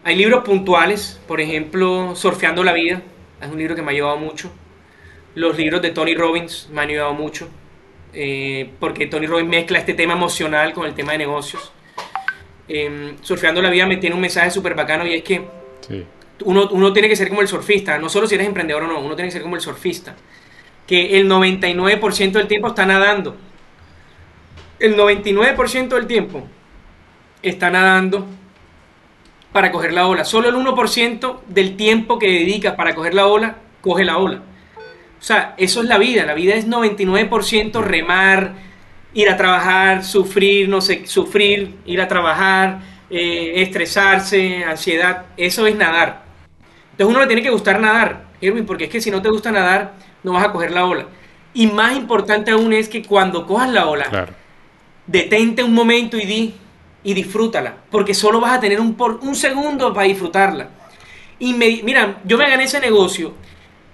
hay 0.04 0.16
libros 0.16 0.44
puntuales, 0.44 1.22
por 1.28 1.40
ejemplo, 1.42 2.16
Surfeando 2.16 2.64
la 2.64 2.74
Vida, 2.74 3.04
es 3.42 3.50
un 3.50 3.58
libro 3.58 3.76
que 3.76 3.82
me 3.82 3.90
ha 3.90 3.92
ayudado 3.92 4.18
mucho. 4.18 4.52
Los 5.36 5.58
libros 5.58 5.82
de 5.82 5.92
Tony 5.92 6.16
Robbins 6.16 6.70
me 6.72 6.82
han 6.82 6.90
ayudado 6.90 7.14
mucho, 7.14 7.50
eh, 8.14 8.72
porque 8.80 9.08
Tony 9.08 9.28
Robbins 9.28 9.50
mezcla 9.50 9.80
este 9.80 9.94
tema 9.94 10.14
emocional 10.14 10.74
con 10.74 10.86
el 10.86 10.94
tema 10.94 11.12
de 11.12 11.20
negocios. 11.20 11.72
Eh, 12.68 13.16
surfeando 13.22 13.62
la 13.62 13.70
Vida 13.70 13.86
me 13.86 13.98
tiene 13.98 14.16
un 14.16 14.22
mensaje 14.22 14.52
súper 14.52 14.76
bacano 14.76 15.06
y 15.06 15.14
es 15.14 15.24
que 15.24 15.42
uno, 16.44 16.68
uno 16.72 16.92
tiene 16.92 17.08
que 17.08 17.16
ser 17.16 17.30
como 17.30 17.42
el 17.42 17.48
surfista, 17.48 17.98
no 17.98 18.10
solo 18.10 18.28
si 18.28 18.36
eres 18.36 18.48
emprendedor 18.48 18.84
o 18.84 18.88
no, 18.88 19.00
uno 19.00 19.16
tiene 19.16 19.30
que 19.30 19.34
ser 19.34 19.42
como 19.42 19.56
el 19.56 19.62
surfista, 19.62 20.16
que 20.86 21.18
el 21.18 21.30
99% 21.30 22.32
del 22.32 22.48
tiempo 22.48 22.68
está 22.68 22.86
nadando 22.86 23.38
el 24.80 24.96
99% 24.96 25.88
del 25.88 26.08
tiempo 26.08 26.48
está 27.42 27.70
nadando 27.70 28.28
para 29.58 29.72
coger 29.72 29.92
la 29.92 30.06
ola. 30.06 30.24
Solo 30.24 30.50
el 30.50 30.56
1% 30.56 31.40
del 31.48 31.76
tiempo 31.76 32.20
que 32.20 32.28
dedica 32.28 32.76
para 32.76 32.94
coger 32.94 33.16
la 33.16 33.26
ola, 33.26 33.56
coge 33.82 34.06
la 34.06 34.20
ola. 34.20 34.44
O 35.20 35.24
sea, 35.24 35.56
eso 35.58 35.82
es 35.82 35.88
la 35.88 35.98
vida. 35.98 36.28
La 36.28 36.36
vida 36.36 36.54
es 36.54 36.68
99% 36.68 37.82
remar, 37.82 38.54
ir 39.16 39.28
a 39.32 39.36
trabajar, 39.36 40.04
sufrir, 40.04 40.70
no 40.70 40.80
sé, 40.80 41.08
sufrir, 41.08 41.74
ir 41.88 42.00
a 42.00 42.08
trabajar, 42.08 42.82
eh, 43.10 43.54
estresarse, 43.56 44.64
ansiedad. 44.64 45.26
Eso 45.38 45.66
es 45.66 45.76
nadar. 45.76 46.26
Entonces 46.92 47.16
uno 47.16 47.20
le 47.22 47.26
tiene 47.26 47.42
que 47.42 47.50
gustar 47.50 47.80
nadar, 47.80 48.26
Erwin, 48.40 48.68
porque 48.68 48.84
es 48.84 48.92
que 48.92 49.02
si 49.02 49.10
no 49.10 49.24
te 49.24 49.30
gusta 49.30 49.52
nadar, 49.52 49.96
no 50.22 50.34
vas 50.34 50.46
a 50.46 50.52
coger 50.52 50.70
la 50.70 50.86
ola. 50.86 51.08
Y 51.56 51.66
más 51.66 51.98
importante 51.98 52.52
aún 52.52 52.74
es 52.74 52.90
que 52.90 53.02
cuando 53.02 53.48
cojas 53.48 53.72
la 53.72 53.88
ola, 53.88 54.04
claro 54.04 54.34
detente 55.08 55.64
un 55.64 55.74
momento 55.74 56.18
y 56.18 56.26
di 56.26 56.54
y 57.08 57.14
disfrútala, 57.14 57.74
porque 57.90 58.14
solo 58.14 58.42
vas 58.42 58.58
a 58.58 58.60
tener 58.60 58.82
un, 58.82 58.96
por, 58.96 59.20
un 59.22 59.34
segundo 59.34 59.94
para 59.94 60.08
disfrutarla. 60.08 60.68
Y 61.40 61.54
me, 61.54 61.80
mira, 61.82 62.20
yo 62.26 62.38
me 62.38 62.50
gané 62.50 62.66
ese 62.66 62.82
negocio, 62.82 63.34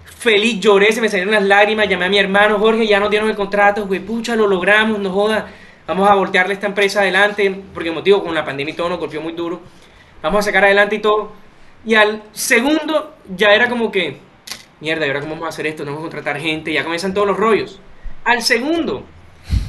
feliz, 0.03 0.59
lloré, 0.59 0.91
se 0.91 0.99
me 0.99 1.07
salieron 1.07 1.31
las 1.31 1.43
lágrimas, 1.43 1.87
llamé 1.87 2.05
a 2.05 2.09
mi 2.09 2.17
hermano, 2.17 2.57
Jorge, 2.57 2.87
ya 2.87 2.99
no 2.99 3.09
dieron 3.09 3.29
el 3.29 3.35
contrato, 3.35 3.85
güey, 3.85 3.99
pucha, 3.99 4.35
lo 4.35 4.47
logramos, 4.47 4.97
no 4.97 5.11
joda, 5.11 5.45
vamos 5.85 6.09
a 6.09 6.15
voltearle 6.15 6.55
esta 6.55 6.65
empresa 6.65 7.01
adelante, 7.01 7.55
porque 7.71 7.91
motivo 7.91 8.23
con 8.23 8.33
la 8.33 8.43
pandemia 8.43 8.73
y 8.73 8.75
todo 8.75 8.89
nos 8.89 8.97
golpeó 8.97 9.21
muy 9.21 9.33
duro, 9.33 9.61
vamos 10.23 10.39
a 10.39 10.41
sacar 10.41 10.63
adelante 10.63 10.95
y 10.95 10.99
todo. 10.99 11.33
Y 11.85 11.93
al 11.93 12.23
segundo 12.31 13.13
ya 13.37 13.53
era 13.53 13.69
como 13.69 13.91
que, 13.91 14.17
mierda, 14.79 15.05
¿y 15.05 15.09
ahora 15.09 15.19
cómo 15.19 15.33
vamos 15.35 15.45
a 15.45 15.49
hacer 15.49 15.67
esto? 15.67 15.85
No 15.85 15.91
vamos 15.91 16.07
a 16.07 16.09
contratar 16.09 16.39
gente, 16.39 16.73
ya 16.73 16.81
comienzan 16.81 17.13
todos 17.13 17.27
los 17.27 17.37
rollos. 17.37 17.79
Al 18.23 18.41
segundo, 18.41 19.03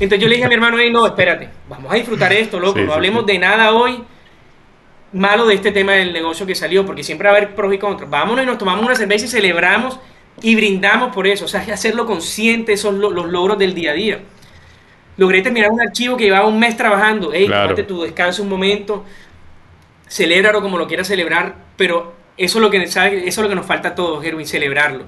entonces 0.00 0.20
yo 0.20 0.28
le 0.28 0.36
dije 0.36 0.46
a 0.46 0.48
mi 0.48 0.54
hermano, 0.54 0.78
hey, 0.78 0.90
no, 0.90 1.06
espérate, 1.06 1.48
vamos 1.68 1.92
a 1.92 1.96
disfrutar 1.96 2.32
esto, 2.32 2.60
loco, 2.60 2.80
no 2.80 2.92
hablemos 2.92 3.26
de 3.26 3.38
nada 3.38 3.72
hoy 3.72 4.02
malo 5.14 5.46
de 5.46 5.54
este 5.54 5.70
tema 5.70 5.92
del 5.92 6.12
negocio 6.12 6.44
que 6.44 6.54
salió, 6.54 6.84
porque 6.84 7.02
siempre 7.02 7.28
va 7.28 7.34
a 7.34 7.36
haber 7.38 7.54
pros 7.54 7.72
y 7.72 7.78
contras. 7.78 8.10
Vámonos 8.10 8.44
y 8.44 8.46
nos 8.46 8.58
tomamos 8.58 8.84
una 8.84 8.96
cerveza 8.96 9.26
y 9.26 9.28
celebramos 9.28 9.98
y 10.42 10.56
brindamos 10.56 11.14
por 11.14 11.26
eso, 11.26 11.44
o 11.44 11.48
sea, 11.48 11.60
hacerlo 11.60 12.04
consciente, 12.04 12.72
esos 12.72 12.94
los 12.94 13.14
logros 13.14 13.56
del 13.56 13.74
día 13.74 13.92
a 13.92 13.94
día. 13.94 14.20
Logré 15.16 15.42
terminar 15.42 15.70
un 15.70 15.80
archivo 15.80 16.16
que 16.16 16.24
llevaba 16.24 16.48
un 16.48 16.58
mes 16.58 16.76
trabajando, 16.76 17.30
hey, 17.32 17.46
claro. 17.46 17.76
tu 17.86 18.02
descanso 18.02 18.42
un 18.42 18.48
momento, 18.48 19.04
celébralo 20.08 20.60
como 20.60 20.76
lo 20.76 20.88
quieras 20.88 21.06
celebrar, 21.06 21.54
pero 21.76 22.14
eso 22.36 22.58
es 22.58 22.62
lo 22.62 22.70
que, 22.70 22.82
eso 22.82 23.00
es 23.00 23.38
lo 23.38 23.48
que 23.48 23.54
nos 23.54 23.66
falta 23.66 23.90
a 23.90 23.94
todos, 23.94 24.24
Erwin, 24.24 24.46
celebrarlo. 24.46 25.04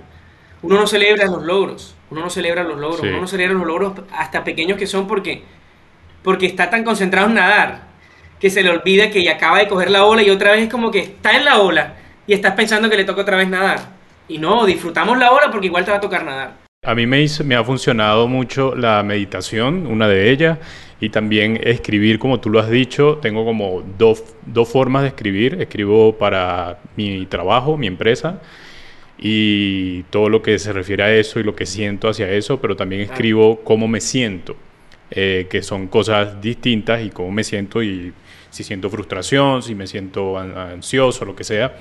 Uno 0.62 0.76
no 0.76 0.86
celebra 0.86 1.26
los 1.26 1.42
logros, 1.42 1.95
uno 2.10 2.20
no 2.20 2.30
celebra 2.30 2.62
los 2.62 2.78
logros, 2.78 3.00
uno 3.00 3.20
no 3.20 3.26
celebra 3.26 3.54
los 3.54 3.66
logros 3.66 3.92
hasta 4.12 4.44
pequeños 4.44 4.78
que 4.78 4.86
son 4.86 5.06
porque, 5.06 5.42
porque 6.22 6.46
está 6.46 6.70
tan 6.70 6.84
concentrado 6.84 7.28
en 7.28 7.34
nadar 7.34 7.86
que 8.40 8.50
se 8.50 8.62
le 8.62 8.70
olvida 8.70 9.10
que 9.10 9.22
ya 9.22 9.32
acaba 9.32 9.58
de 9.58 9.68
coger 9.68 9.90
la 9.90 10.04
ola 10.04 10.22
y 10.22 10.30
otra 10.30 10.52
vez 10.52 10.64
es 10.64 10.68
como 10.68 10.90
que 10.90 11.00
está 11.00 11.36
en 11.36 11.44
la 11.44 11.60
ola 11.60 11.94
y 12.26 12.34
estás 12.34 12.54
pensando 12.54 12.90
que 12.90 12.96
le 12.96 13.04
toca 13.04 13.22
otra 13.22 13.36
vez 13.36 13.48
nadar. 13.48 13.96
Y 14.28 14.38
no, 14.38 14.66
disfrutamos 14.66 15.18
la 15.18 15.30
ola 15.30 15.50
porque 15.50 15.66
igual 15.66 15.84
te 15.84 15.90
va 15.90 15.98
a 15.98 16.00
tocar 16.00 16.24
nadar. 16.24 16.66
A 16.84 16.94
mí 16.94 17.06
me, 17.06 17.24
me 17.44 17.54
ha 17.54 17.64
funcionado 17.64 18.28
mucho 18.28 18.74
la 18.74 19.02
meditación, 19.02 19.86
una 19.86 20.08
de 20.08 20.30
ellas, 20.30 20.58
y 21.00 21.08
también 21.10 21.58
escribir, 21.62 22.18
como 22.18 22.40
tú 22.40 22.50
lo 22.50 22.60
has 22.60 22.70
dicho. 22.70 23.18
Tengo 23.20 23.44
como 23.44 23.82
dos, 23.98 24.22
dos 24.44 24.68
formas 24.68 25.02
de 25.02 25.08
escribir. 25.08 25.60
Escribo 25.60 26.16
para 26.16 26.78
mi 26.96 27.26
trabajo, 27.26 27.76
mi 27.76 27.86
empresa, 27.86 28.40
y 29.18 30.02
todo 30.04 30.28
lo 30.28 30.42
que 30.42 30.58
se 30.58 30.72
refiere 30.72 31.02
a 31.02 31.14
eso 31.14 31.40
y 31.40 31.42
lo 31.42 31.56
que 31.56 31.66
siento 31.66 32.08
hacia 32.08 32.30
eso, 32.30 32.60
pero 32.60 32.76
también 32.76 33.02
escribo 33.02 33.62
cómo 33.64 33.88
me 33.88 34.00
siento, 34.00 34.56
eh, 35.10 35.46
que 35.48 35.62
son 35.62 35.88
cosas 35.88 36.40
distintas 36.40 37.04
y 37.04 37.10
cómo 37.10 37.30
me 37.30 37.44
siento 37.44 37.82
y 37.82 38.12
si 38.50 38.64
siento 38.64 38.90
frustración, 38.90 39.62
si 39.62 39.74
me 39.74 39.86
siento 39.86 40.38
ansioso, 40.38 41.24
lo 41.24 41.34
que 41.36 41.44
sea 41.44 41.74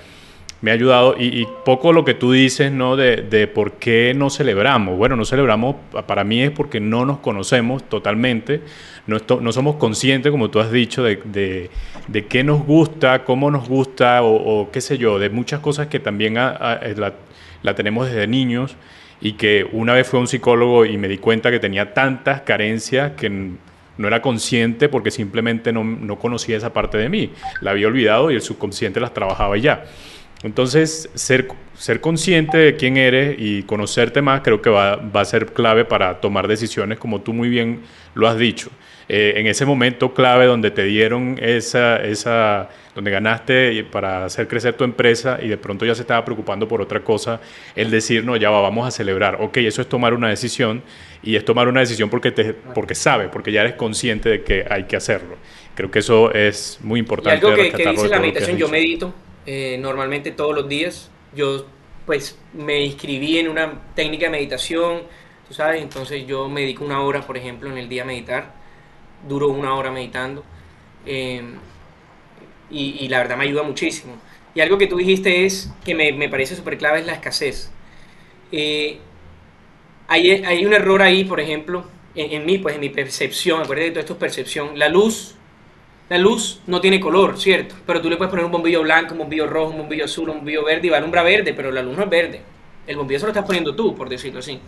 me 0.62 0.72
ha 0.72 0.74
ayudado. 0.74 1.16
Y, 1.18 1.48
poco 1.64 1.94
lo 1.94 2.06
que 2.06 2.14
tú 2.14 2.32
dices, 2.32 2.72
¿no? 2.72 2.96
De, 2.96 3.18
de, 3.18 3.48
por 3.48 3.74
qué 3.74 4.14
no 4.16 4.30
celebramos. 4.30 4.98
Bueno, 4.98 5.16
no 5.16 5.26
celebramos, 5.26 5.76
para 6.08 6.24
mí 6.24 6.42
es 6.42 6.52
porque 6.52 6.80
no 6.80 7.06
nos 7.06 7.20
conocemos 7.20 7.84
totalmente, 7.88 8.62
no, 9.08 9.18
no 9.42 9.52
somos 9.52 9.76
conscientes, 9.76 10.32
como 10.32 10.50
tú 10.50 10.60
has 10.60 10.72
dicho, 10.72 11.04
de, 11.04 11.18
de, 11.26 11.70
de, 12.08 12.26
qué 12.26 12.44
nos 12.44 12.66
gusta, 12.66 13.24
cómo 13.24 13.52
nos 13.52 13.68
gusta, 13.68 14.24
o, 14.24 14.70
qué 14.72 14.82
sé 14.82 14.98
yo, 14.98 15.20
de 15.20 15.30
muchas 15.30 15.60
cosas 15.60 15.88
que 15.88 16.00
también 16.00 16.34
la, 16.34 17.14
la, 17.66 17.76
tenemos 17.76 18.08
desde 18.08 18.28
niños 18.28 18.76
y 19.22 19.34
que 19.34 19.68
una 19.72 19.94
vez 19.94 20.08
fue 20.08 20.20
un 20.20 20.28
psicólogo 20.28 20.86
y 20.86 20.98
me 20.98 21.08
di 21.08 21.18
cuenta 21.18 21.52
que 21.52 21.60
tenía 21.60 21.94
tantas 21.94 22.42
carencias 22.42 23.14
que 23.14 23.30
no 23.98 24.08
era 24.08 24.22
consciente 24.22 24.90
porque 24.90 25.12
simplemente 25.12 25.72
no, 25.72 25.84
no 25.84 26.18
conocía 26.18 26.58
esa 26.58 26.74
parte 26.74 26.98
de 26.98 27.10
mí. 27.10 27.32
La 27.62 27.72
había 27.72 27.88
olvidado 27.88 28.32
y 28.32 28.36
el 28.36 28.42
subconsciente 28.42 29.00
las 29.00 29.14
trabajaba 29.14 29.58
ya. 29.58 29.86
Entonces, 30.44 31.10
ser, 31.16 31.48
ser 31.74 32.02
consciente 32.02 32.58
de 32.58 32.76
quién 32.76 32.98
eres 32.98 33.36
y 33.40 33.64
conocerte 33.64 34.22
más 34.22 34.42
creo 34.42 34.62
que 34.62 34.70
va, 34.70 34.98
va, 34.98 35.22
a 35.22 35.26
ser 35.26 35.48
clave 35.48 35.86
para 35.86 36.20
tomar 36.20 36.48
decisiones, 36.48 37.00
como 37.00 37.22
tú 37.22 37.34
muy 37.34 37.50
bien 37.50 37.82
lo 38.14 38.28
has 38.28 38.38
dicho. 38.38 38.70
Eh, 39.08 39.34
en 39.38 39.48
ese 39.48 39.66
momento 39.66 40.14
clave 40.14 40.46
donde 40.46 40.72
te 40.72 40.84
dieron 40.84 41.38
esa, 41.42 41.98
esa, 41.98 42.70
donde 42.96 43.12
ganaste 43.12 43.84
para 43.84 44.24
hacer 44.26 44.48
crecer 44.48 44.74
tu 44.76 44.86
empresa 44.86 45.38
y 45.42 45.50
de 45.50 45.58
pronto 45.58 45.86
ya 45.86 45.94
se 45.94 46.02
estaba 46.02 46.24
preocupando 46.24 46.68
por 46.68 46.82
otra 46.82 47.04
cosa, 47.04 47.42
el 47.76 47.92
decir, 47.92 48.24
no, 48.24 48.38
ya 48.38 48.50
va, 48.50 48.62
vamos 48.62 48.88
a 48.88 48.92
celebrar. 48.92 49.38
Ok, 49.42 49.58
eso 49.58 49.82
es 49.82 49.90
tomar 49.90 50.14
una 50.14 50.30
decisión 50.30 50.82
y 51.22 51.36
es 51.36 51.44
tomar 51.44 51.68
una 51.68 51.82
decisión 51.82 52.10
porque, 52.10 52.32
te, 52.32 52.54
porque 52.54 52.96
sabe, 52.96 53.28
porque 53.28 53.52
ya 53.52 53.62
eres 53.62 53.74
consciente 53.74 54.30
de 54.30 54.44
que 54.44 54.66
hay 54.70 54.86
que 54.86 54.96
hacerlo. 54.96 55.36
Creo 55.76 55.92
que 55.92 56.00
eso 56.00 56.34
es 56.34 56.80
muy 56.82 57.02
importante. 57.02 57.46
Y 57.46 57.50
algo 57.50 57.62
que, 57.62 57.72
que 57.72 57.90
dice 57.90 58.08
la 58.08 58.20
meditación, 58.20 58.58
yo 58.58 58.70
medito 58.70 59.14
eh, 59.46 59.78
normalmente 59.80 60.32
todos 60.32 60.56
los 60.56 60.70
días. 60.70 61.12
Yo 61.36 61.66
pues 62.06 62.38
me 62.54 62.82
inscribí 62.82 63.40
en 63.40 63.50
una 63.50 63.82
técnica 63.94 64.28
de 64.28 64.32
meditación, 64.32 65.02
tú 65.48 65.54
sabes, 65.54 65.82
entonces 65.82 66.26
yo 66.26 66.48
me 66.48 66.62
dedico 66.62 66.86
una 66.86 67.02
hora, 67.02 67.22
por 67.26 67.36
ejemplo, 67.36 67.70
en 67.70 67.78
el 67.78 67.90
día 67.90 68.04
a 68.04 68.06
meditar, 68.06 68.54
duro 69.28 69.50
una 69.50 69.74
hora 69.74 69.92
meditando 69.92 70.44
eh, 71.06 71.42
y, 72.76 73.08
la 73.08 73.20
verdad 73.20 73.38
me 73.38 73.46
ayuda 73.46 73.64
muchísimo. 73.64 74.14
Y 74.54 74.62
algo 74.62 74.78
que 74.78 74.88
tú 74.88 74.98
dijiste 74.98 75.46
es, 75.46 75.72
que 75.84 75.96
me, 75.96 76.12
me 76.12 76.30
parece 76.30 76.56
súper 76.56 76.78
clave, 76.78 77.00
es 77.00 77.06
la 77.06 77.14
escasez. 77.14 77.72
Eh, 78.52 79.00
hay, 80.08 80.32
hay, 80.32 80.66
un 80.66 80.74
error 80.74 81.02
ahí, 81.02 81.24
por 81.24 81.40
ejemplo, 81.40 81.86
en, 82.16 82.32
en 82.32 82.46
mí, 82.46 82.58
pues 82.58 82.76
en 82.76 82.82
mi 82.82 82.90
percepción, 82.90 83.62
acuérdate 83.62 83.86
de 83.86 83.92
todo 83.92 84.00
esto 84.02 84.14
es 84.14 84.20
percepción, 84.20 84.78
la 84.80 84.90
luz 84.90 85.36
la 86.10 86.18
luz 86.20 86.62
no 86.68 86.82
tiene 86.82 87.00
color, 87.00 87.40
¿cierto? 87.40 87.76
Pero 87.86 88.00
tú 88.02 88.10
le 88.10 88.18
puedes 88.18 88.30
poner 88.30 88.46
un 88.46 88.52
bombillo 88.52 88.84
blanco, 88.84 89.14
un 89.14 89.20
bombillo 89.20 89.48
rojo, 89.48 89.72
un 89.72 89.78
bombillo 89.80 90.06
azul, 90.06 90.30
un 90.30 90.38
bombillo 90.38 90.64
verde 90.64 90.88
y 90.88 90.90
va 90.90 90.98
a 90.98 91.00
alumbrar 91.00 91.26
verde, 91.26 91.54
pero 91.54 91.72
la 91.72 91.82
luz 91.82 91.98
no 91.98 92.04
es 92.04 92.10
verde. 92.10 92.42
El 92.86 92.98
bombillo 92.98 93.20
se 93.20 93.26
lo 93.26 93.32
estás 93.32 93.46
poniendo 93.46 93.76
tú, 93.76 93.96
por 93.96 94.08
decirlo 94.08 94.40
así. 94.40 94.60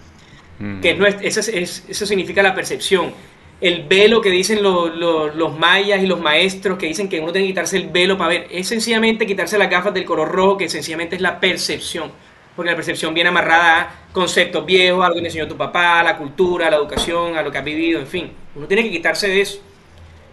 Mm. 0.58 0.82
Que 0.82 0.96
no 0.96 1.06
es, 1.06 1.18
eso, 1.22 1.40
es, 1.40 1.86
eso 1.88 2.06
significa 2.08 2.42
la 2.42 2.56
percepción. 2.56 3.14
El 3.60 3.84
velo 3.88 4.22
que 4.22 4.30
dicen 4.30 4.62
los, 4.62 5.58
mayas 5.58 6.02
y 6.02 6.06
los 6.06 6.20
maestros 6.20 6.78
que 6.78 6.86
dicen 6.86 7.10
que 7.10 7.20
uno 7.20 7.32
tiene 7.32 7.48
que 7.48 7.54
quitarse 7.54 7.78
el 7.78 7.88
velo 7.90 8.18
para 8.18 8.30
ver, 8.30 8.48
es 8.52 8.68
sencillamente 8.68 9.26
quitarse 9.26 9.58
las 9.58 9.70
gafas 9.70 9.94
del 9.94 10.06
color 10.06 10.32
rojo, 10.32 10.58
que 10.58 10.70
sencillamente 10.70 11.16
es 11.16 11.22
la 11.22 11.40
percepción. 11.40 12.12
Porque 12.56 12.72
la 12.72 12.76
percepción 12.76 13.14
viene 13.14 13.30
amarrada 13.30 13.82
a 13.82 14.12
conceptos 14.12 14.66
viejos, 14.66 15.04
algo 15.04 15.16
que 15.16 15.22
te 15.22 15.28
enseñó 15.28 15.48
tu 15.48 15.58
papá, 15.58 16.04
la 16.04 16.18
cultura, 16.18 16.70
la 16.70 16.78
educación, 16.78 17.36
a 17.36 17.42
lo 17.42 17.52
que 17.52 17.58
has 17.58 17.64
vivido, 17.64 18.00
en 18.00 18.08
fin. 18.08 18.32
Uno 18.56 18.68
tiene 18.68 18.84
que 18.84 18.92
quitarse 18.92 19.28
de 19.28 19.42
eso. 19.42 19.60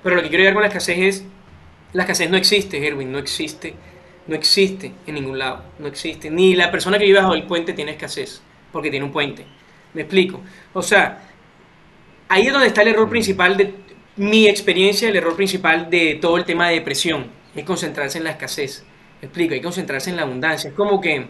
Pero 0.02 0.16
lo 0.16 0.22
que 0.22 0.28
quiero 0.28 0.42
llegar 0.42 0.54
con 0.54 0.62
la 0.62 0.68
escasez 0.68 0.98
es, 0.98 1.24
la 1.94 2.02
escasez 2.02 2.28
no 2.28 2.36
existe, 2.36 2.86
Erwin, 2.86 3.10
no 3.10 3.18
existe, 3.18 3.74
no 4.26 4.34
existe 4.34 4.92
en 5.06 5.14
ningún 5.14 5.38
lado, 5.38 5.64
no 5.78 5.86
existe. 5.86 6.30
Ni 6.30 6.54
la 6.54 6.70
persona 6.70 6.98
que 6.98 7.04
vive 7.04 7.20
bajo 7.20 7.34
el 7.34 7.44
puente 7.44 7.72
tiene 7.72 7.92
escasez, 7.92 8.42
porque 8.70 8.90
tiene 8.90 9.06
un 9.06 9.12
puente. 9.12 9.46
¿Me 9.94 10.02
explico? 10.02 10.40
O 10.72 10.82
sea, 10.82 11.33
ahí 12.28 12.46
es 12.46 12.52
donde 12.52 12.68
está 12.68 12.82
el 12.82 12.88
error 12.88 13.08
principal 13.08 13.56
de 13.56 13.74
mi 14.16 14.46
experiencia, 14.46 15.08
el 15.08 15.16
error 15.16 15.36
principal 15.36 15.90
de 15.90 16.18
todo 16.20 16.36
el 16.36 16.44
tema 16.44 16.68
de 16.68 16.76
depresión, 16.76 17.26
es 17.54 17.64
concentrarse 17.64 18.18
en 18.18 18.24
la 18.24 18.30
escasez. 18.30 18.84
¿Me 19.20 19.26
explico? 19.26 19.54
Hay 19.54 19.60
que 19.60 19.64
concentrarse 19.64 20.10
en 20.10 20.16
la 20.16 20.22
abundancia. 20.22 20.68
Es 20.68 20.74
como 20.74 21.00
que 21.00 21.26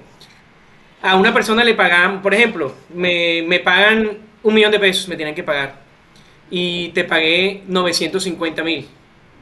a 1.02 1.16
una 1.16 1.32
persona 1.32 1.64
le 1.64 1.74
pagan, 1.74 2.22
por 2.22 2.34
ejemplo, 2.34 2.74
me, 2.94 3.42
me 3.46 3.60
pagan 3.60 4.18
un 4.42 4.54
millón 4.54 4.72
de 4.72 4.80
pesos, 4.80 5.08
me 5.08 5.16
tienen 5.16 5.34
que 5.34 5.42
pagar 5.42 5.84
y 6.50 6.88
te 6.90 7.04
pagué 7.04 7.62
950 7.66 8.62
mil. 8.62 8.88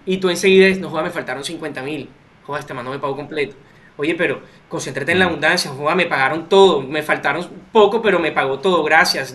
Y 0.04 0.16
tú 0.16 0.30
enseguida 0.30 0.68
no 0.80 0.90
joda, 0.90 1.02
me 1.02 1.10
faltaron 1.10 1.44
50 1.44 1.82
mil. 1.82 2.08
Joda, 2.44 2.58
este 2.58 2.74
man 2.74 2.84
no 2.84 2.90
me 2.90 2.98
pagó 2.98 3.16
completo. 3.16 3.54
Oye, 3.96 4.14
pero 4.14 4.40
concéntrate 4.68 5.12
en 5.12 5.18
la 5.18 5.26
abundancia. 5.26 5.70
Joda, 5.70 5.94
me 5.94 6.06
pagaron 6.06 6.48
todo. 6.48 6.80
Me 6.80 7.02
faltaron 7.02 7.46
poco, 7.70 8.02
pero 8.02 8.18
me 8.18 8.32
pagó 8.32 8.58
todo. 8.58 8.82
Gracias. 8.82 9.34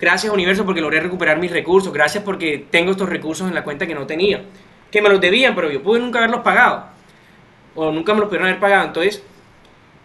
Gracias, 0.00 0.32
universo, 0.32 0.64
porque 0.64 0.80
logré 0.80 1.00
recuperar 1.00 1.38
mis 1.38 1.50
recursos. 1.50 1.92
Gracias 1.92 2.24
porque 2.24 2.66
tengo 2.70 2.92
estos 2.92 3.08
recursos 3.08 3.46
en 3.46 3.54
la 3.54 3.62
cuenta 3.62 3.86
que 3.86 3.94
no 3.94 4.06
tenía. 4.06 4.42
Que 4.90 5.02
me 5.02 5.08
los 5.08 5.20
debían, 5.20 5.54
pero 5.54 5.70
yo 5.70 5.82
pude 5.82 6.00
nunca 6.00 6.18
haberlos 6.18 6.40
pagado. 6.40 6.86
O 7.74 7.92
nunca 7.92 8.14
me 8.14 8.20
los 8.20 8.28
pudieron 8.28 8.48
haber 8.48 8.60
pagado. 8.60 8.86
Entonces, 8.86 9.22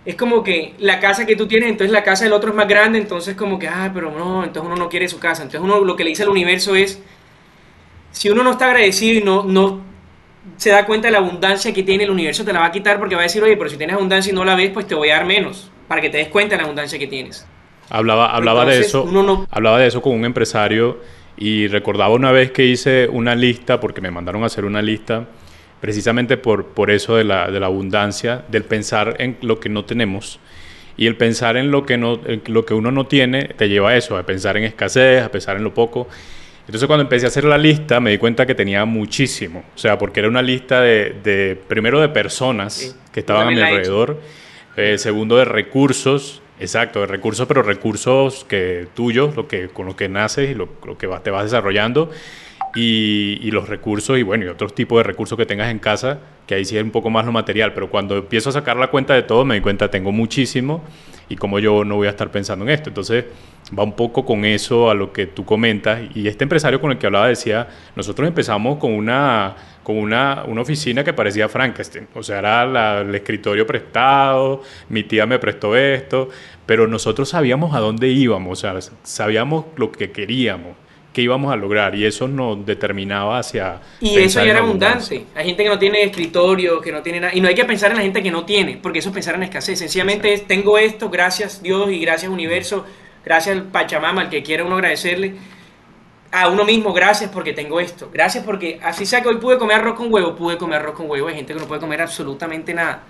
es 0.05 0.15
como 0.15 0.43
que 0.43 0.75
la 0.79 0.99
casa 0.99 1.25
que 1.25 1.35
tú 1.35 1.47
tienes, 1.47 1.69
entonces 1.69 1.91
la 1.91 2.03
casa 2.03 2.25
del 2.25 2.33
otro 2.33 2.51
es 2.51 2.55
más 2.55 2.67
grande, 2.67 2.99
entonces 2.99 3.35
como 3.35 3.57
que, 3.57 3.67
ah, 3.67 3.89
pero 3.93 4.11
no, 4.11 4.43
entonces 4.43 4.69
uno 4.71 4.75
no 4.75 4.89
quiere 4.89 5.07
su 5.07 5.17
casa. 5.17 5.43
Entonces 5.43 5.61
uno 5.61 5.83
lo 5.83 5.95
que 5.95 6.03
le 6.03 6.09
dice 6.09 6.23
al 6.23 6.29
universo 6.29 6.75
es, 6.75 7.01
si 8.11 8.29
uno 8.29 8.43
no 8.43 8.51
está 8.51 8.65
agradecido 8.65 9.19
y 9.19 9.23
no, 9.23 9.43
no 9.43 9.81
se 10.57 10.69
da 10.69 10.85
cuenta 10.85 11.07
de 11.07 11.13
la 11.13 11.19
abundancia 11.19 11.73
que 11.73 11.83
tiene, 11.83 12.03
el 12.03 12.11
universo 12.11 12.45
te 12.45 12.53
la 12.53 12.59
va 12.59 12.67
a 12.67 12.71
quitar 12.71 12.99
porque 12.99 13.15
va 13.15 13.21
a 13.21 13.23
decir, 13.23 13.41
oye, 13.41 13.57
pero 13.57 13.69
si 13.69 13.77
tienes 13.77 13.95
abundancia 13.95 14.31
y 14.31 14.35
no 14.35 14.45
la 14.45 14.55
ves, 14.55 14.71
pues 14.71 14.87
te 14.87 14.93
voy 14.93 15.09
a 15.09 15.15
dar 15.15 15.25
menos, 15.25 15.71
para 15.87 16.01
que 16.01 16.09
te 16.09 16.17
des 16.17 16.27
cuenta 16.27 16.55
de 16.55 16.57
la 16.57 16.63
abundancia 16.65 16.99
que 16.99 17.07
tienes. 17.07 17.47
Hablaba, 17.89 18.35
hablaba 18.35 18.65
de 18.65 18.79
eso, 18.79 19.45
hablaba 19.51 19.79
de 19.79 19.87
eso 19.87 20.01
con 20.01 20.13
un 20.13 20.25
empresario 20.25 20.99
y 21.37 21.67
recordaba 21.67 22.13
una 22.13 22.31
vez 22.31 22.51
que 22.51 22.65
hice 22.65 23.07
una 23.07 23.35
lista, 23.35 23.79
porque 23.79 24.01
me 24.01 24.11
mandaron 24.11 24.43
a 24.43 24.47
hacer 24.47 24.65
una 24.65 24.81
lista, 24.81 25.25
precisamente 25.81 26.37
por, 26.37 26.67
por 26.67 26.89
eso 26.89 27.15
de 27.15 27.25
la, 27.25 27.51
de 27.51 27.59
la, 27.59 27.67
abundancia, 27.67 28.43
del 28.47 28.63
pensar 28.63 29.17
en 29.19 29.37
lo 29.41 29.59
que 29.59 29.69
no 29.69 29.85
tenemos. 29.85 30.39
Y 30.97 31.07
el 31.07 31.17
pensar 31.17 31.57
en 31.57 31.71
lo, 31.71 31.85
que 31.85 31.97
no, 31.97 32.21
lo 32.47 32.65
que 32.65 32.73
uno 32.73 32.89
no 32.89 33.05
tiene 33.05 33.43
te 33.43 33.67
lleva 33.67 33.89
a 33.89 33.97
eso, 33.97 34.17
a 34.17 34.23
pensar 34.23 34.55
en 34.55 34.63
escasez, 34.63 35.23
a 35.23 35.29
pensar 35.29 35.57
en 35.57 35.63
lo 35.63 35.73
poco. 35.73 36.07
Entonces 36.61 36.87
cuando 36.87 37.03
empecé 37.03 37.25
a 37.25 37.27
hacer 37.27 37.43
la 37.43 37.57
lista 37.57 37.99
me 37.99 38.11
di 38.11 38.17
cuenta 38.17 38.45
que 38.45 38.55
tenía 38.55 38.85
muchísimo. 38.85 39.63
O 39.75 39.77
sea, 39.77 39.97
porque 39.97 40.21
era 40.21 40.29
una 40.29 40.41
lista 40.41 40.81
de, 40.81 41.15
de 41.21 41.59
primero 41.67 41.99
de 41.99 42.09
personas 42.09 42.97
que 43.11 43.19
estaban 43.19 43.49
a 43.49 43.51
mi 43.51 43.59
alrededor, 43.59 44.21
eh, 44.77 44.97
segundo 44.97 45.37
de 45.37 45.45
recursos, 45.45 46.41
exacto, 46.59 47.01
de 47.01 47.07
recursos, 47.07 47.47
pero 47.47 47.61
recursos 47.61 48.45
que 48.45 48.87
tuyos, 48.93 49.35
lo 49.35 49.47
que, 49.47 49.69
con 49.69 49.85
lo 49.85 49.95
que 49.95 50.09
naces 50.09 50.51
y 50.51 50.53
lo, 50.53 50.69
que 50.97 51.07
te 51.23 51.31
vas 51.31 51.43
desarrollando. 51.43 52.09
Y, 52.75 53.49
los 53.51 53.69
recursos 53.69 54.17
y 54.17 54.23
bueno, 54.23 54.43
y 54.43 54.47
otros 54.49 54.75
tipos 54.75 54.97
de 54.97 55.03
recursos 55.03 55.37
que 55.37 55.45
tengas 55.45 55.71
en 55.71 55.79
casa, 55.79 56.19
que 56.45 56.55
ahí 56.55 56.65
sí 56.65 56.77
es 56.77 56.83
un 56.83 56.91
poco 56.91 57.09
más 57.09 57.25
lo 57.25 57.31
material, 57.31 57.73
pero 57.73 57.89
cuando 57.89 58.17
empiezo 58.17 58.49
a 58.49 58.51
sacar 58.51 58.75
la 58.75 58.87
cuenta 58.87 59.13
de 59.13 59.23
todo 59.23 59.45
me 59.45 59.55
di 59.55 59.61
cuenta 59.61 59.89
tengo 59.89 60.11
muchísimo 60.11 60.83
y 61.29 61.37
como 61.37 61.59
yo 61.59 61.85
no 61.85 61.95
voy 61.95 62.07
a 62.07 62.09
estar 62.09 62.31
pensando 62.31 62.65
en 62.65 62.71
esto. 62.71 62.89
Entonces 62.89 63.25
va 63.77 63.83
un 63.83 63.95
poco 63.95 64.25
con 64.25 64.45
eso 64.45 64.89
a 64.89 64.93
lo 64.93 65.13
que 65.13 65.25
tú 65.25 65.45
comentas. 65.45 66.01
Y 66.13 66.27
este 66.27 66.43
empresario 66.43 66.81
con 66.81 66.91
el 66.91 66.97
que 66.97 67.05
hablaba 67.05 67.29
decía, 67.29 67.67
nosotros 67.95 68.27
empezamos 68.27 68.77
con 68.77 68.91
una 68.91 69.55
con 69.85 69.97
una, 69.97 70.43
una 70.47 70.61
oficina 70.61 71.03
que 71.03 71.13
parecía 71.13 71.47
Frankenstein, 71.47 72.07
o 72.15 72.23
sea, 72.23 72.39
era 72.39 73.01
el 73.01 73.13
escritorio 73.13 73.67
prestado, 73.67 74.63
mi 74.89 75.03
tía 75.03 75.27
me 75.27 75.37
prestó 75.37 75.75
esto, 75.75 76.27
pero 76.65 76.87
nosotros 76.87 77.29
sabíamos 77.29 77.75
a 77.75 77.79
dónde 77.79 78.07
íbamos, 78.07 78.63
o 78.63 78.81
sea, 78.81 78.91
sabíamos 79.03 79.65
lo 79.75 79.91
que 79.91 80.11
queríamos 80.11 80.75
qué 81.13 81.21
íbamos 81.21 81.53
a 81.53 81.55
lograr 81.55 81.95
y 81.95 82.03
eso 82.03 82.27
nos 82.27 82.65
determinaba 82.65 83.39
hacia... 83.39 83.79
Y 84.01 84.17
eso 84.17 84.43
ya 84.43 84.51
era 84.51 84.59
abundante. 84.59 85.23
Hay 85.33 85.45
gente 85.45 85.63
que 85.63 85.69
no 85.69 85.79
tiene 85.79 86.03
escritorio, 86.03 86.81
que 86.81 86.91
no 86.91 87.01
tiene 87.01 87.21
nada. 87.21 87.33
Y 87.33 87.39
no 87.39 87.47
hay 87.47 87.55
que 87.55 87.63
pensar 87.63 87.91
en 87.91 87.97
la 87.97 88.03
gente 88.03 88.21
que 88.21 88.31
no 88.31 88.43
tiene, 88.43 88.77
porque 88.83 88.99
eso 88.99 89.09
es 89.09 89.13
pensar 89.13 89.35
en 89.35 89.43
escasez. 89.43 89.79
Sencillamente 89.79 90.33
es, 90.33 90.45
tengo 90.45 90.77
esto, 90.77 91.09
gracias 91.09 91.63
Dios 91.63 91.89
y 91.89 91.99
gracias 91.99 92.29
universo, 92.29 92.85
gracias 93.23 93.55
al 93.55 93.63
Pachamama, 93.63 94.23
al 94.23 94.29
que 94.29 94.43
quiera 94.43 94.65
uno 94.65 94.75
agradecerle. 94.75 95.35
A 96.37 96.49
uno 96.49 96.65
mismo, 96.65 96.91
gracias 96.91 97.31
porque 97.31 97.53
tengo 97.53 97.79
esto. 97.79 98.09
Gracias 98.11 98.43
porque 98.43 98.77
así 98.83 99.05
sea 99.05 99.21
que 99.21 99.29
hoy 99.29 99.37
pude 99.37 99.57
comer 99.57 99.77
arroz 99.77 99.95
con 99.95 100.13
huevo, 100.13 100.35
pude 100.35 100.57
comer 100.57 100.81
arroz 100.81 100.95
con 100.95 101.09
huevo. 101.09 101.29
Hay 101.29 101.35
gente 101.35 101.53
que 101.53 101.59
no 101.61 101.65
puede 101.65 101.79
comer 101.79 102.01
absolutamente 102.01 102.73
nada. 102.73 103.03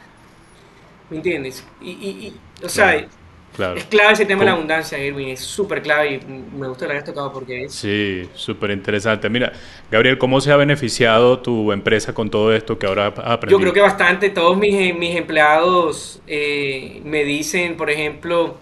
¿Me 1.10 1.18
entiendes? 1.18 1.66
Y, 1.82 1.90
y, 1.90 2.36
o 2.64 2.70
sea, 2.70 2.94
es 2.94 3.86
clave 3.86 4.14
ese 4.14 4.26
tema 4.28 4.42
de 4.42 4.46
la 4.46 4.52
abundancia, 4.52 5.04
Irwin, 5.04 5.30
es 5.30 5.40
súper 5.40 5.82
clave 5.82 6.14
y 6.14 6.20
me 6.56 6.68
gusta 6.68 6.86
que 6.86 6.88
lo 6.88 6.92
hayas 6.92 7.06
tocado 7.06 7.34
porque 7.34 7.64
es... 7.64 7.74
Sí, 7.74 8.30
súper 8.36 8.70
interesante. 8.70 9.28
Mira, 9.28 9.54
Gabriel, 9.90 10.20
¿cómo 10.20 10.40
se 10.40 10.52
ha 10.52 10.56
beneficiado 10.56 11.40
tu 11.40 11.72
empresa 11.72 12.14
con 12.14 12.30
todo 12.30 12.54
esto 12.54 12.78
que 12.78 12.86
ahora 12.86 13.08
has 13.08 13.18
aprendido? 13.18 13.58
Yo 13.58 13.60
creo 13.60 13.74
que 13.74 13.82
bastante. 13.82 14.30
Todos 14.30 14.56
mis, 14.56 14.96
mis 14.96 15.16
empleados 15.16 16.22
eh, 16.28 17.02
me 17.04 17.24
dicen, 17.24 17.76
por 17.76 17.90
ejemplo, 17.90 18.58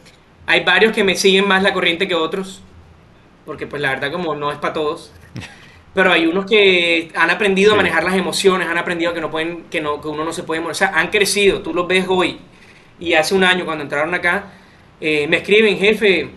hay 0.46 0.64
varios 0.64 0.94
que 0.94 1.04
me 1.04 1.16
siguen 1.16 1.50
más 1.50 1.64
la 1.64 1.74
corriente 1.74 2.08
que 2.08 2.16
otros, 2.16 2.62
porque 3.46 3.68
pues 3.68 3.82
la 3.82 3.90
verdad 3.90 4.12
como 4.12 4.36
no 4.36 4.52
es 4.52 4.58
para 4.58 4.74
todos. 4.74 5.12
pero 5.94 6.12
hay 6.12 6.26
unos 6.26 6.46
que 6.46 7.12
han 7.16 7.30
aprendido 7.30 7.74
a 7.74 7.76
manejar 7.76 8.04
las 8.04 8.16
emociones, 8.16 8.68
han 8.68 8.78
aprendido 8.78 9.14
que 9.14 9.22
no 9.22 9.30
pueden, 9.30 9.66
que 9.70 9.80
no, 9.80 10.02
que 10.02 10.08
uno 10.08 10.24
no 10.24 10.34
se 10.34 10.44
puede, 10.44 10.62
o 10.62 10.74
sea, 10.74 10.92
han 10.96 11.10
crecido, 11.10 11.62
tú 11.62 11.74
los 11.74 11.88
ves 11.88 12.06
hoy. 12.08 12.40
Y 13.00 13.14
hace 13.14 13.36
un 13.36 13.44
año 13.44 13.66
cuando 13.66 13.84
entraron 13.84 14.14
acá, 14.14 14.46
eh, 15.00 15.28
me 15.28 15.38
escriben, 15.38 15.78
jefe, 15.78 16.30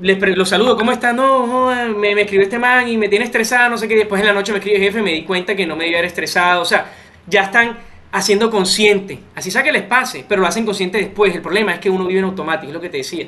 les 0.00 0.36
los 0.36 0.48
saludo, 0.48 0.76
¿cómo 0.76 0.92
está? 0.92 1.12
No, 1.12 1.70
me, 1.96 2.14
me 2.14 2.22
escribió 2.22 2.44
este 2.44 2.58
man 2.58 2.88
y 2.88 2.96
me 2.96 3.08
tiene 3.08 3.24
estresado, 3.24 3.70
no 3.70 3.78
sé 3.78 3.86
qué, 3.86 3.96
después 3.96 4.20
en 4.20 4.26
la 4.26 4.32
noche 4.32 4.52
me 4.52 4.58
escribe, 4.58 4.78
jefe, 4.78 5.02
me 5.02 5.12
di 5.12 5.24
cuenta 5.24 5.54
que 5.54 5.66
no 5.66 5.76
me 5.76 5.84
debía 5.84 5.98
haber 5.98 6.08
estresado, 6.08 6.62
o 6.62 6.64
sea, 6.64 6.90
ya 7.26 7.44
están 7.44 7.78
haciendo 8.12 8.50
consciente, 8.50 9.20
así 9.34 9.50
sea 9.50 9.62
que 9.62 9.72
les 9.72 9.82
pase, 9.82 10.24
pero 10.28 10.40
lo 10.40 10.48
hacen 10.48 10.64
consciente 10.64 10.98
después, 10.98 11.34
el 11.34 11.42
problema 11.42 11.74
es 11.74 11.80
que 11.80 11.90
uno 11.90 12.06
vive 12.06 12.18
en 12.18 12.24
automático, 12.24 12.68
es 12.68 12.74
lo 12.74 12.80
que 12.80 12.88
te 12.88 12.98
decía, 12.98 13.26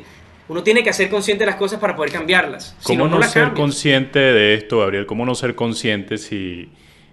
uno 0.49 0.62
tiene 0.62 0.82
que 0.82 0.90
hacer 0.90 1.09
consciente 1.09 1.45
de 1.45 1.51
las 1.51 1.57
cosas 1.57 1.80
para 1.80 1.95
poder 1.97 2.12
cambiarlas. 2.12 2.76
¿Cómo 2.82 3.09
no, 3.09 3.22
ser 3.22 3.53
consciente 3.53 4.18
de 4.18 4.55
esto, 4.55 4.80
Gabriel? 4.80 5.07
¿Cómo 5.07 5.24
no 5.24 5.34
ser 5.34 5.55
consciente 5.55 6.18
si 6.18 6.68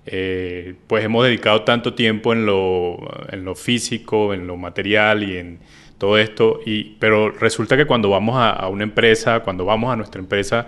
eh, 0.05 0.73
pues 0.88 1.03
hemos 1.03 1.25
dedicado 1.25 1.63
tanto 1.63 1.93
tiempo 1.93 2.34
en 2.34 2.45
lo, 2.45 2.97
en 3.32 3.45
lo 3.45 3.55
físico, 3.55 4.34
en 4.34 4.47
lo 4.47 4.57
material 4.57 5.23
y 5.23 5.38
en 5.38 5.59
todo 5.99 6.17
esto, 6.17 6.61
y, 6.65 6.95
pero 6.97 7.30
resulta 7.30 7.77
que 7.77 7.86
cuando 7.86 8.09
vamos 8.09 8.36
a, 8.38 8.67
una 8.69 8.84
empresa, 8.84 9.41
cuando 9.41 9.65
vamos 9.65 9.91
a 9.91 9.97
nuestra 9.97 10.19
empresa, 10.19 10.65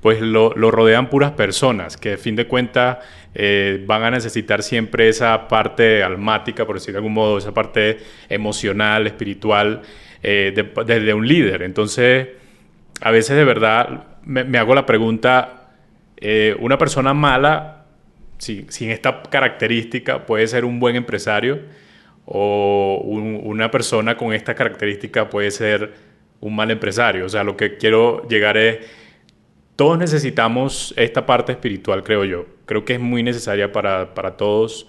pues 0.00 0.20
lo, 0.20 0.52
lo, 0.56 0.72
rodean 0.72 1.08
puras 1.08 1.30
personas 1.30 1.96
que 1.96 2.10
de 2.10 2.16
fin 2.16 2.34
de 2.34 2.48
cuentas 2.48 2.98
eh, 3.34 3.82
van 3.86 4.02
a 4.02 4.10
necesitar 4.10 4.62
siempre 4.64 5.08
esa 5.08 5.46
parte 5.46 6.02
almática, 6.02 6.66
por 6.66 6.74
decir 6.76 6.92
de 6.92 6.98
algún 6.98 7.14
modo, 7.14 7.38
esa 7.38 7.54
parte 7.54 7.98
emocional, 8.28 9.06
espiritual, 9.06 9.82
eh, 10.22 10.52
desde 10.86 11.14
un 11.14 11.26
líder. 11.26 11.62
Entonces, 11.62 12.28
a 13.00 13.10
veces 13.10 13.36
de 13.36 13.44
verdad 13.44 14.04
me, 14.24 14.58
hago 14.58 14.74
la 14.74 14.86
pregunta, 14.86 15.70
eh, 16.16 16.56
una 16.60 16.78
persona 16.78 17.14
mala, 17.14 17.86
sin, 18.38 18.90
esta 18.90 19.22
característica, 19.22 20.26
puede 20.26 20.46
ser 20.46 20.64
un 20.64 20.80
buen 20.80 20.96
empresario 20.96 21.60
o 22.24 23.02
una 23.04 23.70
persona 23.70 24.16
con 24.16 24.32
esta 24.32 24.54
característica 24.54 25.28
puede 25.28 25.50
ser 25.50 25.92
un 26.40 26.54
mal 26.54 26.70
empresario. 26.70 27.26
O 27.26 27.28
sea, 27.28 27.42
lo 27.42 27.56
que 27.56 27.76
quiero 27.76 28.26
llegar 28.28 28.56
es, 28.56 28.86
todos 29.74 29.98
necesitamos 29.98 30.94
esta 30.96 31.26
parte 31.26 31.52
espiritual, 31.52 32.04
creo 32.04 32.24
yo. 32.24 32.46
Creo 32.66 32.84
que 32.84 32.94
es 32.94 33.00
muy 33.00 33.22
necesaria 33.22 33.72
para, 33.72 34.14
para 34.14 34.36
todos 34.36 34.86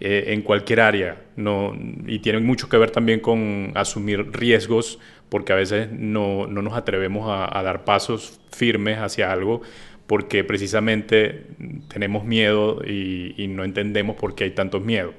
eh, 0.00 0.24
en 0.28 0.42
cualquier 0.42 0.80
área 0.80 1.22
no, 1.36 1.76
y 2.06 2.18
tiene 2.18 2.40
mucho 2.40 2.68
que 2.68 2.76
ver 2.76 2.90
también 2.90 3.20
con 3.20 3.72
asumir 3.74 4.30
riesgos 4.32 4.98
porque 5.28 5.52
a 5.52 5.56
veces 5.56 5.90
no, 5.92 6.46
no 6.46 6.62
nos 6.62 6.74
atrevemos 6.74 7.28
a, 7.30 7.58
a, 7.58 7.62
dar 7.62 7.84
pasos 7.84 8.40
firmes 8.52 8.98
hacia 8.98 9.32
algo 9.32 9.62
porque 10.06 10.44
precisamente 10.44 11.46
tenemos 11.88 12.24
miedo 12.24 12.82
y, 12.86 13.34
y 13.42 13.48
no 13.48 13.64
entendemos 13.64 14.16
por 14.16 14.34
qué 14.34 14.44
hay 14.44 14.50
tantos 14.50 14.82
miedos. 14.82 15.14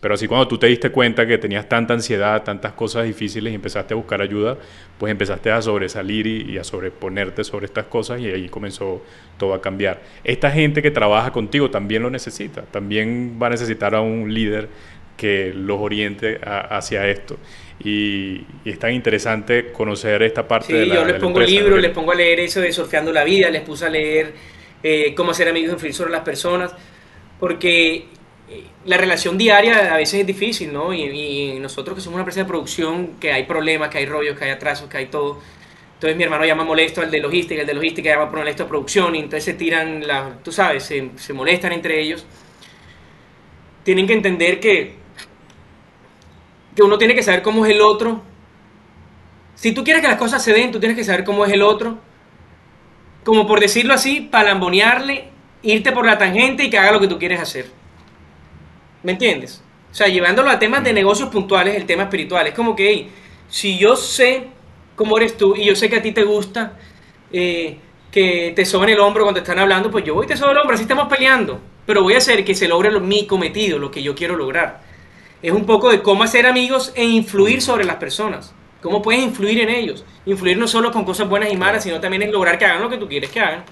Pero 0.00 0.14
así 0.14 0.28
cuando 0.28 0.46
tú 0.46 0.58
te 0.58 0.68
diste 0.68 0.90
cuenta 0.90 1.26
que 1.26 1.38
tenías 1.38 1.68
tanta 1.68 1.94
ansiedad, 1.94 2.42
tantas 2.44 2.72
cosas 2.72 3.04
difíciles 3.04 3.52
y 3.52 3.56
empezaste 3.56 3.94
a 3.94 3.96
buscar 3.96 4.22
ayuda, 4.22 4.56
pues 4.98 5.10
empezaste 5.10 5.50
a 5.50 5.60
sobresalir 5.60 6.26
y, 6.26 6.58
a 6.58 6.64
sobreponerte 6.64 7.42
sobre 7.44 7.66
estas 7.66 7.86
cosas 7.86 8.20
y 8.20 8.26
ahí 8.26 8.48
comenzó 8.48 9.02
todo 9.38 9.54
a 9.54 9.60
cambiar. 9.60 10.00
Esta 10.22 10.50
gente 10.50 10.82
que 10.82 10.90
trabaja 10.90 11.32
contigo 11.32 11.70
también 11.70 12.02
lo 12.02 12.10
necesita, 12.10 12.62
también 12.62 13.38
va 13.40 13.48
a 13.48 13.50
necesitar 13.50 13.94
a 13.94 14.00
un 14.00 14.32
líder 14.32 14.68
que 15.16 15.52
los 15.52 15.80
oriente 15.80 16.40
hacia 16.44 17.08
esto. 17.08 17.36
Y, 17.82 18.44
es 18.64 18.78
tan 18.78 18.92
interesante 18.92 19.72
conocer 19.72 20.22
esta 20.22 20.46
parte 20.46 20.72
de 20.72 20.86
la 20.86 20.94
yo 20.96 21.04
les 21.04 21.20
pongo 21.20 21.40
libros, 21.40 21.80
les 21.80 21.90
pongo 21.90 22.12
a 22.12 22.14
leer 22.14 22.40
eso 22.40 22.60
de 22.60 22.72
Surfeando 22.72 23.12
la 23.12 23.24
Vida, 23.24 23.50
les 23.50 23.62
puse 23.62 23.86
a 23.86 23.90
leer 23.90 24.32
eh, 24.82 25.14
cómo 25.16 25.32
hacer 25.32 25.48
amigos 25.48 25.72
influir 25.72 25.94
sobre 25.94 26.12
las 26.12 26.22
personas, 26.22 26.72
porque 27.40 28.06
la 28.84 28.96
relación 28.96 29.36
diaria 29.36 29.92
a 29.94 29.96
veces 29.96 30.20
es 30.20 30.26
difícil, 30.26 30.72
¿no? 30.72 30.92
Y, 30.94 31.58
nosotros 31.60 31.94
que 31.94 32.00
somos 32.00 32.14
una 32.14 32.22
empresa 32.22 32.40
de 32.40 32.46
producción, 32.46 33.18
que 33.20 33.32
hay 33.32 33.44
problemas, 33.44 33.90
que 33.90 33.98
hay 33.98 34.06
rollos, 34.06 34.38
que 34.38 34.44
hay 34.44 34.50
atrasos, 34.50 34.88
que 34.88 34.96
hay 34.96 35.06
todo. 35.06 35.40
Entonces 35.94 36.16
mi 36.16 36.22
hermano 36.24 36.44
llama 36.44 36.64
molesto 36.64 37.00
al 37.00 37.10
de 37.10 37.18
logística, 37.20 37.60
el 37.60 37.66
de 37.66 37.74
logística 37.74 38.08
llama 38.08 38.26
molesto 38.26 38.64
a 38.64 38.68
producción, 38.68 39.16
y 39.16 39.18
entonces 39.18 39.44
se 39.44 39.54
tiran, 39.54 40.06
la, 40.06 40.38
tú 40.42 40.52
sabes, 40.52 40.84
se, 40.84 41.10
se 41.16 41.32
molestan 41.32 41.72
entre 41.72 42.00
ellos. 42.00 42.24
Tienen 43.82 44.06
que 44.06 44.12
entender 44.12 44.60
que, 44.60 44.94
que 46.76 46.82
uno 46.82 46.96
tiene 46.98 47.14
que 47.14 47.22
saber 47.22 47.42
cómo 47.42 47.66
es 47.66 47.72
el 47.72 47.80
otro. 47.80 48.22
Si 49.56 49.72
tú 49.72 49.82
quieres 49.82 50.02
que 50.02 50.08
las 50.08 50.18
cosas 50.18 50.42
se 50.42 50.52
den, 50.52 50.70
tú 50.70 50.78
tienes 50.78 50.96
que 50.96 51.04
saber 51.04 51.24
cómo 51.24 51.44
es 51.44 51.52
el 51.52 51.62
otro. 51.62 51.98
Como 53.24 53.46
por 53.46 53.60
decirlo 53.60 53.92
así, 53.92 54.20
palambonearle, 54.20 55.28
irte 55.62 55.92
por 55.92 56.06
la 56.06 56.16
tangente 56.16 56.64
y 56.64 56.70
que 56.70 56.78
haga 56.78 56.92
lo 56.92 57.00
que 57.00 57.08
tú 57.08 57.18
quieres 57.18 57.40
hacer. 57.40 57.77
¿Me 59.02 59.12
entiendes? 59.12 59.62
O 59.90 59.94
sea, 59.94 60.08
llevándolo 60.08 60.50
a 60.50 60.58
temas 60.58 60.84
de 60.84 60.92
negocios 60.92 61.28
puntuales, 61.28 61.76
el 61.76 61.86
tema 61.86 62.04
espiritual. 62.04 62.46
Es 62.46 62.54
como 62.54 62.76
que, 62.76 63.08
si 63.48 63.78
yo 63.78 63.96
sé 63.96 64.48
cómo 64.96 65.16
eres 65.16 65.36
tú 65.36 65.54
y 65.56 65.64
yo 65.64 65.76
sé 65.76 65.88
que 65.88 65.96
a 65.96 66.02
ti 66.02 66.12
te 66.12 66.24
gusta 66.24 66.76
eh, 67.32 67.78
que 68.10 68.52
te 68.54 68.64
soben 68.64 68.90
el 68.90 69.00
hombro 69.00 69.24
cuando 69.24 69.40
están 69.40 69.58
hablando, 69.58 69.90
pues 69.90 70.04
yo 70.04 70.14
voy 70.14 70.26
y 70.26 70.28
te 70.28 70.36
sobo 70.36 70.50
el 70.50 70.58
hombro, 70.58 70.74
así 70.74 70.82
estamos 70.82 71.08
peleando. 71.08 71.60
Pero 71.86 72.02
voy 72.02 72.14
a 72.14 72.18
hacer 72.18 72.44
que 72.44 72.54
se 72.54 72.68
logre 72.68 72.90
lo, 72.90 73.00
mi 73.00 73.26
cometido, 73.26 73.78
lo 73.78 73.90
que 73.90 74.02
yo 74.02 74.14
quiero 74.14 74.36
lograr. 74.36 74.82
Es 75.40 75.52
un 75.52 75.64
poco 75.64 75.90
de 75.90 76.02
cómo 76.02 76.24
hacer 76.24 76.46
amigos 76.46 76.92
e 76.96 77.04
influir 77.04 77.62
sobre 77.62 77.84
las 77.84 77.96
personas. 77.96 78.54
¿Cómo 78.82 79.02
puedes 79.02 79.22
influir 79.22 79.60
en 79.60 79.70
ellos? 79.70 80.04
Influir 80.26 80.56
no 80.58 80.68
solo 80.68 80.92
con 80.92 81.04
cosas 81.04 81.28
buenas 81.28 81.52
y 81.52 81.56
malas, 81.56 81.82
sino 81.84 82.00
también 82.00 82.22
en 82.22 82.32
lograr 82.32 82.58
que 82.58 82.64
hagan 82.64 82.82
lo 82.82 82.88
que 82.88 82.98
tú 82.98 83.08
quieres 83.08 83.30
que 83.30 83.40
hagan. 83.40 83.64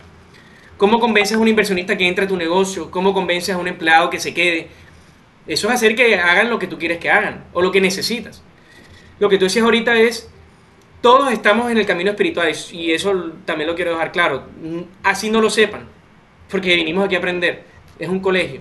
¿Cómo 0.76 1.00
convences 1.00 1.36
a 1.36 1.40
un 1.40 1.48
inversionista 1.48 1.96
que 1.96 2.06
entre 2.06 2.24
a 2.24 2.28
tu 2.28 2.36
negocio? 2.36 2.90
¿Cómo 2.90 3.14
convences 3.14 3.54
a 3.54 3.58
un 3.58 3.68
empleado 3.68 4.10
que 4.10 4.20
se 4.20 4.34
quede? 4.34 4.68
Eso 5.46 5.68
es 5.68 5.74
hacer 5.74 5.94
que 5.94 6.16
hagan 6.16 6.50
lo 6.50 6.58
que 6.58 6.66
tú 6.66 6.78
quieres 6.78 6.98
que 6.98 7.10
hagan 7.10 7.44
o 7.52 7.62
lo 7.62 7.70
que 7.70 7.80
necesitas. 7.80 8.42
Lo 9.18 9.28
que 9.28 9.38
tú 9.38 9.44
decías 9.44 9.64
ahorita 9.64 9.96
es, 9.96 10.28
todos 11.00 11.32
estamos 11.32 11.70
en 11.70 11.78
el 11.78 11.86
camino 11.86 12.10
espiritual 12.10 12.52
y 12.72 12.92
eso 12.92 13.32
también 13.44 13.68
lo 13.68 13.76
quiero 13.76 13.92
dejar 13.92 14.12
claro. 14.12 14.44
Así 15.02 15.30
no 15.30 15.40
lo 15.40 15.50
sepan, 15.50 15.86
porque 16.50 16.74
vinimos 16.74 17.04
aquí 17.04 17.14
a 17.14 17.18
aprender. 17.18 17.64
Es 17.98 18.08
un 18.08 18.20
colegio. 18.20 18.60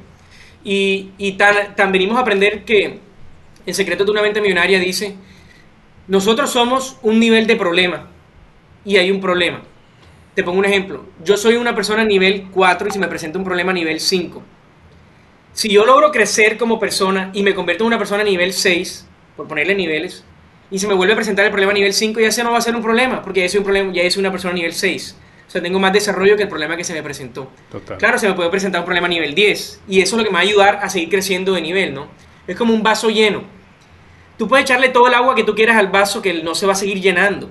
Y, 0.63 1.11
y 1.17 1.33
tan, 1.33 1.75
tan 1.75 1.91
venimos 1.91 2.17
a 2.17 2.21
aprender 2.21 2.63
que 2.63 2.99
el 3.65 3.73
secreto 3.73 4.05
de 4.05 4.11
una 4.11 4.21
mente 4.21 4.41
millonaria 4.41 4.79
dice, 4.79 5.15
nosotros 6.07 6.51
somos 6.51 6.97
un 7.01 7.19
nivel 7.19 7.47
de 7.47 7.55
problema 7.55 8.07
y 8.83 8.97
hay 8.97 9.09
un 9.09 9.19
problema. 9.19 9.61
Te 10.35 10.43
pongo 10.43 10.59
un 10.59 10.65
ejemplo. 10.65 11.05
Yo 11.23 11.35
soy 11.35 11.55
una 11.55 11.73
persona 11.73 12.03
nivel 12.03 12.47
4 12.51 12.87
y 12.87 12.91
si 12.91 12.99
me 12.99 13.07
presenta 13.07 13.39
un 13.39 13.45
problema 13.45 13.73
nivel 13.73 13.99
5 13.99 14.43
si 15.55 15.69
yo 15.69 15.85
logro 15.85 16.11
crecer 16.11 16.57
como 16.57 16.79
persona 16.79 17.31
y 17.33 17.41
me 17.41 17.55
convierto 17.55 17.85
en 17.85 17.87
una 17.87 17.97
persona 17.97 18.23
a 18.23 18.25
nivel 18.25 18.51
6, 18.51 19.07
por 19.37 19.47
ponerle 19.47 19.73
niveles, 19.73 20.25
y 20.69 20.79
se 20.79 20.87
me 20.87 20.93
vuelve 20.93 21.13
a 21.13 21.15
presentar 21.15 21.45
el 21.45 21.51
problema 21.51 21.71
a 21.71 21.75
nivel 21.75 21.93
5, 21.93 22.19
ya 22.19 22.27
ese 22.27 22.43
no 22.43 22.51
va 22.51 22.57
a 22.57 22.61
ser 22.61 22.75
un 22.75 22.81
problema, 22.81 23.21
porque 23.21 23.39
ya 23.39 23.47
soy, 23.47 23.59
un 23.59 23.63
problema, 23.63 23.93
ya 23.93 24.09
soy 24.11 24.19
una 24.19 24.31
persona 24.31 24.51
a 24.51 24.55
nivel 24.55 24.73
6. 24.73 25.15
O 25.47 25.49
sea, 25.49 25.61
tengo 25.61 25.79
más 25.79 25.93
desarrollo 25.93 26.35
que 26.35 26.43
el 26.43 26.49
problema 26.49 26.75
que 26.75 26.83
se 26.83 26.91
me 26.91 27.01
presentó. 27.01 27.49
Claro, 27.97 28.17
se 28.19 28.27
me 28.27 28.33
puede 28.33 28.49
presentar 28.49 28.81
un 28.81 28.85
problema 28.85 29.07
a 29.07 29.09
nivel 29.09 29.33
10, 29.33 29.83
y 29.87 30.01
eso 30.01 30.17
es 30.17 30.17
lo 30.17 30.23
que 30.25 30.29
me 30.29 30.33
va 30.33 30.39
a 30.39 30.43
ayudar 30.43 30.79
a 30.83 30.89
seguir 30.89 31.07
creciendo 31.07 31.53
de 31.53 31.61
nivel, 31.61 31.93
¿no? 31.93 32.09
Es 32.47 32.57
como 32.57 32.73
un 32.73 32.83
vaso 32.83 33.09
lleno. 33.09 33.43
Tú 34.37 34.49
puedes 34.49 34.65
echarle 34.65 34.89
todo 34.89 35.07
el 35.07 35.13
agua 35.13 35.35
que 35.35 35.45
tú 35.45 35.55
quieras 35.55 35.77
al 35.77 35.87
vaso 35.87 36.21
que 36.21 36.33
no 36.43 36.53
se 36.53 36.65
va 36.65 36.73
a 36.73 36.75
seguir 36.75 36.99
llenando. 36.99 37.49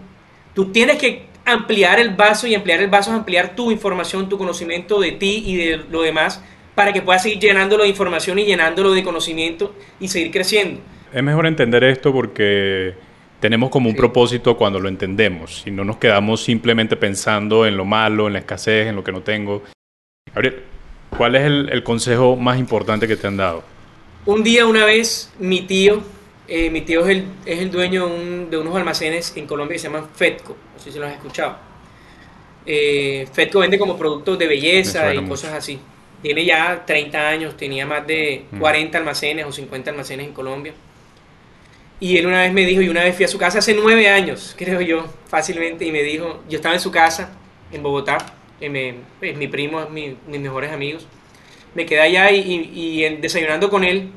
Tú 0.55 0.73
tienes 0.73 0.99
que 0.99 1.27
ampliar 1.47 1.99
el 2.01 2.11
vaso 2.11 2.47
y 2.47 2.55
ampliar 2.55 2.81
el 2.81 2.89
vaso 2.89 3.11
es 3.11 3.17
ampliar 3.17 3.57
tu 3.57 3.71
información, 3.71 4.29
tu 4.29 4.37
conocimiento 4.37 5.01
de 5.01 5.13
ti 5.13 5.43
y 5.47 5.57
de 5.57 5.77
lo 5.91 6.03
demás 6.03 6.43
para 6.75 6.93
que 6.93 7.03
pueda 7.03 7.19
seguir 7.19 7.39
llenándolo 7.39 7.85
de 7.85 7.91
información 7.91 8.39
y 8.39 8.45
llenándolo 8.45 8.93
de 8.93 9.03
conocimiento 9.03 9.75
y 10.01 10.09
seguir 10.09 10.31
creciendo. 10.31 10.81
Es 11.13 11.23
mejor 11.23 11.47
entender 11.47 11.85
esto 11.85 12.13
porque 12.13 12.95
tenemos 13.41 13.71
como 13.71 13.89
un 13.89 13.95
propósito 13.95 14.57
cuando 14.57 14.81
lo 14.81 14.89
entendemos 14.89 15.63
y 15.67 15.71
no 15.71 15.85
nos 15.85 15.99
quedamos 15.99 16.43
simplemente 16.43 16.97
pensando 16.97 17.67
en 17.67 17.77
lo 17.77 17.85
malo, 17.85 18.27
en 18.27 18.33
la 18.33 18.41
escasez, 18.41 18.89
en 18.89 18.97
lo 18.97 19.05
que 19.05 19.13
no 19.13 19.23
tengo. 19.23 19.63
Gabriel, 20.35 20.63
¿cuál 21.17 21.37
es 21.37 21.45
el, 21.45 21.83
consejo 21.85 22.37
más 22.37 22.59
importante 22.59 23.07
que 23.07 23.17
te 23.17 23.27
han 23.27 23.37
dado? 23.37 23.63
Un 24.27 24.43
día, 24.43 24.67
una 24.67 24.85
vez, 24.85 25.33
mi 25.39 25.61
tío, 25.63 26.03
eh, 26.49 26.71
mi 26.71 26.81
tío 26.81 27.03
es 27.03 27.11
el, 27.11 27.25
es 27.45 27.61
el 27.61 27.71
dueño 27.71 28.09
de, 28.51 28.59
unos 28.59 28.75
almacenes 28.75 29.37
en 29.37 29.47
Colombia 29.47 29.75
que 29.75 29.79
se 29.79 29.89
llaman 29.89 30.09
FEDCO, 30.13 30.57
no 30.73 30.81
sé 30.81 30.91
si 30.91 30.99
lo 30.99 31.07
has 31.07 31.13
escuchado. 31.13 31.57
Eh, 32.67 33.29
FEDCO 33.31 33.61
vende 33.61 33.79
como 33.79 33.97
productos 33.97 34.39
de 34.39 34.49
belleza 34.49 35.15
y 35.15 35.23
cosas 35.27 35.53
así 35.53 35.79
tiene 36.25 36.47
ya 36.47 36.85
30 36.87 37.29
años, 37.29 37.55
tenía 37.55 37.85
más 37.85 38.07
de 38.07 38.47
40 38.59 38.97
mm. 38.97 39.03
almacenes 39.03 39.45
o 39.45 39.53
50 39.53 39.91
almacenes 39.91 40.27
en 40.27 40.33
Colombia. 40.33 40.73
Y 42.01 42.17
él 42.17 42.27
una 42.27 42.41
vez 42.41 42.51
me 42.51 42.65
dijo, 42.65 42.81
y 42.81 42.89
una 42.89 43.05
vez 43.05 43.15
fui 43.15 43.27
a 43.27 43.29
su 43.29 43.37
casa 43.37 43.59
hace 43.59 43.75
nueve 43.75 44.09
años, 44.09 44.55
creo 44.59 44.81
yo, 44.81 45.05
fácilmente, 45.29 45.85
y 45.85 45.93
me 45.93 46.03
dijo, 46.03 46.43
yo 46.49 46.57
estaba 46.57 46.75
en 46.75 46.81
su 46.81 46.91
casa, 46.91 47.31
en 47.71 47.83
Bogotá, 47.83 48.17
me, 48.59 48.95
pues, 49.19 49.37
mi 49.37 49.49
primo, 49.49 49.87
mis 49.91 50.17
mejores 50.27 50.73
amigos, 50.73 51.07
me 51.75 51.85
quedé 51.85 52.01
allá 52.01 52.31
y, 52.31 52.71
y, 52.73 53.17
desayunando 53.17 53.69
con 53.69 53.85
él, 53.85 54.11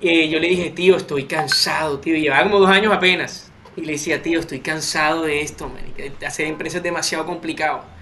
eh, 0.00 0.28
yo 0.28 0.38
le 0.38 0.46
dije, 0.46 0.70
tío, 0.70 0.96
estoy 0.96 1.24
cansado, 1.24 1.98
tío, 1.98 2.14
y 2.14 2.20
llevaba 2.20 2.44
como 2.44 2.60
dos 2.60 2.70
años 2.70 2.92
apenas, 2.92 3.50
y 3.76 3.80
le 3.80 3.94
decía, 3.94 4.22
tío, 4.22 4.38
estoy 4.38 4.60
cansado 4.60 5.24
de 5.24 5.40
esto, 5.40 5.68
man, 5.68 5.82
hacer 6.24 6.46
empresas 6.46 6.76
es 6.76 6.82
demasiado 6.84 7.26
complicado 7.26 7.95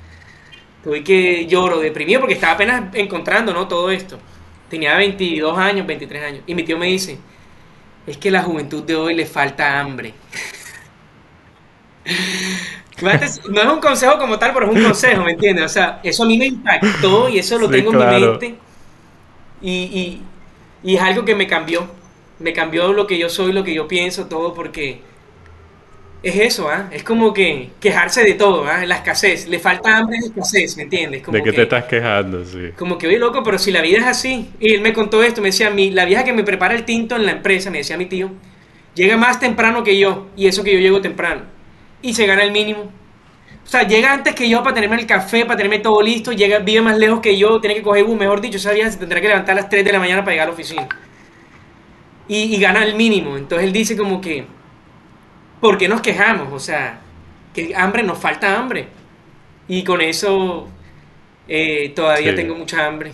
Tuve 0.84 1.02
que 1.02 1.46
lloro, 1.46 1.80
deprimido, 1.80 2.20
porque 2.20 2.34
estaba 2.34 2.52
apenas 2.52 2.94
encontrando, 2.94 3.54
¿no? 3.54 3.66
Todo 3.66 3.90
esto. 3.90 4.18
Tenía 4.68 4.94
22 4.96 5.58
años, 5.58 5.86
23 5.86 6.24
años. 6.24 6.42
Y 6.46 6.54
mi 6.54 6.62
tío 6.62 6.76
me 6.76 6.86
dice, 6.86 7.18
es 8.06 8.18
que 8.18 8.30
la 8.30 8.42
juventud 8.42 8.82
de 8.82 8.94
hoy 8.94 9.14
le 9.14 9.24
falta 9.24 9.80
hambre. 9.80 10.12
no 13.00 13.10
es 13.10 13.40
un 13.48 13.80
consejo 13.80 14.18
como 14.18 14.38
tal, 14.38 14.52
pero 14.52 14.70
es 14.70 14.76
un 14.76 14.84
consejo, 14.84 15.24
¿me 15.24 15.32
entiendes? 15.32 15.64
O 15.64 15.68
sea, 15.68 16.00
eso 16.02 16.24
a 16.24 16.26
mí 16.26 16.36
me 16.36 16.46
impactó 16.46 17.30
y 17.30 17.38
eso 17.38 17.58
lo 17.58 17.68
tengo 17.68 17.92
en 17.92 17.98
mi 17.98 18.04
mente. 18.04 18.54
Y, 19.62 20.22
y, 20.82 20.94
es 20.94 21.00
algo 21.00 21.24
que 21.24 21.34
me 21.34 21.46
cambió. 21.46 21.88
Me 22.38 22.52
cambió 22.52 22.92
lo 22.92 23.06
que 23.06 23.16
yo 23.16 23.30
soy, 23.30 23.52
lo 23.52 23.64
que 23.64 23.72
yo 23.72 23.88
pienso, 23.88 24.26
todo, 24.26 24.52
porque 24.52 25.00
es 26.24 26.36
eso, 26.36 26.70
¿ah? 26.70 26.88
Es 26.90 27.04
como 27.04 27.34
que 27.34 27.68
quejarse 27.78 28.24
de 28.24 28.32
todo, 28.32 28.64
¿ah? 28.66 28.86
La 28.86 28.96
escasez. 28.96 29.46
Le 29.46 29.58
falta 29.58 29.98
hambre 29.98 30.16
y 30.22 30.26
escasez, 30.28 30.74
¿me 30.78 30.84
entiendes? 30.84 31.22
¿De 31.26 31.42
qué 31.42 31.52
te 31.52 31.62
estás 31.62 31.84
quejando? 31.84 32.42
Sí. 32.46 32.70
Como 32.78 32.96
que, 32.96 33.06
oye, 33.06 33.18
loco, 33.18 33.42
pero 33.44 33.58
si 33.58 33.70
la 33.70 33.82
vida 33.82 33.98
es 33.98 34.06
así. 34.06 34.50
Y 34.58 34.72
él 34.72 34.80
me 34.80 34.94
contó 34.94 35.22
esto, 35.22 35.42
me 35.42 35.48
decía, 35.48 35.68
mi, 35.68 35.90
la 35.90 36.06
vieja 36.06 36.24
que 36.24 36.32
me 36.32 36.42
prepara 36.42 36.74
el 36.74 36.84
tinto 36.84 37.14
en 37.16 37.26
la 37.26 37.32
empresa, 37.32 37.70
me 37.70 37.78
decía 37.78 37.98
mi 37.98 38.06
tío, 38.06 38.30
llega 38.94 39.18
más 39.18 39.38
temprano 39.38 39.84
que 39.84 39.98
yo, 39.98 40.28
y 40.34 40.46
eso 40.46 40.64
que 40.64 40.72
yo 40.72 40.78
llego 40.78 41.02
temprano. 41.02 41.42
Y 42.00 42.14
se 42.14 42.26
gana 42.26 42.42
el 42.42 42.52
mínimo. 42.52 42.90
O 43.62 43.66
sea, 43.66 43.82
llega 43.82 44.10
antes 44.10 44.34
que 44.34 44.48
yo 44.48 44.62
para 44.62 44.74
tenerme 44.74 44.96
el 44.96 45.06
café, 45.06 45.44
para 45.44 45.58
tenerme 45.58 45.80
todo 45.80 46.00
listo, 46.00 46.32
llega, 46.32 46.58
vive 46.60 46.80
más 46.80 46.96
lejos 46.96 47.20
que 47.20 47.36
yo, 47.36 47.60
tiene 47.60 47.74
que 47.74 47.82
coger 47.82 48.04
bus, 48.04 48.18
mejor 48.18 48.40
dicho, 48.40 48.56
esa 48.56 48.72
vieja 48.72 48.90
se 48.90 48.96
tendrá 48.96 49.20
que 49.20 49.28
levantar 49.28 49.58
a 49.58 49.60
las 49.60 49.68
3 49.68 49.84
de 49.84 49.92
la 49.92 49.98
mañana 49.98 50.22
para 50.22 50.32
llegar 50.32 50.48
a 50.48 50.50
la 50.50 50.54
oficina. 50.54 50.88
Y, 52.28 52.54
y 52.54 52.58
gana 52.58 52.82
el 52.82 52.94
mínimo. 52.94 53.36
Entonces 53.36 53.66
él 53.66 53.72
dice 53.74 53.94
como 53.94 54.22
que, 54.22 54.46
¿por 55.64 55.78
qué 55.78 55.88
nos 55.88 56.02
quejamos? 56.02 56.52
O 56.52 56.58
sea, 56.58 57.00
que 57.54 57.74
hambre, 57.74 58.02
nos 58.02 58.18
falta 58.18 58.54
hambre. 58.54 58.86
Y 59.66 59.82
con 59.82 60.02
eso 60.02 60.68
eh, 61.48 61.90
todavía 61.96 62.34
tengo 62.34 62.54
mucha 62.54 62.84
hambre. 62.84 63.12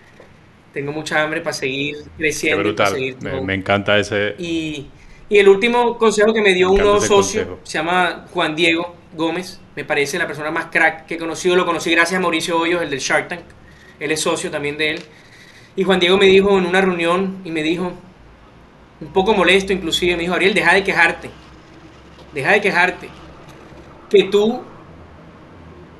tengo 0.72 0.92
mucha 0.92 1.22
hambre 1.22 1.42
para 1.42 1.52
seguir 1.52 1.96
creciendo. 2.16 2.74
Para 2.74 2.92
seguir 2.92 3.18
me, 3.20 3.52
encanta 3.52 3.98
ese. 3.98 4.34
Y, 4.38 4.86
y, 5.28 5.36
el 5.36 5.46
último 5.46 5.98
consejo 5.98 6.32
que 6.32 6.40
me 6.40 6.54
dio 6.54 6.70
un 6.70 6.80
nuevo 6.80 7.02
socio 7.02 7.58
se 7.64 7.76
llama 7.76 8.24
Juan 8.32 8.56
Diego 8.56 8.96
Gómez. 9.12 9.60
Me 9.76 9.84
parece 9.84 10.18
la 10.18 10.26
persona 10.26 10.50
más 10.50 10.68
crack 10.72 11.04
que 11.04 11.16
he 11.16 11.18
conocido. 11.18 11.54
Lo 11.54 11.66
conocí 11.66 11.90
gracias 11.90 12.16
a 12.16 12.22
Mauricio 12.22 12.58
Hoyos, 12.58 12.80
el 12.80 12.88
del 12.88 13.00
Shark 13.00 13.28
Tank. 13.28 13.44
Él 14.00 14.10
es 14.10 14.22
socio 14.22 14.50
también 14.50 14.78
de 14.78 14.92
él. 14.92 15.02
Y 15.76 15.84
Juan 15.84 16.00
Diego 16.00 16.16
me 16.16 16.26
dijo 16.26 16.56
en 16.56 16.64
una 16.64 16.80
reunión 16.80 17.42
y 17.44 17.50
me 17.50 17.62
dijo, 17.62 17.92
un 19.02 19.12
poco 19.12 19.34
molesto 19.34 19.74
inclusive, 19.74 20.16
me 20.16 20.22
dijo, 20.22 20.32
Ariel, 20.32 20.54
deja 20.54 20.72
de 20.72 20.82
quejarte 20.82 21.43
deja 22.34 22.52
de 22.52 22.60
quejarte, 22.60 23.08
que 24.10 24.24
tú 24.24 24.62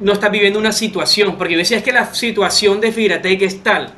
no 0.01 0.13
estás 0.13 0.31
viviendo 0.31 0.59
una 0.59 0.73
situación, 0.73 1.37
porque 1.37 1.55
yo 1.55 1.59
decía 1.59 1.79
es 1.79 1.83
que 1.83 1.93
la 1.93 2.13
situación 2.13 2.81
de 2.81 2.93
Fibratec 2.93 3.43
es 3.43 3.63
tal, 3.63 3.95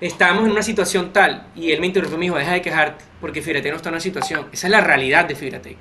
estamos 0.00 0.44
en 0.44 0.52
una 0.52 0.62
situación 0.62 1.12
tal, 1.12 1.48
y 1.54 1.72
él 1.72 1.80
me 1.80 1.86
interrumpió 1.86 2.16
y 2.16 2.18
me 2.20 2.26
dijo, 2.26 2.38
deja 2.38 2.52
de 2.52 2.62
quejarte, 2.62 3.04
porque 3.20 3.42
Fibratec 3.42 3.70
no 3.72 3.76
está 3.76 3.88
en 3.88 3.94
una 3.94 4.00
situación, 4.00 4.46
esa 4.52 4.66
es 4.66 4.70
la 4.70 4.80
realidad 4.80 5.26
de 5.26 5.34
Fibratec. 5.34 5.76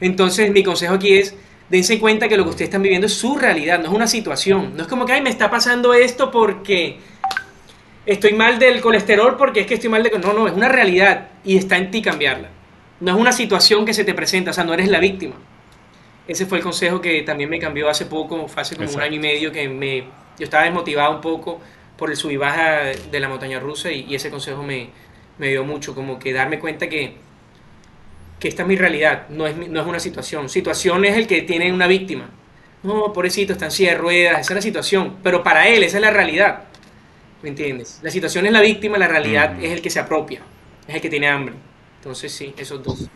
Entonces 0.00 0.50
mi 0.52 0.62
consejo 0.62 0.94
aquí 0.94 1.14
es, 1.14 1.34
dense 1.70 1.98
cuenta 1.98 2.28
que 2.28 2.36
lo 2.36 2.44
que 2.44 2.50
ustedes 2.50 2.68
están 2.68 2.82
viviendo 2.82 3.06
es 3.06 3.14
su 3.14 3.36
realidad, 3.36 3.78
no 3.78 3.86
es 3.86 3.92
una 3.92 4.06
situación, 4.06 4.76
no 4.76 4.82
es 4.82 4.88
como 4.88 5.06
que, 5.06 5.14
ay, 5.14 5.22
me 5.22 5.30
está 5.30 5.50
pasando 5.50 5.94
esto 5.94 6.30
porque 6.30 6.98
estoy 8.04 8.34
mal 8.34 8.58
del 8.58 8.80
colesterol, 8.80 9.36
porque 9.36 9.60
es 9.60 9.66
que 9.66 9.74
estoy 9.74 9.90
mal 9.90 10.02
de... 10.02 10.10
No, 10.18 10.32
no, 10.32 10.46
es 10.46 10.52
una 10.52 10.68
realidad 10.68 11.28
y 11.44 11.56
está 11.56 11.76
en 11.76 11.90
ti 11.90 12.02
cambiarla. 12.02 12.50
No 13.00 13.12
es 13.12 13.18
una 13.18 13.32
situación 13.32 13.84
que 13.84 13.92
se 13.92 14.04
te 14.04 14.14
presenta, 14.14 14.50
o 14.50 14.54
sea, 14.54 14.64
no 14.64 14.72
eres 14.72 14.88
la 14.88 14.98
víctima. 14.98 15.34
Ese 16.26 16.46
fue 16.46 16.58
el 16.58 16.64
consejo 16.64 17.00
que 17.00 17.22
también 17.22 17.48
me 17.50 17.58
cambió 17.58 17.88
hace 17.88 18.06
poco, 18.06 18.48
fue 18.48 18.62
hace 18.62 18.74
como 18.74 18.90
un 18.90 19.00
año 19.00 19.16
y 19.16 19.18
medio 19.18 19.52
que 19.52 19.68
me, 19.68 20.00
yo 20.38 20.44
estaba 20.44 20.64
desmotivado 20.64 21.14
un 21.14 21.20
poco 21.20 21.60
por 21.96 22.10
el 22.10 22.16
sub 22.16 22.30
y 22.30 22.36
baja 22.36 22.80
de 23.10 23.20
la 23.20 23.28
montaña 23.28 23.60
rusa 23.60 23.90
y, 23.90 24.14
ese 24.14 24.30
consejo 24.30 24.62
me, 24.62 24.90
me, 25.38 25.48
dio 25.48 25.64
mucho, 25.64 25.94
como 25.94 26.18
que 26.18 26.32
darme 26.32 26.58
cuenta 26.58 26.88
que, 26.88 27.14
que 28.40 28.48
esta 28.48 28.62
es 28.62 28.68
mi 28.68 28.76
realidad, 28.76 29.28
no 29.28 29.46
es, 29.46 29.56
no 29.56 29.80
es 29.80 29.86
una 29.86 30.00
situación. 30.00 30.48
Situación 30.48 31.04
es 31.04 31.16
el 31.16 31.26
que 31.26 31.42
tiene 31.42 31.72
una 31.72 31.86
víctima. 31.86 32.28
No, 32.82 33.12
pobrecito, 33.12 33.52
está 33.52 33.66
en 33.66 33.70
silla 33.70 33.90
de 33.90 33.98
ruedas, 33.98 34.40
esa 34.40 34.52
es 34.52 34.56
la 34.56 34.62
situación, 34.62 35.16
pero 35.22 35.42
para 35.42 35.68
él 35.68 35.82
esa 35.82 35.98
es 35.98 36.02
la 36.02 36.10
realidad. 36.10 36.64
¿Me 37.42 37.50
entiendes? 37.50 38.00
La 38.02 38.10
situación 38.10 38.46
es 38.46 38.52
la 38.52 38.60
víctima, 38.60 38.98
la 38.98 39.08
realidad 39.08 39.62
es 39.62 39.70
el 39.70 39.80
que 39.80 39.90
se 39.90 40.00
apropia, 40.00 40.40
es 40.88 40.94
el 40.94 41.00
que 41.00 41.08
tiene 41.08 41.28
hambre. 41.28 41.54
Entonces 42.06 42.30
sí, 42.30 42.54
esos 42.56 42.80
dos. 42.84 43.10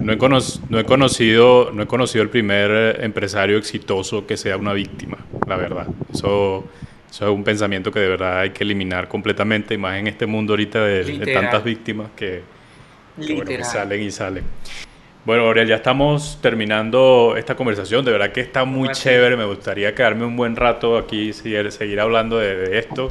No 0.00 0.12
he, 0.12 0.16
no 0.16 0.78
he, 0.78 0.84
conocido, 0.84 1.72
no 1.72 1.82
he 1.82 1.86
conocido 1.88 2.22
el 2.22 2.30
primer 2.30 2.70
eh, 2.70 3.04
empresario 3.04 3.58
exitoso 3.58 4.24
que 4.24 4.36
sea 4.36 4.56
una 4.56 4.72
víctima, 4.72 5.18
la 5.48 5.56
verdad. 5.56 5.88
Eso, 6.14 6.64
es 7.10 7.20
un 7.22 7.42
pensamiento 7.42 7.90
que 7.90 7.98
de 7.98 8.08
verdad 8.08 8.38
hay 8.38 8.50
que 8.50 8.62
eliminar 8.62 9.08
completamente, 9.08 9.74
y 9.74 9.78
más 9.78 9.98
en 9.98 10.06
este 10.06 10.26
mundo 10.26 10.52
ahorita 10.52 10.84
de, 10.84 11.34
tantas 11.34 11.64
víctimas 11.64 12.12
que, 12.14 12.42
salen 13.64 14.00
y 14.00 14.12
salen. 14.12 14.44
Bueno, 15.24 15.42
Aurel, 15.42 15.66
ya 15.66 15.74
estamos 15.74 16.38
terminando 16.40 17.34
esta 17.36 17.56
conversación. 17.56 18.04
De 18.04 18.12
verdad 18.12 18.30
que 18.30 18.42
está 18.42 18.64
muy 18.64 18.90
chévere. 18.90 19.36
Me 19.36 19.44
gustaría 19.44 19.92
quedarme 19.92 20.24
un 20.24 20.36
buen 20.36 20.54
rato 20.54 20.96
aquí, 20.96 21.32
seguir, 21.32 21.72
seguir 21.72 21.98
hablando 21.98 22.38
de, 22.38 22.54
de 22.54 22.78
esto. 22.78 23.08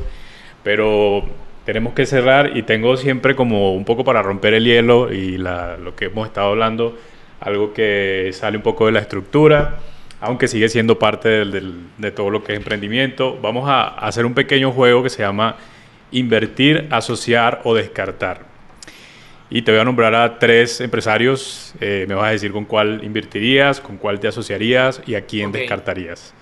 Pero 0.64 1.26
tenemos 1.66 1.94
que 1.94 2.06
cerrar 2.06 2.56
y 2.56 2.64
tengo 2.64 2.96
siempre 2.96 3.36
como 3.36 3.74
un 3.74 3.86
poco 3.86 4.04
para 4.04 4.22
romper 4.22 4.54
el 4.54 4.66
hielo 4.66 5.12
y 5.12 5.38
lo 5.38 5.96
que 5.96 6.06
hemos 6.06 6.28
estado 6.28 6.50
hablando, 6.50 6.98
algo 7.40 7.74
que 7.74 8.30
sale 8.34 8.58
un 8.58 8.64
poco 8.64 8.86
de 8.86 8.92
la 8.92 9.00
estructura, 9.00 9.80
aunque 10.22 10.48
sigue 10.48 10.70
siendo 10.70 11.00
parte 11.00 11.44
de 11.44 12.12
todo 12.12 12.30
lo 12.30 12.44
que 12.44 12.54
es 12.54 12.60
emprendimiento. 12.60 13.38
Vamos 13.42 13.68
a, 13.68 13.88
hacer 13.88 14.26
un 14.26 14.36
pequeño 14.36 14.72
juego 14.72 15.02
que 15.02 15.10
se 15.10 15.24
llama 15.24 15.58
invertir, 16.12 16.88
asociar 16.92 17.62
o 17.64 17.74
descartar. 17.74 18.46
Y 19.50 19.64
te 19.64 19.72
voy 19.72 19.82
a 19.82 19.86
nombrar 19.86 20.14
a 20.14 20.38
tres 20.38 20.82
empresarios, 20.82 21.74
eh, 21.80 22.06
me 22.08 22.16
vas 22.16 22.28
a 22.28 22.32
decir 22.32 22.52
con 22.52 22.66
cuál 22.66 23.04
invertirías, 23.04 23.80
con 23.80 23.98
cuál 23.98 24.20
te 24.20 24.28
asociarías 24.28 25.02
y 25.08 25.16
a 25.16 25.26
quién 25.26 25.52
descartarías. 25.52 26.34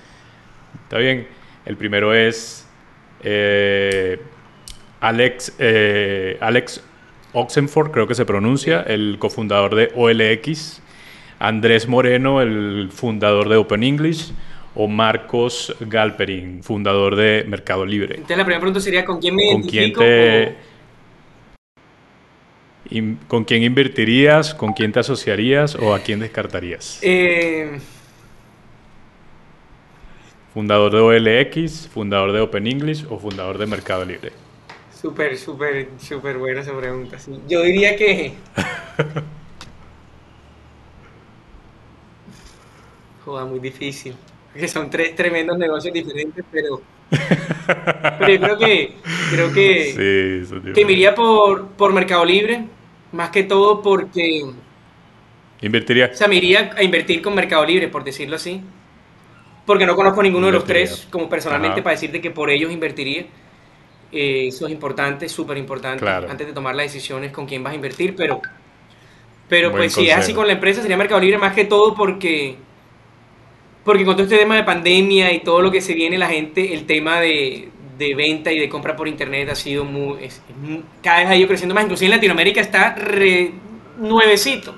¿Está 0.84 0.98
bien? 0.98 1.28
El 1.66 1.78
primero 1.78 2.14
es... 2.14 2.68
Eh, 3.24 4.20
Alex, 5.04 5.54
eh, 5.60 6.38
Alex 6.40 6.82
Oxenford, 7.34 7.92
creo 7.92 8.08
que 8.08 8.16
se 8.16 8.24
pronuncia, 8.24 8.80
el 8.88 9.18
cofundador 9.20 9.76
de 9.76 9.92
OLX, 9.96 10.82
Andrés 11.40 11.90
Moreno, 11.90 12.42
el 12.42 12.90
fundador 12.90 13.50
de 13.50 13.58
Open 13.58 13.84
English, 13.84 14.32
o 14.76 14.88
Marcos 14.88 15.76
Galperin, 15.82 16.64
fundador 16.64 17.18
de 17.18 17.44
Mercado 17.46 17.86
Libre. 17.86 18.16
Entonces 18.16 18.38
la 18.38 18.46
primera 18.46 18.62
pregunta 18.62 18.80
sería, 18.80 19.04
¿con 19.04 19.20
quién 19.20 19.36
me 19.36 19.52
¿Con 19.52 19.64
Quién 19.64 19.92
te, 19.92 20.56
¿Con 23.28 23.44
quién 23.44 23.64
invertirías? 23.64 24.56
¿Con 24.56 24.72
quién 24.72 24.94
te 24.94 25.02
asociarías? 25.02 25.76
¿O 25.76 25.94
a 25.94 26.00
quién 26.00 26.22
descartarías? 26.22 27.00
Eh... 27.02 27.78
¿Fundador 30.54 30.94
de 30.94 31.00
OLX, 31.00 31.90
fundador 31.90 32.32
de 32.32 32.40
Open 32.40 32.68
English 32.68 33.06
o 33.10 33.20
fundador 33.20 33.58
de 33.58 33.66
Mercado 33.66 34.06
Libre? 34.06 34.43
Súper, 35.04 35.38
súper, 35.38 35.90
súper 36.00 36.38
buena 36.38 36.62
esa 36.62 36.76
pregunta. 36.78 37.18
Yo 37.50 37.62
diría 37.62 37.98
que. 37.98 38.32
Joda, 43.26 43.44
muy 43.44 43.60
difícil. 43.60 44.16
Porque 44.54 44.70
son 44.70 44.90
tres 44.90 45.14
tremendos 45.14 45.58
negocios 45.58 45.94
diferentes, 45.94 46.46
pero. 46.50 46.82
pero 48.18 48.34
yo 48.34 48.40
creo 48.40 48.58
que. 48.58 48.94
Creo 49.30 49.52
que. 49.52 50.46
Sí, 50.48 50.56
que 50.74 50.86
me 50.86 50.94
iría 50.94 51.14
por, 51.14 51.68
por 51.72 51.92
Mercado 51.92 52.24
Libre. 52.24 52.64
Más 53.12 53.30
que 53.30 53.44
todo 53.44 53.82
porque. 53.82 54.46
¿Invertiría? 55.60 56.12
O 56.14 56.16
sea, 56.16 56.30
me 56.30 56.38
iría 56.38 56.72
a 56.78 56.82
invertir 56.82 57.22
con 57.22 57.36
Mercado 57.36 57.66
Libre, 57.66 57.90
por 57.90 58.06
decirlo 58.06 58.38
así. 58.38 58.62
Porque 59.66 59.86
no 59.86 59.98
conozco 59.98 60.24
ninguno 60.24 60.46
de 60.46 60.54
los 60.54 60.64
tres, 60.64 61.10
como 61.12 61.28
personalmente, 61.28 61.82
para 61.82 61.96
decirte 61.96 62.22
que 62.22 62.32
por 62.32 62.50
ellos 62.50 62.72
invertiría. 62.72 63.26
Eh, 64.14 64.48
eso 64.48 64.68
es 64.68 64.72
importante, 64.72 65.28
súper 65.28 65.58
importante, 65.58 66.08
antes 66.08 66.46
de 66.46 66.54
tomar 66.54 66.76
las 66.76 66.86
decisiones 66.86 67.32
con 67.32 67.48
quién 67.48 67.64
vas 67.64 67.74
a 67.74 67.76
invertir, 67.76 68.16
pero, 68.16 68.40
pero 69.50 69.72
pues 69.72 69.94
si 69.94 70.08
es 70.08 70.16
así 70.16 70.36
con 70.36 70.46
la 70.46 70.54
empresa, 70.54 70.82
sería 70.84 70.96
Mercado 70.96 71.20
Libre 71.20 71.40
más 71.40 71.54
que 71.54 71.66
todo 71.66 71.96
porque, 71.96 72.56
porque 73.84 74.06
con 74.06 74.16
todo 74.16 74.26
este 74.26 74.38
tema 74.38 74.56
de 74.56 74.64
pandemia 74.64 75.34
y 75.34 75.40
todo 75.40 75.64
lo 75.64 75.72
que 75.72 75.82
se 75.82 75.96
viene, 75.96 76.20
la 76.20 76.30
gente, 76.30 76.76
el 76.76 76.86
tema 76.86 77.20
de, 77.20 77.70
de 77.98 78.14
venta 78.14 78.52
y 78.52 78.60
de 78.60 78.70
compra 78.70 78.96
por 78.96 79.08
internet 79.08 79.50
ha 79.50 79.56
sido 79.56 79.84
muy, 79.84 80.20
cada 81.02 81.22
vez 81.22 81.28
ha 81.30 81.36
ido 81.36 81.48
creciendo 81.48 81.74
más, 81.74 81.84
inclusive 81.86 82.06
en 82.06 82.18
Latinoamérica 82.18 82.62
está 82.62 82.94
re, 82.94 83.52
nuevecito. 83.98 84.76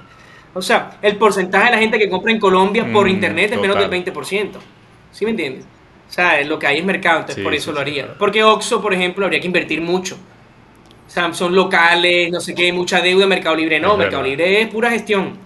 O 0.54 0.62
sea, 0.62 0.98
el 1.02 1.18
porcentaje 1.18 1.66
de 1.66 1.72
la 1.72 1.78
gente 1.78 2.00
que 2.00 2.10
compra 2.10 2.32
en 2.32 2.40
Colombia 2.40 2.90
por 2.90 3.08
mm, 3.08 3.10
internet 3.10 3.52
es 3.52 3.60
menos 3.60 3.78
del 3.78 3.90
20%. 3.90 4.52
¿Sí 5.12 5.26
me 5.26 5.32
entiendes? 5.32 5.66
O 6.08 6.12
sea, 6.12 6.42
lo 6.44 6.60
que 6.60 6.68
hay 6.68 6.78
es 6.78 6.86
mercado, 6.86 7.22
entonces 7.22 7.44
por 7.44 7.54
eso 7.54 7.72
lo 7.72 7.80
haría. 7.80 8.14
Porque 8.18 8.44
Oxxo, 8.44 8.82
por 8.82 8.94
ejemplo, 8.94 9.26
habría 9.26 9.40
que 9.40 9.48
invertir 9.48 9.82
mucho. 9.82 10.18
Son 11.08 11.56
locales, 11.56 12.32
no 12.32 12.40
sé 12.40 12.54
qué, 12.54 12.74
mucha 12.74 13.02
deuda, 13.02 13.26
Mercado 13.28 13.56
Libre 13.56 13.80
no, 13.80 13.96
Mercado 13.96 14.24
Libre 14.24 14.62
es 14.62 14.68
pura 14.68 14.90
gestión. 14.90 15.38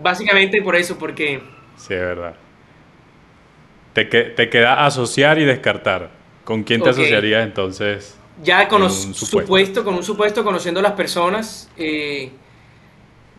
Básicamente 0.00 0.62
por 0.62 0.76
eso, 0.76 0.98
porque... 0.98 1.42
Sí, 1.76 1.94
es 1.94 2.00
verdad. 2.00 2.34
Te, 3.92 4.04
te 4.04 4.48
queda 4.48 4.86
asociar 4.86 5.38
y 5.38 5.44
descartar. 5.44 6.10
¿Con 6.44 6.64
quién 6.64 6.82
te 6.82 6.90
asociarías 6.90 7.44
entonces? 7.44 8.18
Ya 8.42 8.66
con 8.66 8.82
un 8.82 8.90
supuesto. 8.90 9.84
con 9.84 9.94
un 9.94 10.02
supuesto, 10.02 10.42
conociendo 10.42 10.80
a 10.80 10.82
las 10.82 10.92
personas, 10.92 11.70
eh, 11.76 12.30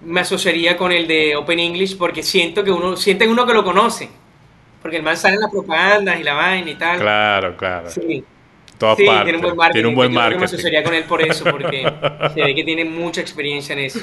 me 0.01 0.21
asociaría 0.21 0.77
con 0.77 0.91
el 0.91 1.07
de 1.07 1.35
Open 1.35 1.59
English 1.59 1.97
porque 1.97 2.23
siento 2.23 2.63
que 2.63 2.71
uno, 2.71 2.95
sienten 2.95 3.29
uno 3.29 3.45
que 3.45 3.53
lo 3.53 3.63
conoce. 3.63 4.09
Porque 4.83 4.97
el 4.97 5.03
man 5.03 5.17
sale 5.17 5.35
en 5.35 5.41
las 5.41 5.49
propagandas 5.49 6.19
y 6.19 6.23
la 6.23 6.33
vaina 6.33 6.69
y 6.69 6.75
tal. 6.75 6.99
Claro, 6.99 7.57
claro. 7.57 7.89
Sí. 7.89 8.23
Toda 8.77 8.95
sí, 8.97 9.05
tiene 9.05 9.35
un 9.37 9.41
buen 9.41 9.55
marketing. 9.55 9.73
Tiene 9.73 9.87
un 9.87 9.95
buen 9.95 10.13
marketing. 10.13 10.39
me 10.39 10.45
asociaría 10.45 10.83
con 10.83 10.93
él 10.93 11.03
por 11.05 11.21
eso, 11.21 11.45
porque 11.45 11.89
se 12.33 12.43
ve 12.43 12.53
que 12.53 12.63
tiene 12.63 12.83
mucha 12.85 13.21
experiencia 13.21 13.73
en 13.73 13.79
eso. 13.79 13.99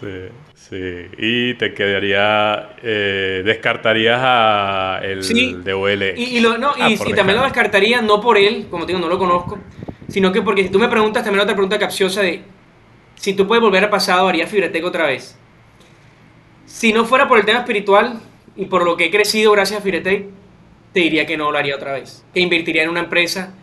Sí, 0.00 0.28
sí. 0.54 1.06
Y 1.18 1.54
te 1.54 1.74
quedaría, 1.74 2.70
eh, 2.82 3.42
descartarías 3.44 4.18
a 4.22 5.00
el 5.02 5.62
de 5.62 5.72
OL. 5.74 6.02
Y, 6.16 6.40
lo, 6.40 6.56
no, 6.56 6.72
ah, 6.78 6.90
y, 6.90 6.96
también 7.12 7.36
lo 7.36 7.44
descartaría 7.44 8.00
no 8.00 8.20
por 8.20 8.38
él, 8.38 8.66
como 8.70 8.86
te 8.86 8.94
digo, 8.94 9.04
no 9.04 9.10
lo 9.10 9.18
conozco, 9.18 9.58
sino 10.08 10.32
que 10.32 10.40
porque 10.40 10.62
si 10.62 10.70
tú 10.70 10.78
me 10.78 10.88
preguntas 10.88 11.22
también 11.22 11.42
otra 11.42 11.54
pregunta 11.54 11.78
capciosa 11.78 12.22
de 12.22 12.42
si 13.16 13.34
tú 13.34 13.46
puedes 13.46 13.62
volver 13.62 13.84
al 13.84 13.90
pasado, 13.90 14.28
haría 14.28 14.46
Fibretec 14.46 14.84
otra 14.84 15.06
vez. 15.06 15.36
Si 16.64 16.92
no 16.92 17.04
fuera 17.04 17.28
por 17.28 17.38
el 17.38 17.44
tema 17.44 17.60
espiritual 17.60 18.20
y 18.56 18.66
por 18.66 18.84
lo 18.84 18.96
que 18.96 19.06
he 19.06 19.10
crecido 19.10 19.52
gracias 19.52 19.80
a 19.80 19.82
Fibretec, 19.82 20.26
te 20.92 21.00
diría 21.00 21.26
que 21.26 21.36
no 21.36 21.50
lo 21.50 21.58
haría 21.58 21.76
otra 21.76 21.92
vez. 21.92 22.24
Que 22.32 22.40
invertiría 22.40 22.82
en 22.82 22.88
una 22.88 23.00
empresa 23.00 23.54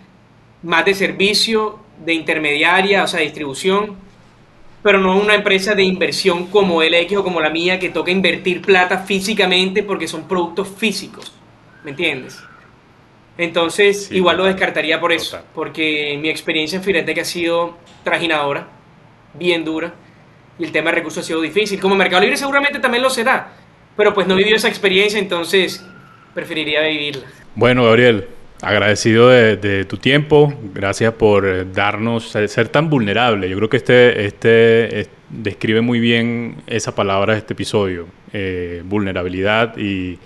más 0.61 0.85
de 0.85 0.93
servicio, 0.93 1.79
de 2.05 2.13
intermediaria, 2.13 3.03
o 3.03 3.07
sea, 3.07 3.21
distribución, 3.21 3.95
pero 4.83 4.99
no 4.99 5.17
una 5.17 5.33
empresa 5.33 5.73
de 5.75 5.83
inversión 5.83 6.47
como 6.47 6.83
LX 6.83 7.17
o 7.17 7.23
como 7.23 7.39
la 7.39 7.49
mía 7.49 7.79
que 7.79 7.89
toca 7.89 8.11
invertir 8.11 8.61
plata 8.61 8.99
físicamente 8.99 9.81
porque 9.81 10.07
son 10.07 10.27
productos 10.27 10.67
físicos. 10.77 11.33
¿Me 11.83 11.91
entiendes? 11.91 12.43
Entonces, 13.37 14.11
igual 14.11 14.37
lo 14.37 14.45
descartaría 14.45 14.99
por 14.99 15.11
eso, 15.11 15.39
porque 15.55 16.17
mi 16.21 16.29
experiencia 16.29 16.77
en 16.77 16.83
Firetec 16.83 17.17
ha 17.19 17.25
sido 17.25 17.77
trajinadora, 18.03 18.67
bien 19.33 19.65
dura, 19.65 19.95
y 20.59 20.65
el 20.65 20.71
tema 20.71 20.91
de 20.91 20.97
recursos 20.97 21.23
ha 21.23 21.27
sido 21.27 21.41
difícil. 21.41 21.79
Como 21.79 21.95
Mercado 21.95 22.21
Libre 22.21 22.37
seguramente 22.37 22.79
también 22.79 23.01
lo 23.01 23.09
será, 23.09 23.53
pero 23.95 24.13
pues 24.13 24.27
no 24.27 24.35
vivió 24.35 24.55
esa 24.55 24.67
experiencia, 24.67 25.19
entonces 25.19 25.85
preferiría 26.33 26.81
vivirla. 26.81 27.23
Bueno, 27.55 27.83
Gabriel, 27.83 28.27
agradecido 28.61 29.29
de, 29.29 29.85
tu 29.85 29.97
tiempo, 29.97 30.53
gracias 30.73 31.13
por 31.13 31.71
darnos, 31.71 32.29
ser 32.47 32.69
tan 32.69 32.89
vulnerable. 32.89 33.49
Yo 33.49 33.57
creo 33.57 33.69
que 33.69 33.77
este, 33.77 34.25
este 34.25 35.07
describe 35.29 35.81
muy 35.81 35.99
bien 35.99 36.57
esa 36.67 36.95
palabra 36.95 37.33
de 37.33 37.39
este 37.39 37.53
episodio, 37.53 38.07
eh, 38.31 38.81
vulnerabilidad 38.85 39.77
y, 39.77 40.17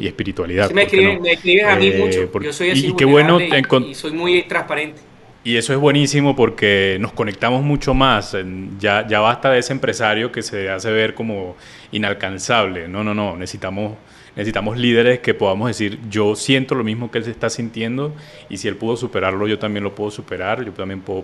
espiritualidad. 0.00 0.72
me, 0.72 0.82
escribes 0.82 1.64
a 1.64 1.76
mí 1.76 1.86
eh, 1.86 1.96
mucho, 1.96 2.40
yo 2.40 2.52
soy 2.52 2.70
así 2.70 2.88
y, 2.88 2.96
qué 2.96 3.04
bueno 3.04 3.38
y, 3.40 3.94
soy 3.94 4.10
muy 4.10 4.42
transparente. 4.42 5.00
Y 5.44 5.58
eso 5.58 5.74
es 5.74 5.78
buenísimo 5.78 6.34
porque 6.34 6.96
nos 7.00 7.12
conectamos 7.12 7.62
mucho 7.62 7.92
más. 7.92 8.34
Ya, 8.80 9.06
ya 9.06 9.20
basta 9.20 9.50
de 9.50 9.58
ese 9.58 9.74
empresario 9.74 10.32
que 10.32 10.42
se 10.42 10.70
hace 10.70 10.90
ver 10.90 11.14
como 11.14 11.54
inalcanzable. 11.92 12.88
No, 12.88 13.04
no, 13.04 13.14
no. 13.14 13.36
Necesitamos 13.36 13.92
necesitamos 14.36 14.76
líderes 14.76 15.20
que 15.20 15.34
podamos 15.34 15.68
decir, 15.68 16.00
yo 16.10 16.34
siento 16.34 16.74
lo 16.74 16.84
mismo 16.84 17.10
que 17.10 17.18
él 17.18 17.24
se 17.24 17.30
está 17.30 17.50
sintiendo 17.50 18.14
y 18.48 18.56
si 18.56 18.68
él 18.68 18.76
pudo 18.76 18.96
superarlo, 18.96 19.46
yo 19.46 19.58
también 19.58 19.84
lo 19.84 19.94
puedo 19.94 20.10
superar, 20.10 20.64
yo 20.64 20.72
también 20.72 21.00
puedo 21.00 21.22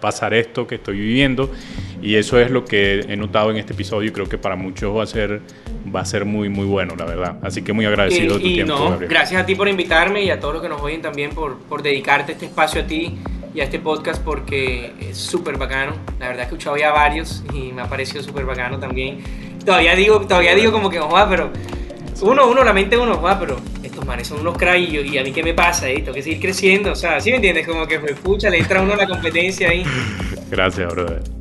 pasar 0.00 0.34
esto 0.34 0.66
que 0.66 0.76
estoy 0.76 0.98
viviendo. 0.98 1.50
Y 2.00 2.14
eso 2.14 2.38
es 2.38 2.50
lo 2.50 2.64
que 2.64 3.00
he 3.08 3.16
notado 3.16 3.50
en 3.50 3.56
este 3.56 3.72
episodio 3.72 4.08
y 4.08 4.12
creo 4.12 4.28
que 4.28 4.38
para 4.38 4.56
muchos 4.56 4.96
va 4.96 5.02
a 5.02 5.06
ser 5.06 5.40
va 5.94 6.00
a 6.00 6.04
ser 6.04 6.24
muy 6.24 6.48
muy 6.48 6.66
bueno 6.66 6.94
la 6.96 7.04
verdad. 7.04 7.38
Así 7.42 7.62
que 7.62 7.72
muy 7.72 7.86
agradecido 7.86 8.34
de 8.34 8.40
tu 8.40 8.46
tiempo 8.46 8.96
gracias 9.00 9.42
a 9.42 9.46
ti 9.46 9.54
por 9.54 9.68
invitarme 9.68 10.22
y 10.22 10.30
a 10.30 10.38
todos 10.38 10.54
los 10.54 10.62
que 10.62 10.68
nos 10.68 10.80
oyen 10.80 11.02
también 11.02 11.30
por, 11.30 11.58
por 11.58 11.82
dedicarte 11.82 12.32
este 12.32 12.46
espacio 12.46 12.82
a 12.82 12.86
ti 12.86 13.18
y 13.54 13.60
a 13.60 13.64
este 13.64 13.78
podcast 13.78 14.22
porque 14.22 14.92
es 15.00 15.16
súper 15.16 15.56
bacano. 15.56 15.94
La 16.20 16.28
verdad 16.28 16.42
he 16.42 16.44
escuchado 16.44 16.76
ya 16.76 16.92
varios 16.92 17.42
y 17.52 17.72
me 17.72 17.82
ha 17.82 17.88
parecido 17.88 18.22
súper 18.22 18.44
bacano 18.44 18.78
también. 18.78 19.18
Todavía 19.64 19.96
digo 19.96 20.20
todavía 20.20 20.54
digo 20.54 20.70
como 20.70 20.88
que 20.90 21.00
ojalá 21.00 21.28
pero 21.28 21.50
uno, 22.20 22.48
uno, 22.48 22.64
la 22.64 22.72
mente 22.72 22.96
uno, 22.96 23.20
va, 23.20 23.38
pero 23.38 23.56
estos 23.98 24.06
manes 24.06 24.28
son 24.28 24.40
unos 24.40 24.56
cracks 24.56 24.78
y, 24.78 25.18
a 25.18 25.24
mí 25.24 25.32
qué 25.32 25.42
me 25.42 25.54
pasa, 25.54 25.88
eh? 25.88 25.96
tengo 25.96 26.12
que 26.12 26.22
seguir 26.22 26.38
creciendo, 26.38 26.92
o 26.92 26.94
sea, 26.94 27.20
¿sí 27.20 27.30
me 27.30 27.36
entiendes? 27.36 27.66
Como 27.66 27.84
que, 27.86 27.98
me 27.98 28.12
escucha, 28.12 28.48
le 28.48 28.58
entra 28.58 28.80
uno 28.80 28.92
a 28.92 28.96
la 28.96 29.08
competencia 29.08 29.70
ahí. 29.70 29.84
Gracias, 30.50 30.94
brother. 30.94 31.37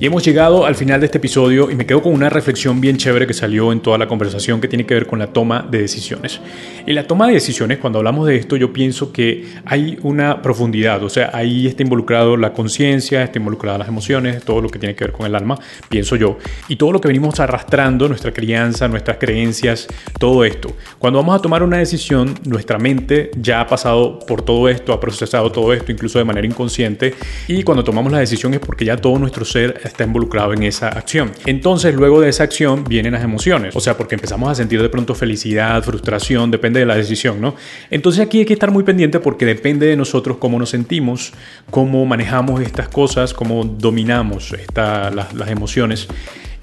Y 0.00 0.06
hemos 0.06 0.24
llegado 0.24 0.64
al 0.64 0.76
final 0.76 1.00
de 1.00 1.06
este 1.06 1.18
episodio 1.18 1.72
y 1.72 1.74
me 1.74 1.84
quedo 1.84 2.02
con 2.02 2.12
una 2.12 2.30
reflexión 2.30 2.80
bien 2.80 2.98
chévere 2.98 3.26
que 3.26 3.34
salió 3.34 3.72
en 3.72 3.80
toda 3.80 3.98
la 3.98 4.06
conversación 4.06 4.60
que 4.60 4.68
tiene 4.68 4.86
que 4.86 4.94
ver 4.94 5.08
con 5.08 5.18
la 5.18 5.32
toma 5.32 5.66
de 5.68 5.80
decisiones. 5.80 6.40
En 6.86 6.94
la 6.94 7.08
toma 7.08 7.26
de 7.26 7.32
decisiones, 7.32 7.78
cuando 7.78 7.98
hablamos 7.98 8.28
de 8.28 8.36
esto, 8.36 8.54
yo 8.54 8.72
pienso 8.72 9.12
que 9.12 9.46
hay 9.64 9.98
una 10.02 10.40
profundidad, 10.40 11.02
o 11.02 11.08
sea, 11.08 11.30
ahí 11.34 11.66
está 11.66 11.82
involucrado 11.82 12.36
la 12.36 12.52
conciencia, 12.52 13.24
está 13.24 13.40
involucrada 13.40 13.76
las 13.76 13.88
emociones, 13.88 14.44
todo 14.44 14.62
lo 14.62 14.68
que 14.68 14.78
tiene 14.78 14.94
que 14.94 15.02
ver 15.02 15.12
con 15.12 15.26
el 15.26 15.34
alma, 15.34 15.58
pienso 15.88 16.14
yo, 16.14 16.38
y 16.68 16.76
todo 16.76 16.92
lo 16.92 17.00
que 17.00 17.08
venimos 17.08 17.40
arrastrando, 17.40 18.08
nuestra 18.08 18.32
crianza, 18.32 18.86
nuestras 18.86 19.16
creencias, 19.18 19.88
todo 20.20 20.44
esto. 20.44 20.76
Cuando 21.00 21.18
vamos 21.18 21.36
a 21.36 21.42
tomar 21.42 21.64
una 21.64 21.78
decisión, 21.78 22.36
nuestra 22.44 22.78
mente 22.78 23.32
ya 23.36 23.62
ha 23.62 23.66
pasado 23.66 24.20
por 24.20 24.42
todo 24.42 24.68
esto, 24.68 24.92
ha 24.92 25.00
procesado 25.00 25.50
todo 25.50 25.72
esto, 25.72 25.90
incluso 25.90 26.20
de 26.20 26.24
manera 26.24 26.46
inconsciente, 26.46 27.14
y 27.48 27.64
cuando 27.64 27.82
tomamos 27.82 28.12
la 28.12 28.20
decisión 28.20 28.54
es 28.54 28.60
porque 28.60 28.84
ya 28.84 28.96
todo 28.96 29.18
nuestro 29.18 29.44
ser 29.44 29.87
está 29.88 30.04
involucrado 30.04 30.52
en 30.52 30.62
esa 30.62 30.88
acción. 30.88 31.32
Entonces, 31.46 31.94
luego 31.94 32.20
de 32.20 32.28
esa 32.28 32.44
acción 32.44 32.84
vienen 32.84 33.12
las 33.12 33.24
emociones, 33.24 33.74
o 33.74 33.80
sea, 33.80 33.96
porque 33.96 34.14
empezamos 34.14 34.48
a 34.50 34.54
sentir 34.54 34.80
de 34.80 34.88
pronto 34.88 35.14
felicidad, 35.14 35.82
frustración, 35.82 36.50
depende 36.50 36.80
de 36.80 36.86
la 36.86 36.94
decisión, 36.94 37.40
¿no? 37.40 37.54
Entonces 37.90 38.24
aquí 38.24 38.40
hay 38.40 38.44
que 38.44 38.52
estar 38.52 38.70
muy 38.70 38.84
pendiente 38.84 39.20
porque 39.20 39.44
depende 39.44 39.86
de 39.86 39.96
nosotros 39.96 40.36
cómo 40.38 40.58
nos 40.58 40.70
sentimos, 40.70 41.32
cómo 41.70 42.04
manejamos 42.06 42.60
estas 42.60 42.88
cosas, 42.88 43.34
cómo 43.34 43.64
dominamos 43.64 44.54
las, 44.74 45.34
las 45.34 45.48
emociones. 45.48 46.08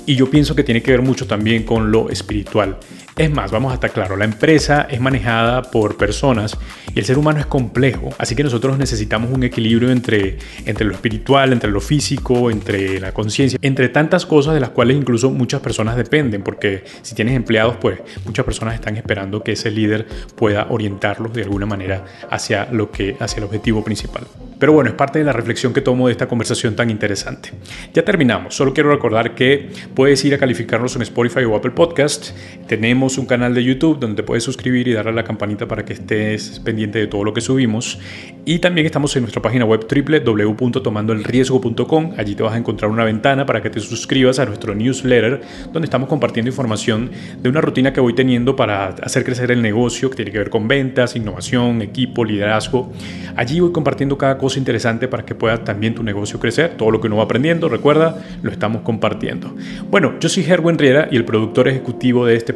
Y 0.06 0.16
yo 0.16 0.30
pienso 0.30 0.56
que 0.56 0.64
tiene 0.64 0.84
que 0.84 0.92
ver 0.92 1.02
mucho 1.02 1.26
también 1.26 1.64
con 1.64 1.92
lo 1.92 2.10
espiritual. 2.10 2.78
Es 3.18 3.32
más, 3.32 3.50
vamos 3.50 3.72
a 3.72 3.76
estar 3.76 3.92
claro, 3.92 4.18
la 4.18 4.26
empresa 4.26 4.88
es 4.90 5.00
manejada 5.00 5.62
por 5.62 5.96
personas 5.96 6.58
y 6.94 7.00
el 7.00 7.06
ser 7.06 7.18
humano 7.18 7.40
es 7.40 7.46
complejo, 7.46 8.10
así 8.18 8.36
que 8.36 8.44
nosotros 8.44 8.78
necesitamos 8.78 9.32
un 9.32 9.42
equilibrio 9.44 9.90
entre, 9.90 10.38
entre 10.66 10.86
lo 10.86 10.92
espiritual, 10.92 11.54
entre 11.54 11.72
lo 11.72 11.80
físico, 11.80 12.52
entre 12.52 13.00
la 13.00 13.14
conciencia, 13.14 13.58
entre 13.62 13.88
tantas 13.88 14.26
cosas 14.26 14.54
de 14.54 14.60
las 14.60 14.72
cuales 14.72 14.98
incluso 14.98 15.32
muchas 15.32 15.62
personas 15.62 15.96
dependen, 15.96 16.44
porque 16.44 16.84
si 17.04 17.16
tienes 17.16 17.38
empleados, 17.38 17.78
pues 17.78 18.02
muchas 18.26 18.44
personas 18.44 18.74
están 18.76 18.98
esperando 18.98 19.42
que 19.42 19.54
ese 19.54 19.72
líder 19.72 20.06
pueda 20.36 20.68
orientarlos 20.70 21.32
de 21.32 21.44
alguna 21.44 21.66
manera 21.66 22.04
hacia, 22.30 22.68
lo 22.70 22.92
que, 22.92 23.16
hacia 23.22 23.38
el 23.38 23.46
objetivo 23.46 23.82
principal. 23.82 24.26
Pero 24.60 24.74
bueno, 24.74 24.90
es 24.90 24.96
parte 24.96 25.20
de 25.20 25.26
la 25.26 25.34
reflexión 25.34 25.74
que 25.74 25.82
tomo 25.82 26.08
de 26.08 26.14
esta 26.14 26.28
conversación 26.28 26.76
tan 26.76 26.90
interesante. 26.90 27.52
Ya 27.94 28.04
terminamos, 28.04 28.56
solo 28.56 28.74
quiero 28.74 28.90
recordar 28.90 29.36
que 29.36 29.70
puedes 29.94 30.24
ir 30.26 30.34
a 30.34 30.38
calificarnos 30.38 30.96
en 30.98 31.02
Spotify 31.02 31.44
o 31.46 31.56
Apple 31.56 31.72
Podcast. 31.72 32.32
Tenemos 32.68 33.05
un 33.06 33.26
canal 33.28 33.54
de 33.54 33.64
YouTube 33.64 34.00
donde 34.00 34.18
te 34.18 34.24
puedes 34.24 34.44
suscribir 34.44 34.88
y 34.88 34.94
darle 34.94 35.12
a 35.12 35.14
la 35.14 35.24
campanita 35.24 35.68
para 35.68 35.86
que 35.86 35.94
estés 35.94 36.60
pendiente 36.60 36.98
de 37.00 37.08
todo 37.08 37.24
lo 37.24 37.34
que 37.34 37.42
subimos. 37.42 38.00
Y 38.46 38.60
también 38.60 38.86
estamos 38.86 39.16
en 39.16 39.22
nuestra 39.22 39.42
página 39.42 39.66
web 39.66 39.86
www.tomandoelriesgo.com. 39.88 42.14
Allí 42.18 42.36
te 42.36 42.44
vas 42.44 42.54
a 42.54 42.58
encontrar 42.58 42.90
una 42.90 43.04
ventana 43.04 43.46
para 43.46 43.62
que 43.62 43.70
te 43.70 43.80
suscribas 43.80 44.40
a 44.40 44.46
nuestro 44.46 44.74
newsletter 44.74 45.42
donde 45.72 45.86
estamos 45.86 46.10
compartiendo 46.10 46.50
información 46.50 47.12
de 47.42 47.50
una 47.50 47.62
rutina 47.62 47.94
que 47.94 48.02
voy 48.02 48.14
teniendo 48.14 48.56
para 48.56 48.88
hacer 48.88 49.24
crecer 49.24 49.52
el 49.52 49.62
negocio 49.62 50.10
que 50.10 50.16
tiene 50.16 50.32
que 50.32 50.40
ver 50.40 50.50
con 50.50 50.68
ventas, 50.68 51.16
innovación, 51.16 51.84
equipo, 51.84 52.26
liderazgo. 52.26 52.92
Allí 53.36 53.60
voy 53.60 53.72
compartiendo 53.72 54.18
cada 54.18 54.38
cosa 54.38 54.58
interesante 54.58 55.08
para 55.08 55.24
que 55.24 55.36
pueda 55.36 55.64
también 55.64 55.94
tu 55.94 56.04
negocio 56.04 56.40
crecer. 56.40 56.76
Todo 56.78 56.92
lo 56.92 57.00
que 57.00 57.08
uno 57.08 57.18
va 57.18 57.24
aprendiendo, 57.24 57.70
recuerda, 57.70 58.24
lo 58.42 58.52
estamos 58.52 58.82
compartiendo. 58.82 59.54
Bueno, 59.90 60.14
yo 60.20 60.30
soy 60.30 60.44
Gerwin 60.44 60.78
Riera 60.78 61.08
y 61.12 61.18
el 61.18 61.26
productor 61.26 61.68
ejecutivo 61.68 62.26
de 62.26 62.36
este 62.36 62.54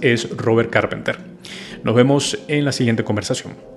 es 0.00 0.36
Robert 0.36 0.70
Carpenter. 0.70 1.18
Nos 1.82 1.94
vemos 1.94 2.38
en 2.48 2.64
la 2.64 2.72
siguiente 2.72 3.04
conversación. 3.04 3.71